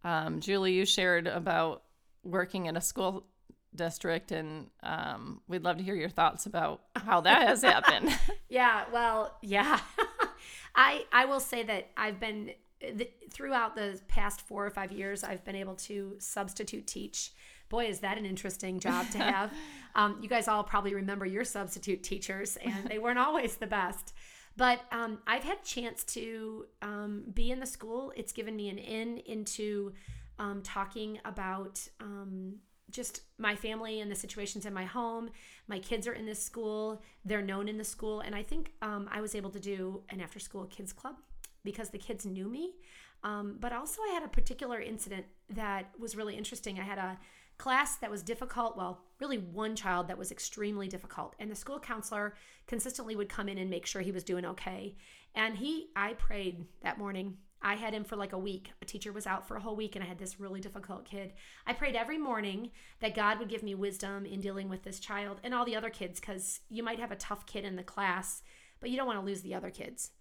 Um, 0.04 0.40
Julie, 0.40 0.72
you 0.72 0.84
shared 0.84 1.26
about 1.26 1.82
working 2.22 2.66
in 2.66 2.76
a 2.76 2.80
school 2.80 3.26
district, 3.74 4.32
and 4.32 4.68
um, 4.82 5.40
we'd 5.48 5.64
love 5.64 5.78
to 5.78 5.82
hear 5.82 5.94
your 5.94 6.08
thoughts 6.08 6.46
about 6.46 6.82
how 6.94 7.20
that 7.22 7.46
has 7.48 7.62
happened. 7.62 8.16
yeah, 8.48 8.84
well, 8.92 9.36
yeah. 9.42 9.80
I 10.74 11.04
I 11.12 11.24
will 11.24 11.40
say 11.40 11.62
that 11.64 11.90
I've 11.96 12.20
been 12.20 12.52
the, 12.80 13.08
throughout 13.30 13.74
the 13.74 14.00
past 14.08 14.42
four 14.42 14.64
or 14.64 14.70
five 14.70 14.92
years, 14.92 15.24
I've 15.24 15.44
been 15.44 15.56
able 15.56 15.74
to 15.76 16.16
substitute 16.18 16.86
teach. 16.86 17.32
Boy, 17.68 17.86
is 17.86 18.00
that 18.00 18.16
an 18.16 18.24
interesting 18.24 18.80
job 18.80 19.10
to 19.10 19.18
have. 19.18 19.52
um, 19.94 20.18
you 20.22 20.28
guys 20.28 20.48
all 20.48 20.64
probably 20.64 20.94
remember 20.94 21.26
your 21.26 21.44
substitute 21.44 22.02
teachers, 22.02 22.56
and 22.56 22.86
they 22.88 22.98
weren't 22.98 23.18
always 23.18 23.56
the 23.56 23.66
best. 23.66 24.14
But 24.58 24.80
um, 24.90 25.18
I've 25.24 25.44
had 25.44 25.62
chance 25.62 26.02
to 26.14 26.66
um, 26.82 27.22
be 27.32 27.52
in 27.52 27.60
the 27.60 27.66
school. 27.66 28.12
It's 28.16 28.32
given 28.32 28.56
me 28.56 28.68
an 28.68 28.78
in 28.78 29.18
into 29.18 29.92
um, 30.40 30.62
talking 30.62 31.20
about 31.24 31.80
um, 32.00 32.56
just 32.90 33.22
my 33.38 33.54
family 33.54 34.00
and 34.00 34.10
the 34.10 34.16
situations 34.16 34.66
in 34.66 34.74
my 34.74 34.84
home. 34.84 35.30
My 35.68 35.78
kids 35.78 36.08
are 36.08 36.12
in 36.12 36.26
this 36.26 36.42
school, 36.42 37.00
they're 37.24 37.40
known 37.40 37.68
in 37.68 37.78
the 37.78 37.84
school. 37.84 38.18
And 38.18 38.34
I 38.34 38.42
think 38.42 38.72
um, 38.82 39.08
I 39.12 39.20
was 39.20 39.36
able 39.36 39.50
to 39.50 39.60
do 39.60 40.02
an 40.08 40.20
after 40.20 40.40
school 40.40 40.64
kids 40.64 40.92
club 40.92 41.14
because 41.62 41.90
the 41.90 41.98
kids 41.98 42.26
knew 42.26 42.48
me. 42.48 42.74
Um, 43.22 43.58
but 43.60 43.72
also, 43.72 44.02
I 44.10 44.12
had 44.12 44.24
a 44.24 44.28
particular 44.28 44.80
incident 44.80 45.26
that 45.50 45.90
was 46.00 46.16
really 46.16 46.36
interesting. 46.36 46.80
I 46.80 46.84
had 46.84 46.98
a 46.98 47.16
class 47.58 47.96
that 47.96 48.10
was 48.10 48.22
difficult. 48.22 48.76
Well, 48.76 49.02
really, 49.20 49.38
one 49.38 49.76
child 49.76 50.08
that 50.08 50.18
was 50.18 50.30
extremely 50.30 50.88
difficult. 50.88 51.34
And 51.38 51.50
the 51.50 51.56
school 51.56 51.80
counselor 51.80 52.34
consistently 52.66 53.16
would 53.16 53.28
come 53.28 53.48
in 53.48 53.58
and 53.58 53.68
make 53.68 53.86
sure 53.86 54.02
he 54.02 54.12
was 54.12 54.24
doing 54.24 54.44
okay. 54.44 54.96
And 55.34 55.56
he, 55.56 55.88
I 55.94 56.14
prayed 56.14 56.66
that 56.82 56.98
morning 56.98 57.36
I 57.60 57.74
had 57.74 57.92
him 57.92 58.04
for 58.04 58.16
like 58.16 58.32
a 58.32 58.38
week. 58.38 58.72
A 58.80 58.84
teacher 58.84 59.12
was 59.12 59.26
out 59.26 59.46
for 59.46 59.56
a 59.56 59.60
whole 59.60 59.74
week, 59.74 59.96
and 59.96 60.04
I 60.04 60.08
had 60.08 60.18
this 60.18 60.38
really 60.38 60.60
difficult 60.60 61.04
kid. 61.04 61.32
I 61.66 61.72
prayed 61.72 61.96
every 61.96 62.18
morning 62.18 62.70
that 63.00 63.14
God 63.14 63.38
would 63.38 63.48
give 63.48 63.62
me 63.62 63.74
wisdom 63.74 64.26
in 64.26 64.40
dealing 64.40 64.68
with 64.68 64.84
this 64.84 65.00
child 65.00 65.40
and 65.42 65.52
all 65.52 65.64
the 65.64 65.76
other 65.76 65.90
kids 65.90 66.20
because 66.20 66.60
you 66.68 66.82
might 66.82 67.00
have 67.00 67.10
a 67.10 67.16
tough 67.16 67.46
kid 67.46 67.64
in 67.64 67.76
the 67.76 67.82
class, 67.82 68.42
but 68.80 68.90
you 68.90 68.96
don't 68.96 69.06
want 69.06 69.18
to 69.18 69.26
lose 69.26 69.42
the 69.42 69.54
other 69.54 69.70
kids. 69.70 70.12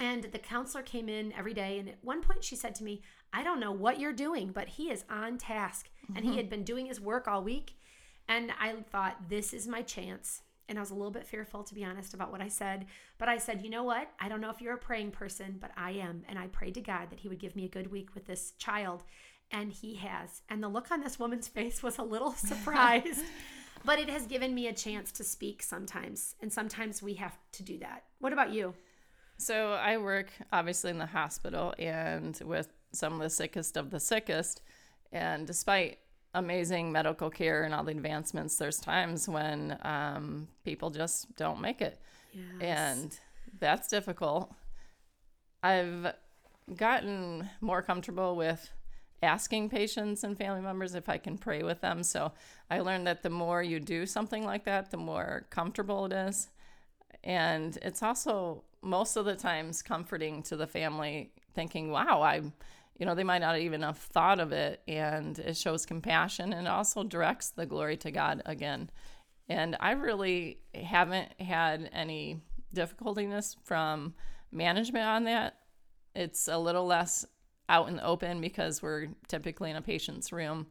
And 0.00 0.24
the 0.24 0.38
counselor 0.38 0.82
came 0.82 1.08
in 1.08 1.32
every 1.34 1.54
day, 1.54 1.78
and 1.78 1.88
at 1.88 1.98
one 2.02 2.22
point 2.22 2.42
she 2.42 2.56
said 2.56 2.74
to 2.76 2.84
me, 2.84 3.02
I 3.32 3.44
don't 3.44 3.60
know 3.60 3.70
what 3.70 4.00
you're 4.00 4.12
doing, 4.12 4.50
but 4.50 4.66
he 4.66 4.90
is 4.90 5.04
on 5.08 5.38
task. 5.38 5.88
Mm-hmm. 6.04 6.16
And 6.16 6.24
he 6.24 6.30
mm-hmm. 6.30 6.38
had 6.38 6.50
been 6.50 6.64
doing 6.64 6.86
his 6.86 7.00
work 7.00 7.28
all 7.28 7.44
week. 7.44 7.76
And 8.26 8.50
I 8.58 8.74
thought, 8.90 9.28
this 9.28 9.52
is 9.52 9.68
my 9.68 9.82
chance 9.82 10.42
and 10.70 10.78
I 10.78 10.82
was 10.82 10.90
a 10.90 10.94
little 10.94 11.10
bit 11.10 11.26
fearful, 11.26 11.64
to 11.64 11.74
be 11.74 11.84
honest, 11.84 12.14
about 12.14 12.30
what 12.30 12.40
I 12.40 12.46
said. 12.46 12.86
But 13.18 13.28
I 13.28 13.38
said, 13.38 13.62
you 13.62 13.70
know 13.70 13.82
what? 13.82 14.08
I 14.20 14.28
don't 14.28 14.40
know 14.40 14.50
if 14.50 14.60
you're 14.60 14.74
a 14.74 14.78
praying 14.78 15.10
person, 15.10 15.56
but 15.60 15.72
I 15.76 15.90
am. 15.90 16.22
And 16.28 16.38
I 16.38 16.46
prayed 16.46 16.74
to 16.74 16.80
God 16.80 17.10
that 17.10 17.18
He 17.18 17.28
would 17.28 17.40
give 17.40 17.56
me 17.56 17.64
a 17.64 17.68
good 17.68 17.90
week 17.90 18.14
with 18.14 18.26
this 18.26 18.52
child. 18.52 19.02
And 19.50 19.72
He 19.72 19.96
has. 19.96 20.42
And 20.48 20.62
the 20.62 20.68
look 20.68 20.92
on 20.92 21.00
this 21.00 21.18
woman's 21.18 21.48
face 21.48 21.82
was 21.82 21.98
a 21.98 22.04
little 22.04 22.32
surprised. 22.36 23.24
but 23.84 23.98
it 23.98 24.08
has 24.08 24.26
given 24.26 24.54
me 24.54 24.68
a 24.68 24.72
chance 24.72 25.10
to 25.12 25.24
speak 25.24 25.60
sometimes. 25.60 26.36
And 26.40 26.52
sometimes 26.52 27.02
we 27.02 27.14
have 27.14 27.36
to 27.52 27.64
do 27.64 27.78
that. 27.78 28.04
What 28.20 28.32
about 28.32 28.52
you? 28.52 28.74
So 29.40 29.72
I 29.72 29.96
work 29.96 30.30
obviously 30.52 30.90
in 30.90 30.98
the 30.98 31.06
hospital 31.06 31.72
and 31.78 32.38
with 32.44 32.68
some 32.92 33.14
of 33.14 33.20
the 33.20 33.30
sickest 33.30 33.78
of 33.78 33.90
the 33.90 33.98
sickest. 33.98 34.60
And 35.12 35.46
despite 35.46 35.98
amazing 36.34 36.92
medical 36.92 37.30
care 37.30 37.62
and 37.62 37.74
all 37.74 37.82
the 37.82 37.90
advancements, 37.90 38.56
there's 38.56 38.78
times 38.78 39.30
when 39.30 39.78
um, 39.80 40.46
people 40.62 40.90
just 40.90 41.34
don't 41.36 41.58
make 41.58 41.80
it. 41.80 41.98
Yes. 42.34 42.44
And 42.60 43.20
that's 43.58 43.88
difficult. 43.88 44.52
I've 45.62 46.12
gotten 46.76 47.48
more 47.62 47.80
comfortable 47.80 48.36
with 48.36 48.70
asking 49.22 49.70
patients 49.70 50.22
and 50.22 50.36
family 50.36 50.60
members 50.60 50.94
if 50.94 51.08
I 51.08 51.16
can 51.16 51.38
pray 51.38 51.62
with 51.62 51.80
them. 51.80 52.02
So 52.02 52.32
I 52.70 52.80
learned 52.80 53.06
that 53.06 53.22
the 53.22 53.30
more 53.30 53.62
you 53.62 53.80
do 53.80 54.04
something 54.04 54.44
like 54.44 54.64
that, 54.64 54.90
the 54.90 54.98
more 54.98 55.46
comfortable 55.48 56.04
it 56.04 56.12
is. 56.12 56.50
And 57.24 57.76
it's 57.82 58.02
also 58.02 58.64
most 58.82 59.16
of 59.16 59.24
the 59.24 59.36
times 59.36 59.82
comforting 59.82 60.42
to 60.44 60.56
the 60.56 60.66
family 60.66 61.32
thinking, 61.54 61.90
wow, 61.90 62.22
I'm 62.22 62.52
you 63.00 63.06
know, 63.06 63.14
they 63.14 63.24
might 63.24 63.38
not 63.38 63.58
even 63.58 63.80
have 63.80 63.96
thought 63.96 64.38
of 64.38 64.52
it. 64.52 64.82
And 64.86 65.36
it 65.38 65.56
shows 65.56 65.86
compassion 65.86 66.52
and 66.52 66.68
also 66.68 67.02
directs 67.02 67.48
the 67.48 67.64
glory 67.64 67.96
to 67.96 68.10
God 68.10 68.42
again. 68.44 68.90
And 69.48 69.74
I 69.80 69.92
really 69.92 70.58
haven't 70.74 71.32
had 71.40 71.88
any 71.92 72.42
difficultiness 72.74 73.56
from 73.64 74.14
management 74.52 75.06
on 75.06 75.24
that. 75.24 75.56
It's 76.14 76.46
a 76.46 76.58
little 76.58 76.84
less 76.84 77.24
out 77.70 77.88
in 77.88 77.96
the 77.96 78.04
open 78.04 78.42
because 78.42 78.82
we're 78.82 79.08
typically 79.28 79.70
in 79.70 79.76
a 79.76 79.82
patient's 79.82 80.30
room. 80.30 80.66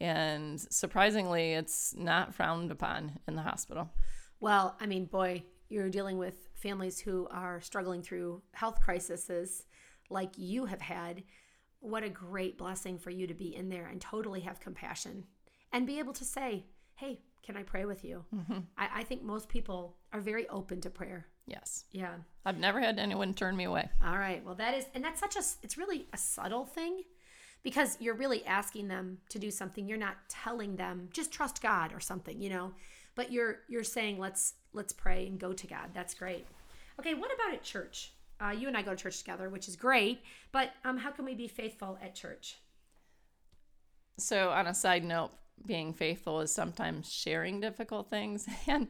And 0.00 0.60
surprisingly, 0.60 1.54
it's 1.54 1.94
not 1.96 2.32
frowned 2.32 2.70
upon 2.70 3.18
in 3.26 3.34
the 3.34 3.42
hospital. 3.42 3.90
Well, 4.38 4.76
I 4.80 4.86
mean, 4.86 5.06
boy, 5.06 5.42
you're 5.72 5.88
dealing 5.88 6.18
with 6.18 6.48
families 6.54 7.00
who 7.00 7.26
are 7.30 7.60
struggling 7.60 8.02
through 8.02 8.42
health 8.52 8.80
crises 8.80 9.64
like 10.10 10.30
you 10.36 10.66
have 10.66 10.80
had 10.80 11.22
what 11.80 12.04
a 12.04 12.08
great 12.08 12.56
blessing 12.56 12.96
for 12.98 13.10
you 13.10 13.26
to 13.26 13.34
be 13.34 13.54
in 13.54 13.68
there 13.68 13.86
and 13.86 14.00
totally 14.00 14.40
have 14.40 14.60
compassion 14.60 15.24
and 15.72 15.86
be 15.86 15.98
able 15.98 16.12
to 16.12 16.24
say, 16.24 16.64
Hey, 16.94 17.20
can 17.42 17.56
I 17.56 17.64
pray 17.64 17.84
with 17.84 18.04
you? 18.04 18.24
Mm-hmm. 18.34 18.58
I, 18.78 18.88
I, 18.96 19.02
think 19.02 19.24
most 19.24 19.48
people 19.48 19.96
are 20.12 20.20
very 20.20 20.48
open 20.48 20.80
to 20.82 20.90
prayer. 20.90 21.26
Yes. 21.46 21.86
Yeah. 21.90 22.14
I've 22.46 22.58
never 22.58 22.78
had 22.80 23.00
anyone 23.00 23.34
turn 23.34 23.56
me 23.56 23.64
away. 23.64 23.90
All 24.04 24.16
right. 24.16 24.44
Well, 24.44 24.54
that 24.54 24.74
is, 24.74 24.84
and 24.94 25.02
that's 25.02 25.18
such 25.18 25.34
a, 25.34 25.42
it's 25.64 25.76
really 25.76 26.06
a 26.12 26.16
subtle 26.16 26.66
thing 26.66 27.02
because 27.64 27.96
you're 28.00 28.14
really 28.14 28.44
asking 28.46 28.86
them 28.86 29.18
to 29.30 29.40
do 29.40 29.50
something. 29.50 29.88
You're 29.88 29.98
not 29.98 30.16
telling 30.28 30.76
them, 30.76 31.08
just 31.12 31.32
trust 31.32 31.60
God 31.60 31.92
or 31.92 31.98
something, 31.98 32.40
you 32.40 32.50
know, 32.50 32.74
but 33.14 33.32
you're, 33.32 33.60
you're 33.68 33.84
saying, 33.84 34.18
let's, 34.18 34.54
let's 34.72 34.92
pray 34.92 35.26
and 35.26 35.38
go 35.38 35.52
to 35.52 35.66
God. 35.66 35.90
That's 35.94 36.14
great. 36.14 36.46
Okay. 36.98 37.14
What 37.14 37.32
about 37.34 37.54
at 37.54 37.62
church? 37.62 38.12
Uh, 38.40 38.50
you 38.50 38.68
and 38.68 38.76
I 38.76 38.82
go 38.82 38.90
to 38.90 38.96
church 38.96 39.18
together, 39.18 39.48
which 39.48 39.68
is 39.68 39.76
great. 39.76 40.22
But 40.50 40.70
um, 40.84 40.98
how 40.98 41.10
can 41.10 41.24
we 41.24 41.34
be 41.34 41.48
faithful 41.48 41.98
at 42.02 42.14
church? 42.14 42.56
So, 44.18 44.50
on 44.50 44.66
a 44.66 44.74
side 44.74 45.04
note, 45.04 45.30
being 45.64 45.92
faithful 45.92 46.40
is 46.40 46.52
sometimes 46.52 47.10
sharing 47.10 47.60
difficult 47.60 48.10
things. 48.10 48.46
And 48.68 48.88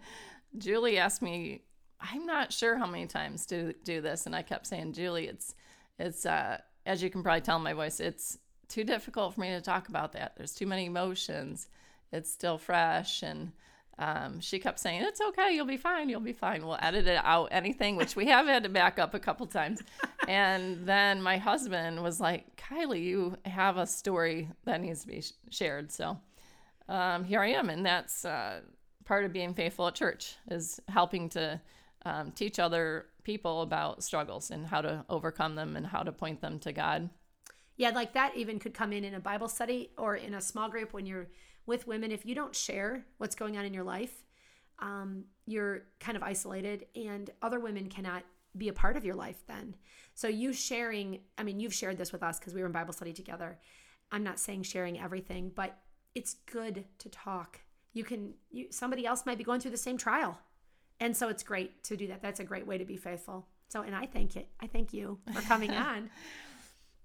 Julie 0.56 0.98
asked 0.98 1.22
me, 1.22 1.62
I'm 2.00 2.26
not 2.26 2.52
sure 2.52 2.76
how 2.76 2.86
many 2.86 3.06
times 3.06 3.46
to 3.46 3.72
do 3.84 4.00
this, 4.00 4.26
and 4.26 4.34
I 4.34 4.42
kept 4.42 4.66
saying, 4.66 4.92
Julie, 4.92 5.28
it's 5.28 5.54
it's 5.98 6.26
uh, 6.26 6.58
as 6.84 7.02
you 7.02 7.10
can 7.10 7.22
probably 7.22 7.42
tell 7.42 7.56
in 7.56 7.62
my 7.62 7.74
voice, 7.74 8.00
it's 8.00 8.38
too 8.68 8.84
difficult 8.84 9.34
for 9.34 9.40
me 9.40 9.50
to 9.50 9.60
talk 9.60 9.88
about 9.88 10.12
that. 10.12 10.34
There's 10.36 10.54
too 10.54 10.66
many 10.66 10.86
emotions. 10.86 11.68
It's 12.10 12.30
still 12.30 12.58
fresh, 12.58 13.22
and 13.22 13.52
um, 13.99 14.40
she 14.40 14.59
kept 14.59 14.78
saying, 14.78 15.03
It's 15.03 15.20
okay, 15.20 15.55
you'll 15.55 15.66
be 15.66 15.76
fine, 15.76 16.09
you'll 16.09 16.20
be 16.20 16.32
fine. 16.32 16.64
We'll 16.66 16.78
edit 16.80 17.07
it 17.07 17.20
out, 17.22 17.49
anything, 17.53 17.97
which 17.97 18.16
we 18.16 18.26
have 18.26 18.47
had 18.47 18.62
to 18.62 18.68
back 18.68 18.99
up 18.99 19.14
a 19.14 19.18
couple 19.18 19.47
times. 19.47 19.82
and 20.28 20.86
then 20.86 21.22
my 21.22 21.36
husband 21.36 22.03
was 22.03 22.20
like, 22.20 22.57
Kylie, 22.57 23.03
you 23.03 23.36
have 23.45 23.76
a 23.76 23.86
story 23.86 24.49
that 24.64 24.80
needs 24.80 25.03
to 25.03 25.09
be 25.09 25.20
sh- 25.20 25.32
shared. 25.51 25.93
So 25.93 26.18
um, 26.88 27.24
here 27.24 27.40
I 27.40 27.49
am. 27.49 27.68
And 27.68 27.84
that's 27.84 28.24
uh, 28.24 28.61
part 29.05 29.24
of 29.24 29.32
being 29.32 29.55
faithful 29.55 29.86
at 29.86 29.95
church, 29.95 30.36
is 30.51 30.80
helping 30.88 31.28
to 31.30 31.61
um, 32.05 32.32
teach 32.32 32.59
other 32.59 33.07
people 33.24 33.62
about 33.62 34.03
struggles 34.03 34.51
and 34.51 34.66
how 34.66 34.80
to 34.80 35.05
overcome 35.09 35.55
them 35.55 35.76
and 35.76 35.86
how 35.86 36.03
to 36.03 36.12
point 36.12 36.40
them 36.40 36.59
to 36.61 36.72
God. 36.72 37.11
Yeah, 37.76 37.90
like 37.90 38.14
that 38.14 38.36
even 38.36 38.59
could 38.59 38.74
come 38.74 38.93
in 38.93 39.05
in 39.05 39.14
a 39.14 39.20
Bible 39.20 39.49
study 39.49 39.90
or 39.97 40.16
in 40.16 40.34
a 40.34 40.40
small 40.40 40.68
group 40.68 40.93
when 40.93 41.07
you're 41.07 41.28
with 41.66 41.86
women, 41.86 42.10
if 42.10 42.26
you 42.26 42.34
don't 42.34 42.54
share 42.54 43.04
what's 43.18 43.34
going 43.34 43.56
on 43.56 43.64
in 43.64 43.74
your 43.74 43.84
life, 43.84 44.24
um, 44.78 45.24
you're 45.46 45.84
kind 46.00 46.16
of 46.16 46.22
isolated, 46.22 46.86
and 46.96 47.30
other 47.40 47.60
women 47.60 47.88
cannot 47.88 48.24
be 48.56 48.68
a 48.68 48.72
part 48.72 48.96
of 48.96 49.04
your 49.04 49.14
life 49.14 49.44
then. 49.46 49.74
So, 50.14 50.28
you 50.28 50.52
sharing, 50.52 51.20
I 51.38 51.42
mean, 51.42 51.60
you've 51.60 51.74
shared 51.74 51.98
this 51.98 52.12
with 52.12 52.22
us 52.22 52.38
because 52.38 52.54
we 52.54 52.60
were 52.60 52.66
in 52.66 52.72
Bible 52.72 52.92
study 52.92 53.12
together. 53.12 53.58
I'm 54.10 54.24
not 54.24 54.38
saying 54.38 54.64
sharing 54.64 55.00
everything, 55.00 55.52
but 55.54 55.78
it's 56.14 56.34
good 56.50 56.84
to 56.98 57.08
talk. 57.08 57.60
You 57.94 58.04
can, 58.04 58.34
you, 58.50 58.66
somebody 58.70 59.06
else 59.06 59.24
might 59.24 59.38
be 59.38 59.44
going 59.44 59.60
through 59.60 59.70
the 59.70 59.76
same 59.76 59.96
trial. 59.96 60.38
And 61.00 61.16
so 61.16 61.28
it's 61.28 61.42
great 61.42 61.82
to 61.84 61.96
do 61.96 62.06
that. 62.08 62.22
That's 62.22 62.40
a 62.40 62.44
great 62.44 62.66
way 62.66 62.78
to 62.78 62.84
be 62.84 62.96
faithful. 62.96 63.46
So, 63.68 63.82
and 63.82 63.94
I 63.94 64.06
thank 64.06 64.36
it. 64.36 64.48
I 64.60 64.66
thank 64.66 64.92
you 64.92 65.18
for 65.32 65.40
coming 65.42 65.70
on. 65.72 66.10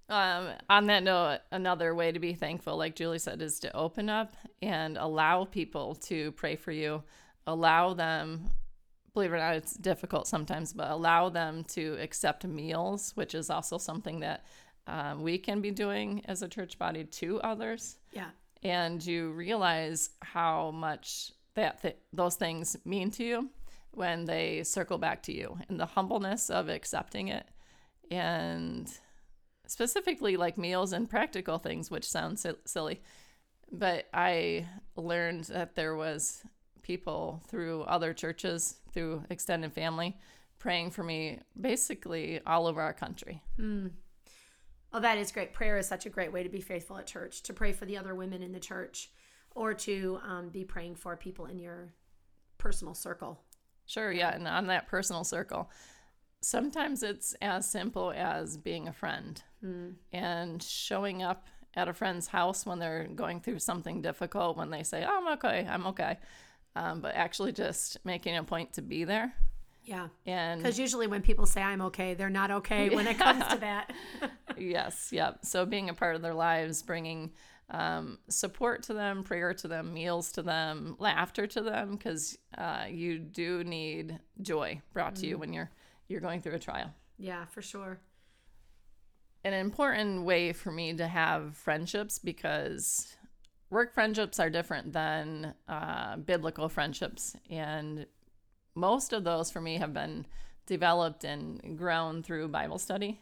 Um, 0.08 0.48
on 0.70 0.86
that 0.86 1.02
note, 1.02 1.40
another 1.52 1.94
way 1.94 2.12
to 2.12 2.18
be 2.18 2.32
thankful, 2.32 2.76
like 2.76 2.96
Julie 2.96 3.18
said, 3.18 3.42
is 3.42 3.60
to 3.60 3.76
open 3.76 4.08
up 4.08 4.34
and 4.62 4.96
allow 4.96 5.44
people 5.44 5.94
to 5.96 6.32
pray 6.32 6.56
for 6.56 6.72
you. 6.72 7.02
Allow 7.46 7.92
them, 7.94 8.48
believe 9.12 9.32
it 9.32 9.36
or 9.36 9.38
not, 9.38 9.54
it's 9.56 9.74
difficult 9.74 10.26
sometimes, 10.26 10.72
but 10.72 10.90
allow 10.90 11.28
them 11.28 11.64
to 11.64 11.96
accept 12.00 12.44
meals, 12.44 13.12
which 13.16 13.34
is 13.34 13.50
also 13.50 13.76
something 13.76 14.20
that 14.20 14.44
um, 14.86 15.22
we 15.22 15.36
can 15.36 15.60
be 15.60 15.70
doing 15.70 16.22
as 16.24 16.42
a 16.42 16.48
church 16.48 16.78
body 16.78 17.04
to 17.04 17.40
others. 17.42 17.98
Yeah. 18.12 18.30
And 18.62 19.04
you 19.04 19.32
realize 19.32 20.10
how 20.20 20.70
much 20.70 21.32
that 21.54 21.82
th- 21.82 21.96
those 22.12 22.36
things 22.36 22.76
mean 22.84 23.10
to 23.12 23.24
you 23.24 23.50
when 23.90 24.24
they 24.24 24.62
circle 24.62 24.96
back 24.96 25.22
to 25.24 25.34
you 25.34 25.58
and 25.68 25.78
the 25.78 25.86
humbleness 25.86 26.50
of 26.50 26.68
accepting 26.68 27.28
it 27.28 27.46
and 28.10 28.90
specifically 29.68 30.36
like 30.36 30.58
meals 30.58 30.92
and 30.92 31.08
practical 31.08 31.58
things, 31.58 31.90
which 31.90 32.08
sounds 32.08 32.44
silly. 32.64 33.02
But 33.70 34.08
I 34.12 34.66
learned 34.96 35.44
that 35.44 35.76
there 35.76 35.94
was 35.94 36.42
people 36.82 37.42
through 37.48 37.82
other 37.82 38.14
churches, 38.14 38.78
through 38.92 39.22
extended 39.30 39.72
family, 39.72 40.16
praying 40.58 40.90
for 40.90 41.04
me 41.04 41.38
basically 41.60 42.40
all 42.46 42.66
over 42.66 42.80
our 42.80 42.94
country. 42.94 43.42
Mm. 43.60 43.90
Oh, 44.92 45.00
that 45.00 45.18
is 45.18 45.30
great. 45.30 45.52
Prayer 45.52 45.76
is 45.76 45.86
such 45.86 46.06
a 46.06 46.10
great 46.10 46.32
way 46.32 46.42
to 46.42 46.48
be 46.48 46.62
faithful 46.62 46.96
at 46.96 47.06
church, 47.06 47.42
to 47.42 47.52
pray 47.52 47.72
for 47.72 47.84
the 47.84 47.98
other 47.98 48.14
women 48.14 48.42
in 48.42 48.52
the 48.52 48.58
church, 48.58 49.10
or 49.54 49.74
to 49.74 50.18
um, 50.26 50.48
be 50.48 50.64
praying 50.64 50.94
for 50.94 51.14
people 51.14 51.44
in 51.44 51.58
your 51.58 51.92
personal 52.56 52.94
circle. 52.94 53.38
Sure, 53.84 54.10
yeah. 54.10 54.34
And 54.34 54.48
on 54.48 54.66
that 54.68 54.88
personal 54.88 55.24
circle, 55.24 55.70
sometimes 56.40 57.02
it's 57.02 57.34
as 57.42 57.68
simple 57.68 58.12
as 58.14 58.56
being 58.56 58.88
a 58.88 58.92
friend 58.92 59.42
Mm. 59.64 59.94
and 60.12 60.62
showing 60.62 61.22
up 61.22 61.48
at 61.74 61.88
a 61.88 61.92
friend's 61.92 62.28
house 62.28 62.64
when 62.64 62.78
they're 62.78 63.08
going 63.14 63.40
through 63.40 63.58
something 63.58 64.00
difficult, 64.02 64.56
when 64.56 64.70
they 64.70 64.82
say, 64.84 65.04
oh, 65.04 65.18
I'm 65.18 65.32
okay, 65.34 65.66
I'm 65.68 65.86
okay. 65.88 66.18
Um, 66.76 67.00
but 67.00 67.14
actually 67.16 67.52
just 67.52 67.98
making 68.04 68.36
a 68.36 68.44
point 68.44 68.72
to 68.74 68.82
be 68.82 69.02
there. 69.04 69.32
Yeah. 69.84 70.08
And 70.26 70.62
Because 70.62 70.78
usually 70.78 71.06
when 71.08 71.22
people 71.22 71.46
say 71.46 71.60
I'm 71.62 71.80
okay, 71.82 72.14
they're 72.14 72.30
not 72.30 72.50
okay 72.52 72.90
when 72.90 73.06
it 73.08 73.18
comes 73.18 73.44
to 73.48 73.58
that. 73.58 73.92
yes, 74.56 75.08
yep. 75.12 75.40
So 75.44 75.66
being 75.66 75.88
a 75.88 75.94
part 75.94 76.14
of 76.14 76.22
their 76.22 76.34
lives, 76.34 76.82
bringing 76.82 77.32
um, 77.70 78.18
support 78.28 78.82
to 78.84 78.94
them, 78.94 79.24
prayer 79.24 79.54
to 79.54 79.66
them, 79.68 79.92
meals 79.92 80.30
to 80.32 80.42
them, 80.42 80.94
laughter 80.98 81.46
to 81.48 81.62
them, 81.62 81.92
because 81.96 82.38
uh, 82.56 82.84
you 82.88 83.18
do 83.18 83.64
need 83.64 84.18
joy 84.40 84.80
brought 84.92 85.16
to 85.16 85.26
you 85.26 85.36
when 85.38 85.52
you're 85.52 85.70
you're 86.08 86.20
going 86.20 86.40
through 86.40 86.54
a 86.54 86.58
trial. 86.58 86.92
yeah, 87.18 87.44
for 87.46 87.62
sure. 87.62 88.00
An 89.44 89.54
important 89.54 90.24
way 90.24 90.52
for 90.52 90.72
me 90.72 90.94
to 90.94 91.06
have 91.06 91.56
friendships 91.56 92.18
because 92.18 93.16
work 93.70 93.94
friendships 93.94 94.40
are 94.40 94.50
different 94.50 94.92
than 94.92 95.54
uh, 95.68 96.16
biblical 96.16 96.68
friendships, 96.68 97.36
and 97.48 98.06
most 98.74 99.12
of 99.12 99.24
those 99.24 99.50
for 99.50 99.60
me 99.60 99.76
have 99.76 99.92
been 99.92 100.26
developed 100.66 101.24
and 101.24 101.78
grown 101.78 102.22
through 102.22 102.48
Bible 102.48 102.78
study. 102.78 103.20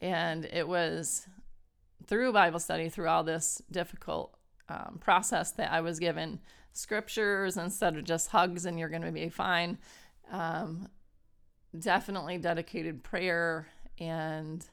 And 0.00 0.44
it 0.44 0.68
was 0.68 1.26
through 2.06 2.32
Bible 2.32 2.60
study, 2.60 2.88
through 2.88 3.08
all 3.08 3.24
this 3.24 3.60
difficult 3.70 4.36
um, 4.68 4.98
process, 5.00 5.50
that 5.52 5.72
I 5.72 5.80
was 5.80 5.98
given 5.98 6.40
scriptures 6.72 7.56
instead 7.56 7.96
of 7.96 8.04
just 8.04 8.30
hugs 8.30 8.66
and 8.66 8.78
you're 8.78 8.88
going 8.88 9.02
to 9.02 9.10
be 9.10 9.28
fine. 9.28 9.78
Um, 10.30 10.88
definitely 11.76 12.38
dedicated 12.38 13.02
prayer. 13.02 13.66
And 13.98 14.64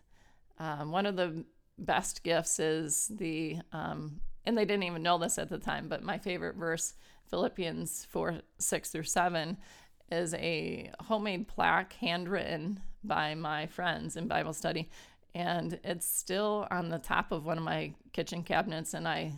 um, 0.60 0.92
one 0.92 1.06
of 1.06 1.16
the 1.16 1.46
best 1.78 2.24
gifts 2.24 2.60
is 2.60 3.08
the, 3.08 3.58
um, 3.72 4.22
and 4.46 4.58
they 4.58 4.66
didn't 4.66 4.84
even 4.84 5.04
know 5.04 5.18
this 5.18 5.38
at 5.38 5.50
the 5.50 5.58
time, 5.58 5.88
but 5.88 6.04
my 6.04 6.18
favorite 6.18 6.56
verse, 6.56 6.94
Philippians 7.30 8.06
4 8.06 8.42
6 8.58 8.90
through 8.90 9.04
7, 9.04 9.58
is 10.12 10.34
a 10.36 10.92
homemade 11.02 11.48
plaque 11.48 11.94
handwritten 11.94 12.80
by 13.04 13.36
my 13.36 13.66
friends 13.68 14.16
in 14.16 14.28
Bible 14.28 14.54
study. 14.54 14.90
And 15.34 15.80
it's 15.84 16.08
still 16.08 16.68
on 16.72 16.90
the 16.90 17.00
top 17.00 17.32
of 17.32 17.46
one 17.46 17.58
of 17.58 17.64
my 17.64 17.94
kitchen 18.14 18.44
cabinets. 18.44 18.94
And 18.94 19.08
I, 19.08 19.34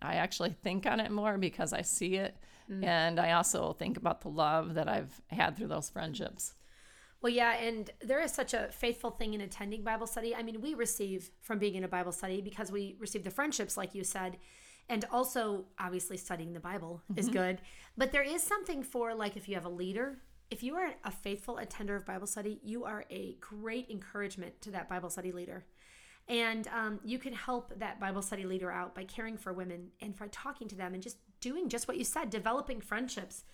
I 0.00 0.14
actually 0.14 0.50
think 0.50 0.86
on 0.86 1.00
it 1.00 1.10
more 1.10 1.38
because 1.38 1.72
I 1.72 1.82
see 1.82 2.16
it. 2.16 2.36
And 2.84 3.18
I 3.18 3.32
also 3.32 3.72
think 3.72 3.96
about 3.96 4.20
the 4.20 4.28
love 4.28 4.74
that 4.74 4.88
I've 4.88 5.20
had 5.26 5.56
through 5.56 5.66
those 5.66 5.90
friendships. 5.90 6.54
Well, 7.22 7.32
yeah, 7.32 7.52
and 7.56 7.90
there 8.00 8.20
is 8.20 8.32
such 8.32 8.54
a 8.54 8.68
faithful 8.72 9.10
thing 9.10 9.34
in 9.34 9.42
attending 9.42 9.82
Bible 9.82 10.06
study. 10.06 10.34
I 10.34 10.42
mean, 10.42 10.60
we 10.60 10.74
receive 10.74 11.30
from 11.42 11.58
being 11.58 11.74
in 11.74 11.84
a 11.84 11.88
Bible 11.88 12.12
study 12.12 12.40
because 12.40 12.72
we 12.72 12.96
receive 12.98 13.24
the 13.24 13.30
friendships, 13.30 13.76
like 13.76 13.94
you 13.94 14.04
said, 14.04 14.38
and 14.88 15.04
also 15.12 15.66
obviously 15.78 16.16
studying 16.16 16.52
the 16.52 16.60
Bible 16.60 17.02
is 17.16 17.28
good. 17.28 17.60
But 17.96 18.12
there 18.12 18.22
is 18.22 18.42
something 18.42 18.82
for 18.82 19.14
like 19.14 19.36
if 19.36 19.48
you 19.48 19.54
have 19.54 19.66
a 19.66 19.70
leader, 19.70 20.18
if 20.50 20.62
you 20.62 20.76
are 20.76 20.94
a 21.04 21.10
faithful 21.10 21.58
attender 21.58 21.94
of 21.94 22.06
Bible 22.06 22.26
study, 22.26 22.58
you 22.64 22.84
are 22.84 23.04
a 23.10 23.36
great 23.40 23.90
encouragement 23.90 24.60
to 24.62 24.70
that 24.70 24.88
Bible 24.88 25.10
study 25.10 25.30
leader. 25.30 25.64
And 26.26 26.68
um, 26.68 27.00
you 27.04 27.18
can 27.18 27.32
help 27.32 27.78
that 27.78 28.00
Bible 28.00 28.22
study 28.22 28.44
leader 28.44 28.70
out 28.70 28.94
by 28.94 29.04
caring 29.04 29.36
for 29.36 29.52
women 29.52 29.88
and 30.00 30.16
by 30.16 30.28
talking 30.28 30.68
to 30.68 30.76
them 30.76 30.94
and 30.94 31.02
just 31.02 31.18
doing 31.40 31.68
just 31.68 31.86
what 31.86 31.96
you 31.96 32.04
said, 32.04 32.30
developing 32.30 32.80
friendships. 32.80 33.44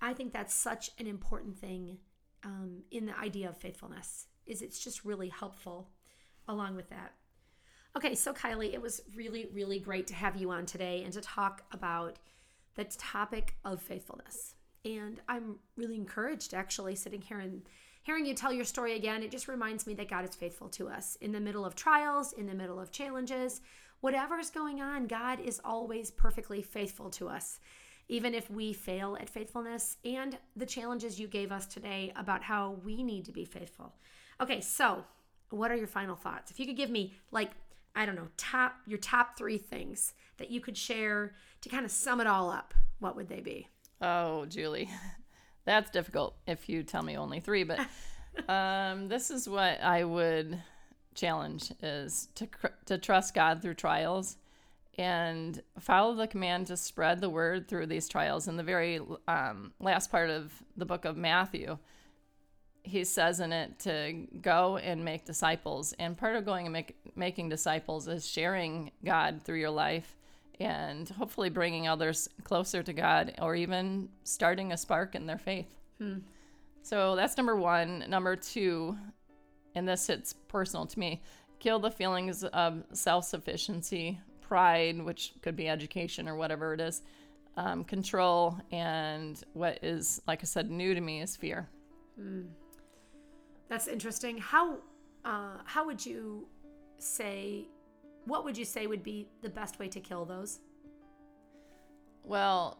I 0.00 0.12
think 0.12 0.32
that's 0.32 0.54
such 0.54 0.90
an 0.98 1.06
important 1.06 1.58
thing 1.58 1.98
um, 2.44 2.82
in 2.90 3.06
the 3.06 3.18
idea 3.18 3.48
of 3.48 3.56
faithfulness. 3.56 4.26
Is 4.46 4.62
it's 4.62 4.78
just 4.78 5.04
really 5.04 5.28
helpful 5.28 5.90
along 6.46 6.76
with 6.76 6.88
that. 6.90 7.14
Okay, 7.96 8.14
so 8.14 8.32
Kylie, 8.32 8.74
it 8.74 8.80
was 8.80 9.00
really, 9.16 9.48
really 9.52 9.78
great 9.78 10.06
to 10.08 10.14
have 10.14 10.36
you 10.36 10.50
on 10.50 10.66
today 10.66 11.02
and 11.02 11.12
to 11.14 11.20
talk 11.20 11.62
about 11.72 12.18
the 12.74 12.84
topic 12.84 13.56
of 13.64 13.82
faithfulness. 13.82 14.54
And 14.84 15.20
I'm 15.28 15.56
really 15.76 15.96
encouraged 15.96 16.54
actually 16.54 16.94
sitting 16.94 17.22
here 17.22 17.40
and 17.40 17.62
hearing 18.02 18.24
you 18.24 18.34
tell 18.34 18.52
your 18.52 18.64
story 18.64 18.94
again. 18.94 19.22
It 19.22 19.32
just 19.32 19.48
reminds 19.48 19.86
me 19.86 19.94
that 19.94 20.10
God 20.10 20.28
is 20.28 20.36
faithful 20.36 20.68
to 20.70 20.88
us 20.88 21.16
in 21.20 21.32
the 21.32 21.40
middle 21.40 21.64
of 21.64 21.74
trials, 21.74 22.34
in 22.34 22.46
the 22.46 22.54
middle 22.54 22.78
of 22.78 22.92
challenges, 22.92 23.62
whatever's 24.00 24.50
going 24.50 24.80
on, 24.80 25.06
God 25.06 25.40
is 25.40 25.60
always 25.64 26.10
perfectly 26.10 26.62
faithful 26.62 27.10
to 27.10 27.28
us. 27.28 27.60
Even 28.08 28.34
if 28.34 28.50
we 28.50 28.72
fail 28.72 29.16
at 29.20 29.28
faithfulness 29.28 29.96
and 30.04 30.38
the 30.54 30.66
challenges 30.66 31.18
you 31.18 31.26
gave 31.26 31.50
us 31.50 31.66
today 31.66 32.12
about 32.14 32.42
how 32.42 32.76
we 32.84 33.02
need 33.02 33.24
to 33.24 33.32
be 33.32 33.44
faithful. 33.44 33.94
Okay, 34.40 34.60
so 34.60 35.04
what 35.50 35.70
are 35.70 35.76
your 35.76 35.86
final 35.86 36.16
thoughts? 36.16 36.50
If 36.50 36.60
you 36.60 36.66
could 36.66 36.76
give 36.76 36.90
me 36.90 37.14
like 37.30 37.50
I 37.94 38.04
don't 38.04 38.14
know, 38.14 38.28
top 38.36 38.74
your 38.86 38.98
top 38.98 39.38
3 39.38 39.56
things 39.56 40.12
that 40.36 40.50
you 40.50 40.60
could 40.60 40.76
share 40.76 41.34
to 41.62 41.68
kind 41.70 41.84
of 41.86 41.90
sum 41.90 42.20
it 42.20 42.26
all 42.26 42.50
up, 42.50 42.74
what 42.98 43.16
would 43.16 43.28
they 43.28 43.40
be? 43.40 43.68
Oh, 44.00 44.44
Julie, 44.46 44.90
that's 45.64 45.90
difficult 45.90 46.36
if 46.46 46.68
you 46.68 46.82
tell 46.82 47.02
me 47.02 47.16
only 47.16 47.40
three. 47.40 47.64
But 47.64 47.80
um, 48.48 49.08
this 49.08 49.30
is 49.30 49.48
what 49.48 49.82
I 49.82 50.04
would 50.04 50.60
challenge: 51.14 51.72
is 51.82 52.28
to 52.34 52.46
cr- 52.46 52.66
to 52.86 52.98
trust 52.98 53.34
God 53.34 53.62
through 53.62 53.74
trials, 53.74 54.36
and 54.98 55.62
follow 55.78 56.14
the 56.14 56.26
command 56.26 56.68
to 56.68 56.76
spread 56.76 57.20
the 57.20 57.28
word 57.28 57.68
through 57.68 57.86
these 57.86 58.08
trials. 58.08 58.48
In 58.48 58.56
the 58.56 58.62
very 58.62 59.00
um, 59.28 59.72
last 59.78 60.10
part 60.10 60.30
of 60.30 60.52
the 60.76 60.86
book 60.86 61.04
of 61.04 61.16
Matthew, 61.16 61.78
he 62.82 63.04
says 63.04 63.40
in 63.40 63.52
it 63.52 63.78
to 63.80 64.26
go 64.40 64.78
and 64.78 65.04
make 65.04 65.24
disciples. 65.24 65.92
And 65.98 66.16
part 66.16 66.36
of 66.36 66.44
going 66.44 66.66
and 66.66 66.72
make, 66.72 66.96
making 67.14 67.48
disciples 67.48 68.08
is 68.08 68.26
sharing 68.26 68.90
God 69.04 69.42
through 69.42 69.58
your 69.58 69.70
life 69.70 70.16
and 70.58 71.08
hopefully 71.08 71.50
bringing 71.50 71.86
others 71.86 72.28
closer 72.44 72.82
to 72.82 72.92
God 72.92 73.34
or 73.42 73.54
even 73.54 74.08
starting 74.24 74.72
a 74.72 74.76
spark 74.76 75.14
in 75.14 75.26
their 75.26 75.38
faith. 75.38 75.74
So 76.82 77.16
that's 77.16 77.36
number 77.36 77.56
one. 77.56 78.04
Number 78.08 78.36
two, 78.36 78.96
and 79.74 79.86
this 79.86 80.06
hits 80.06 80.32
personal 80.32 80.86
to 80.86 80.98
me 80.98 81.20
kill 81.58 81.78
the 81.78 81.90
feelings 81.90 82.44
of 82.44 82.84
self 82.92 83.24
sufficiency, 83.24 84.20
pride, 84.46 85.02
which 85.02 85.32
could 85.42 85.56
be 85.56 85.68
education 85.68 86.28
or 86.28 86.36
whatever 86.36 86.74
it 86.74 86.80
is, 86.80 87.02
um, 87.56 87.84
control, 87.84 88.58
and 88.70 89.42
what 89.54 89.78
is, 89.82 90.20
like 90.26 90.40
I 90.42 90.44
said, 90.46 90.70
new 90.70 90.94
to 90.94 91.00
me 91.00 91.22
is 91.22 91.36
fear. 91.36 91.68
That's 93.68 93.88
interesting. 93.88 94.38
How 94.38 94.78
uh, 95.24 95.58
how 95.64 95.84
would 95.86 96.04
you 96.04 96.46
say 96.98 97.66
what 98.26 98.44
would 98.44 98.56
you 98.56 98.64
say 98.64 98.86
would 98.86 99.02
be 99.02 99.28
the 99.42 99.48
best 99.48 99.78
way 99.78 99.88
to 99.88 100.00
kill 100.00 100.24
those? 100.24 100.60
Well, 102.24 102.78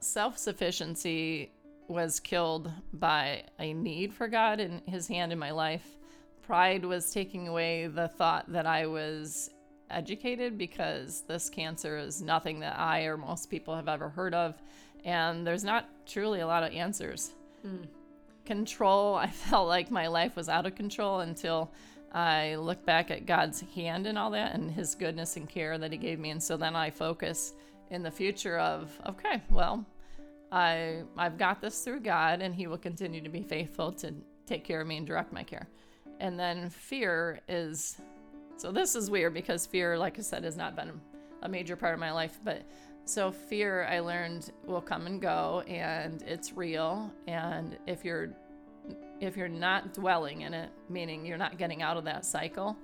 self 0.00 0.38
sufficiency 0.38 1.52
was 1.88 2.20
killed 2.20 2.70
by 2.92 3.44
a 3.58 3.72
need 3.72 4.12
for 4.12 4.28
God 4.28 4.60
and 4.60 4.82
His 4.86 5.08
hand 5.08 5.32
in 5.32 5.38
my 5.38 5.50
life. 5.50 5.96
Pride 6.42 6.84
was 6.84 7.10
taking 7.10 7.48
away 7.48 7.88
the 7.88 8.08
thought 8.08 8.50
that 8.52 8.66
I 8.66 8.86
was 8.86 9.50
educated 9.90 10.58
because 10.58 11.22
this 11.28 11.48
cancer 11.48 11.98
is 11.98 12.22
nothing 12.22 12.60
that 12.60 12.78
I 12.78 13.02
or 13.02 13.16
most 13.16 13.50
people 13.50 13.74
have 13.74 13.88
ever 13.88 14.08
heard 14.08 14.34
of. 14.34 14.54
And 15.04 15.46
there's 15.46 15.64
not 15.64 15.88
truly 16.06 16.40
a 16.40 16.46
lot 16.46 16.62
of 16.62 16.72
answers. 16.72 17.32
Hmm. 17.62 17.84
Control, 18.44 19.14
I 19.16 19.28
felt 19.28 19.68
like 19.68 19.90
my 19.90 20.06
life 20.06 20.36
was 20.36 20.48
out 20.48 20.66
of 20.66 20.74
control 20.74 21.20
until 21.20 21.70
I 22.12 22.56
look 22.56 22.84
back 22.84 23.10
at 23.10 23.26
God's 23.26 23.60
hand 23.74 24.06
and 24.06 24.18
all 24.18 24.30
that 24.30 24.54
and 24.54 24.70
his 24.70 24.94
goodness 24.94 25.36
and 25.36 25.48
care 25.48 25.76
that 25.78 25.92
he 25.92 25.98
gave 25.98 26.18
me. 26.18 26.30
And 26.30 26.42
so 26.42 26.56
then 26.56 26.74
I 26.74 26.90
focus 26.90 27.54
in 27.90 28.02
the 28.02 28.10
future 28.10 28.58
of, 28.58 28.90
okay, 29.08 29.42
well, 29.50 29.84
I 30.50 31.02
I've 31.18 31.38
got 31.38 31.60
this 31.60 31.82
through 31.82 32.00
God 32.00 32.40
and 32.40 32.54
he 32.54 32.66
will 32.66 32.78
continue 32.78 33.20
to 33.20 33.28
be 33.28 33.42
faithful 33.42 33.92
to 33.92 34.14
take 34.46 34.64
care 34.64 34.80
of 34.80 34.86
me 34.86 34.96
and 34.96 35.06
direct 35.06 35.32
my 35.32 35.42
care. 35.42 35.68
And 36.20 36.38
then 36.38 36.70
fear 36.70 37.40
is 37.48 38.00
so 38.56 38.72
this 38.72 38.94
is 38.94 39.10
weird 39.10 39.34
because 39.34 39.66
fear, 39.66 39.98
like 39.98 40.18
I 40.18 40.22
said, 40.22 40.44
has 40.44 40.56
not 40.56 40.74
been 40.74 41.00
a 41.42 41.48
major 41.48 41.76
part 41.76 41.94
of 41.94 42.00
my 42.00 42.12
life, 42.12 42.38
but 42.44 42.62
so 43.04 43.30
fear 43.30 43.84
I 43.84 44.00
learned 44.00 44.50
will 44.64 44.80
come 44.80 45.06
and 45.06 45.20
go 45.20 45.62
and 45.68 46.22
it's 46.22 46.52
real. 46.52 47.12
And 47.26 47.78
if 47.86 48.04
you're 48.04 48.30
if 49.20 49.36
you're 49.36 49.48
not 49.48 49.94
dwelling 49.94 50.42
in 50.42 50.54
it, 50.54 50.70
meaning 50.88 51.24
you're 51.24 51.38
not 51.38 51.58
getting 51.58 51.82
out 51.82 51.96
of 51.96 52.04
that 52.04 52.24
cycle, 52.24 52.76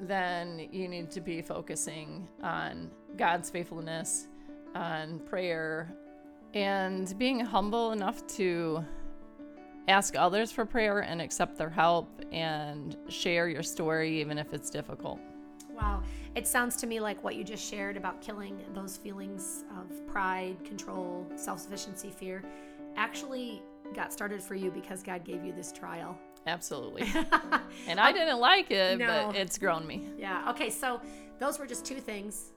then 0.00 0.68
you 0.72 0.88
need 0.88 1.10
to 1.12 1.20
be 1.20 1.42
focusing 1.42 2.28
on 2.42 2.90
God's 3.16 3.50
faithfulness, 3.50 4.28
on 4.74 5.20
prayer, 5.20 5.94
and 6.54 7.16
being 7.18 7.40
humble 7.40 7.92
enough 7.92 8.26
to 8.26 8.84
ask 9.90 10.14
others 10.16 10.50
for 10.50 10.64
prayer 10.64 11.00
and 11.00 11.20
accept 11.20 11.56
their 11.58 11.68
help 11.68 12.08
and 12.32 12.96
share 13.08 13.48
your 13.48 13.62
story, 13.62 14.20
even 14.20 14.38
if 14.38 14.54
it's 14.54 14.70
difficult. 14.70 15.20
Wow. 15.74 16.02
It 16.34 16.46
sounds 16.46 16.76
to 16.76 16.86
me 16.86 17.00
like 17.00 17.22
what 17.24 17.34
you 17.34 17.44
just 17.44 17.68
shared 17.68 17.96
about 17.96 18.20
killing 18.22 18.58
those 18.72 18.96
feelings 18.96 19.64
of 19.78 20.06
pride, 20.06 20.56
control, 20.64 21.26
self 21.36 21.58
sufficiency, 21.60 22.10
fear 22.10 22.42
actually 22.96 23.62
got 23.94 24.12
started 24.12 24.42
for 24.42 24.54
you 24.54 24.70
because 24.70 25.02
God 25.02 25.24
gave 25.24 25.44
you 25.44 25.52
this 25.52 25.72
trial. 25.72 26.16
Absolutely. 26.46 27.02
and 27.86 28.00
I 28.00 28.12
didn't 28.12 28.38
like 28.38 28.70
it, 28.70 28.98
No. 28.98 29.06
but 29.32 29.36
it's 29.36 29.58
grown 29.58 29.86
me. 29.86 30.08
Yeah. 30.18 30.48
Okay. 30.50 30.70
So 30.70 31.00
those 31.38 31.58
were 31.58 31.66
just 31.66 31.84
two 31.84 32.00
things. 32.00 32.52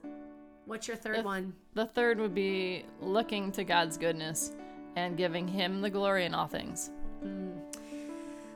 What's 0.66 0.86
your 0.88 0.96
third 0.96 1.18
The- 1.18 1.22
one? 1.22 1.52
The 1.74 1.86
third 1.86 2.18
would 2.20 2.34
be 2.34 2.84
looking 3.00 3.50
to 3.52 3.64
God's 3.64 3.98
goodness 3.98 4.52
and 4.96 5.16
giving 5.16 5.48
Him 5.48 5.80
the 5.82 5.90
glory 5.90 6.24
in 6.24 6.34
all 6.34 6.46
things. 6.46 6.90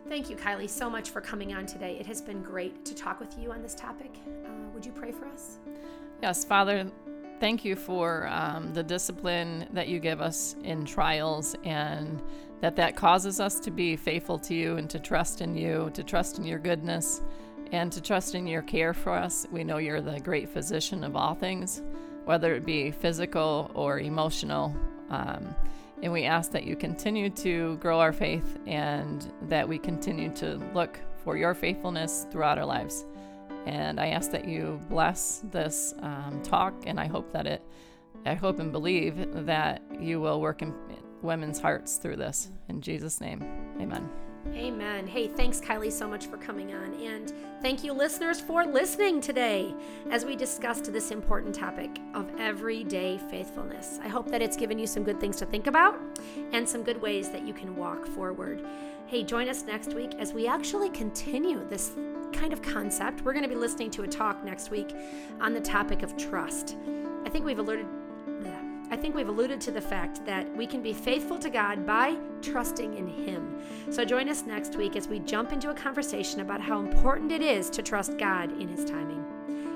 Thank 0.09 0.31
you, 0.31 0.37
Kylie, 0.37 0.71
so 0.71 0.89
much 0.89 1.11
for 1.11 1.21
coming 1.21 1.53
on 1.53 1.67
today. 1.67 1.97
It 2.01 2.07
has 2.07 2.23
been 2.23 2.43
great 2.43 2.85
to 2.87 2.95
talk 2.95 3.21
with 3.21 3.39
you 3.39 3.53
on 3.53 3.61
this 3.61 3.75
topic. 3.75 4.19
Uh, 4.27 4.49
would 4.73 4.85
you 4.85 4.93
pray 4.93 5.13
for 5.13 5.27
us? 5.27 5.59
Yes, 6.23 6.45
Father, 6.45 6.91
thank 7.41 7.65
you 7.65 7.77
for 7.77 8.27
um, 8.29 8.73
the 8.73 8.83
discipline 8.83 9.69
that 9.73 9.89
you 9.89 10.01
give 10.01 10.23
us 10.23 10.57
in 10.65 10.87
trials 10.87 11.55
and 11.63 12.23
that 12.61 12.75
that 12.77 12.97
causes 12.97 13.39
us 13.39 13.61
to 13.61 13.71
be 13.71 13.97
faithful 13.97 14.39
to 14.39 14.55
you 14.55 14.79
and 14.79 14.89
to 14.91 14.99
trust 14.99 15.43
in 15.43 15.55
you, 15.55 15.91
to 15.93 16.03
trust 16.03 16.39
in 16.39 16.45
your 16.45 16.59
goodness 16.59 17.23
and 17.73 17.93
to 17.93 18.01
trust 18.01 18.35
in 18.35 18.47
your 18.47 18.63
care 18.63 18.95
for 18.95 19.13
us. 19.13 19.47
We 19.51 19.63
know 19.63 19.77
you're 19.77 20.01
the 20.01 20.21
great 20.21 20.49
physician 20.49 21.05
of 21.05 21.17
all 21.17 21.35
things, 21.35 21.83
whether 22.25 22.55
it 22.55 22.65
be 22.65 22.91
physical 22.91 23.71
or 23.75 24.01
emotional. 24.01 24.75
Um, 25.11 25.55
and 26.03 26.13
we 26.13 26.25
ask 26.25 26.51
that 26.53 26.65
you 26.65 26.77
continue 26.77 27.31
to 27.31 27.77
grow 27.79 28.01
our 28.01 28.13
faith 28.13 28.59
and 28.67 29.33
that 29.43 29.69
we 29.69 29.79
continue 29.79 30.31
to 30.35 30.57
look 30.75 30.99
for 31.25 31.37
your 31.37 31.55
faithfulness 31.55 32.27
throughout 32.31 32.59
our 32.59 32.65
lives. 32.65 33.05
And 33.67 34.01
I 34.01 34.09
ask 34.09 34.31
that 34.31 34.47
you 34.47 34.81
bless 34.89 35.43
this 35.51 35.95
um, 36.01 36.41
talk, 36.43 36.75
and 36.87 36.99
I 36.99 37.07
hope 37.07 37.33
that 37.33 37.47
it, 37.47 37.63
I 38.25 38.35
hope 38.35 38.61
and 38.61 38.73
believe 38.73 39.47
that 39.47 39.83
you 40.01 40.21
will 40.21 40.41
work 40.41 40.63
in 40.63 40.75
women's 41.23 41.59
hearts 41.59 41.97
through 41.97 42.17
this. 42.17 42.51
In 42.69 42.81
Jesus' 42.81 43.21
name, 43.21 43.45
amen. 43.81 44.28
Amen. 44.55 45.07
Hey, 45.07 45.29
thanks, 45.29 45.61
Kylie, 45.61 45.93
so 45.93 46.09
much 46.09 46.27
for 46.27 46.37
coming 46.37 46.73
on. 46.73 46.95
And 46.95 47.33
thank 47.61 47.85
you, 47.85 47.93
listeners, 47.93 48.41
for 48.41 48.65
listening 48.65 49.21
today 49.21 49.75
as 50.11 50.25
we 50.25 50.37
discussed 50.37 50.91
this 50.93 51.11
important 51.11 51.55
topic 51.55 52.01
of 52.15 52.31
everyday 52.39 53.19
faithfulness. 53.31 53.99
I 54.03 54.09
hope 54.09 54.31
that 54.31 54.41
it's 54.41 54.57
given 54.57 54.79
you 54.79 54.87
some 54.87 55.05
good 55.05 55.21
things 55.21 55.37
to 55.37 55.47
think 55.47 55.67
about 55.67 56.01
and 56.53 56.69
some 56.69 56.83
good 56.83 57.01
ways 57.01 57.29
that 57.31 57.47
you 57.47 57.53
can 57.53 57.77
walk 57.77 58.07
forward. 58.07 58.65
Hey, 59.07 59.23
join 59.23 59.49
us 59.49 59.65
next 59.65 59.95
week 59.95 60.15
as 60.19 60.33
we 60.33 60.47
actually 60.47 60.91
continue 60.91 61.67
this 61.69 61.93
kind 62.33 62.53
of 62.53 62.63
concept. 62.63 63.23
We're 63.23 63.33
going 63.33 63.45
to 63.45 63.49
be 63.49 63.55
listening 63.55 63.91
to 63.93 64.03
a 64.03 64.09
talk 64.09 64.45
next 64.45 64.71
week 64.71 64.95
on 65.41 65.53
the 65.53 65.61
topic 65.61 66.03
of 66.03 66.17
trust. 66.17 66.77
I 67.25 67.29
think 67.29 67.45
we've 67.45 67.59
alerted. 67.59 67.87
I 68.91 68.97
think 68.97 69.15
we've 69.15 69.29
alluded 69.29 69.61
to 69.63 69.71
the 69.71 69.81
fact 69.81 70.25
that 70.25 70.55
we 70.57 70.67
can 70.67 70.83
be 70.83 70.93
faithful 70.93 71.39
to 71.41 71.51
God 71.51 71.85
by 71.87 72.17
trusting 72.41 72.95
in 72.95 73.07
Him. 73.07 73.63
So 73.91 74.05
join 74.05 74.29
us 74.29 74.45
next 74.45 74.77
week 74.77 74.97
as 74.97 75.09
we 75.09 75.19
jump 75.21 75.53
into 75.53 75.71
a 75.71 75.75
conversation 75.75 76.41
about 76.41 76.61
how 76.61 76.81
important 76.81 77.31
it 77.31 77.43
is 77.43 77.69
to 77.71 77.83
trust 77.83 78.17
God 78.17 78.51
in 78.61 78.69
His 78.69 78.85
timing. 78.85 79.25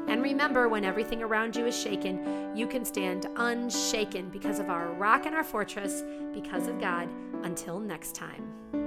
And 0.09 0.23
remember, 0.23 0.69
when 0.69 0.85
everything 0.85 1.23
around 1.23 1.55
you 1.55 1.67
is 1.67 1.79
shaken, 1.79 2.57
you 2.57 2.67
can 2.67 2.85
stand 2.85 3.27
unshaken 3.37 4.31
because 4.31 4.59
of 4.59 4.69
our 4.69 4.93
rock 4.93 5.27
and 5.27 5.35
our 5.35 5.45
fortress, 5.45 6.03
because 6.33 6.67
of 6.67 6.81
God. 6.81 7.09
Until 7.45 7.81
next 7.81 8.15
time. 8.15 8.82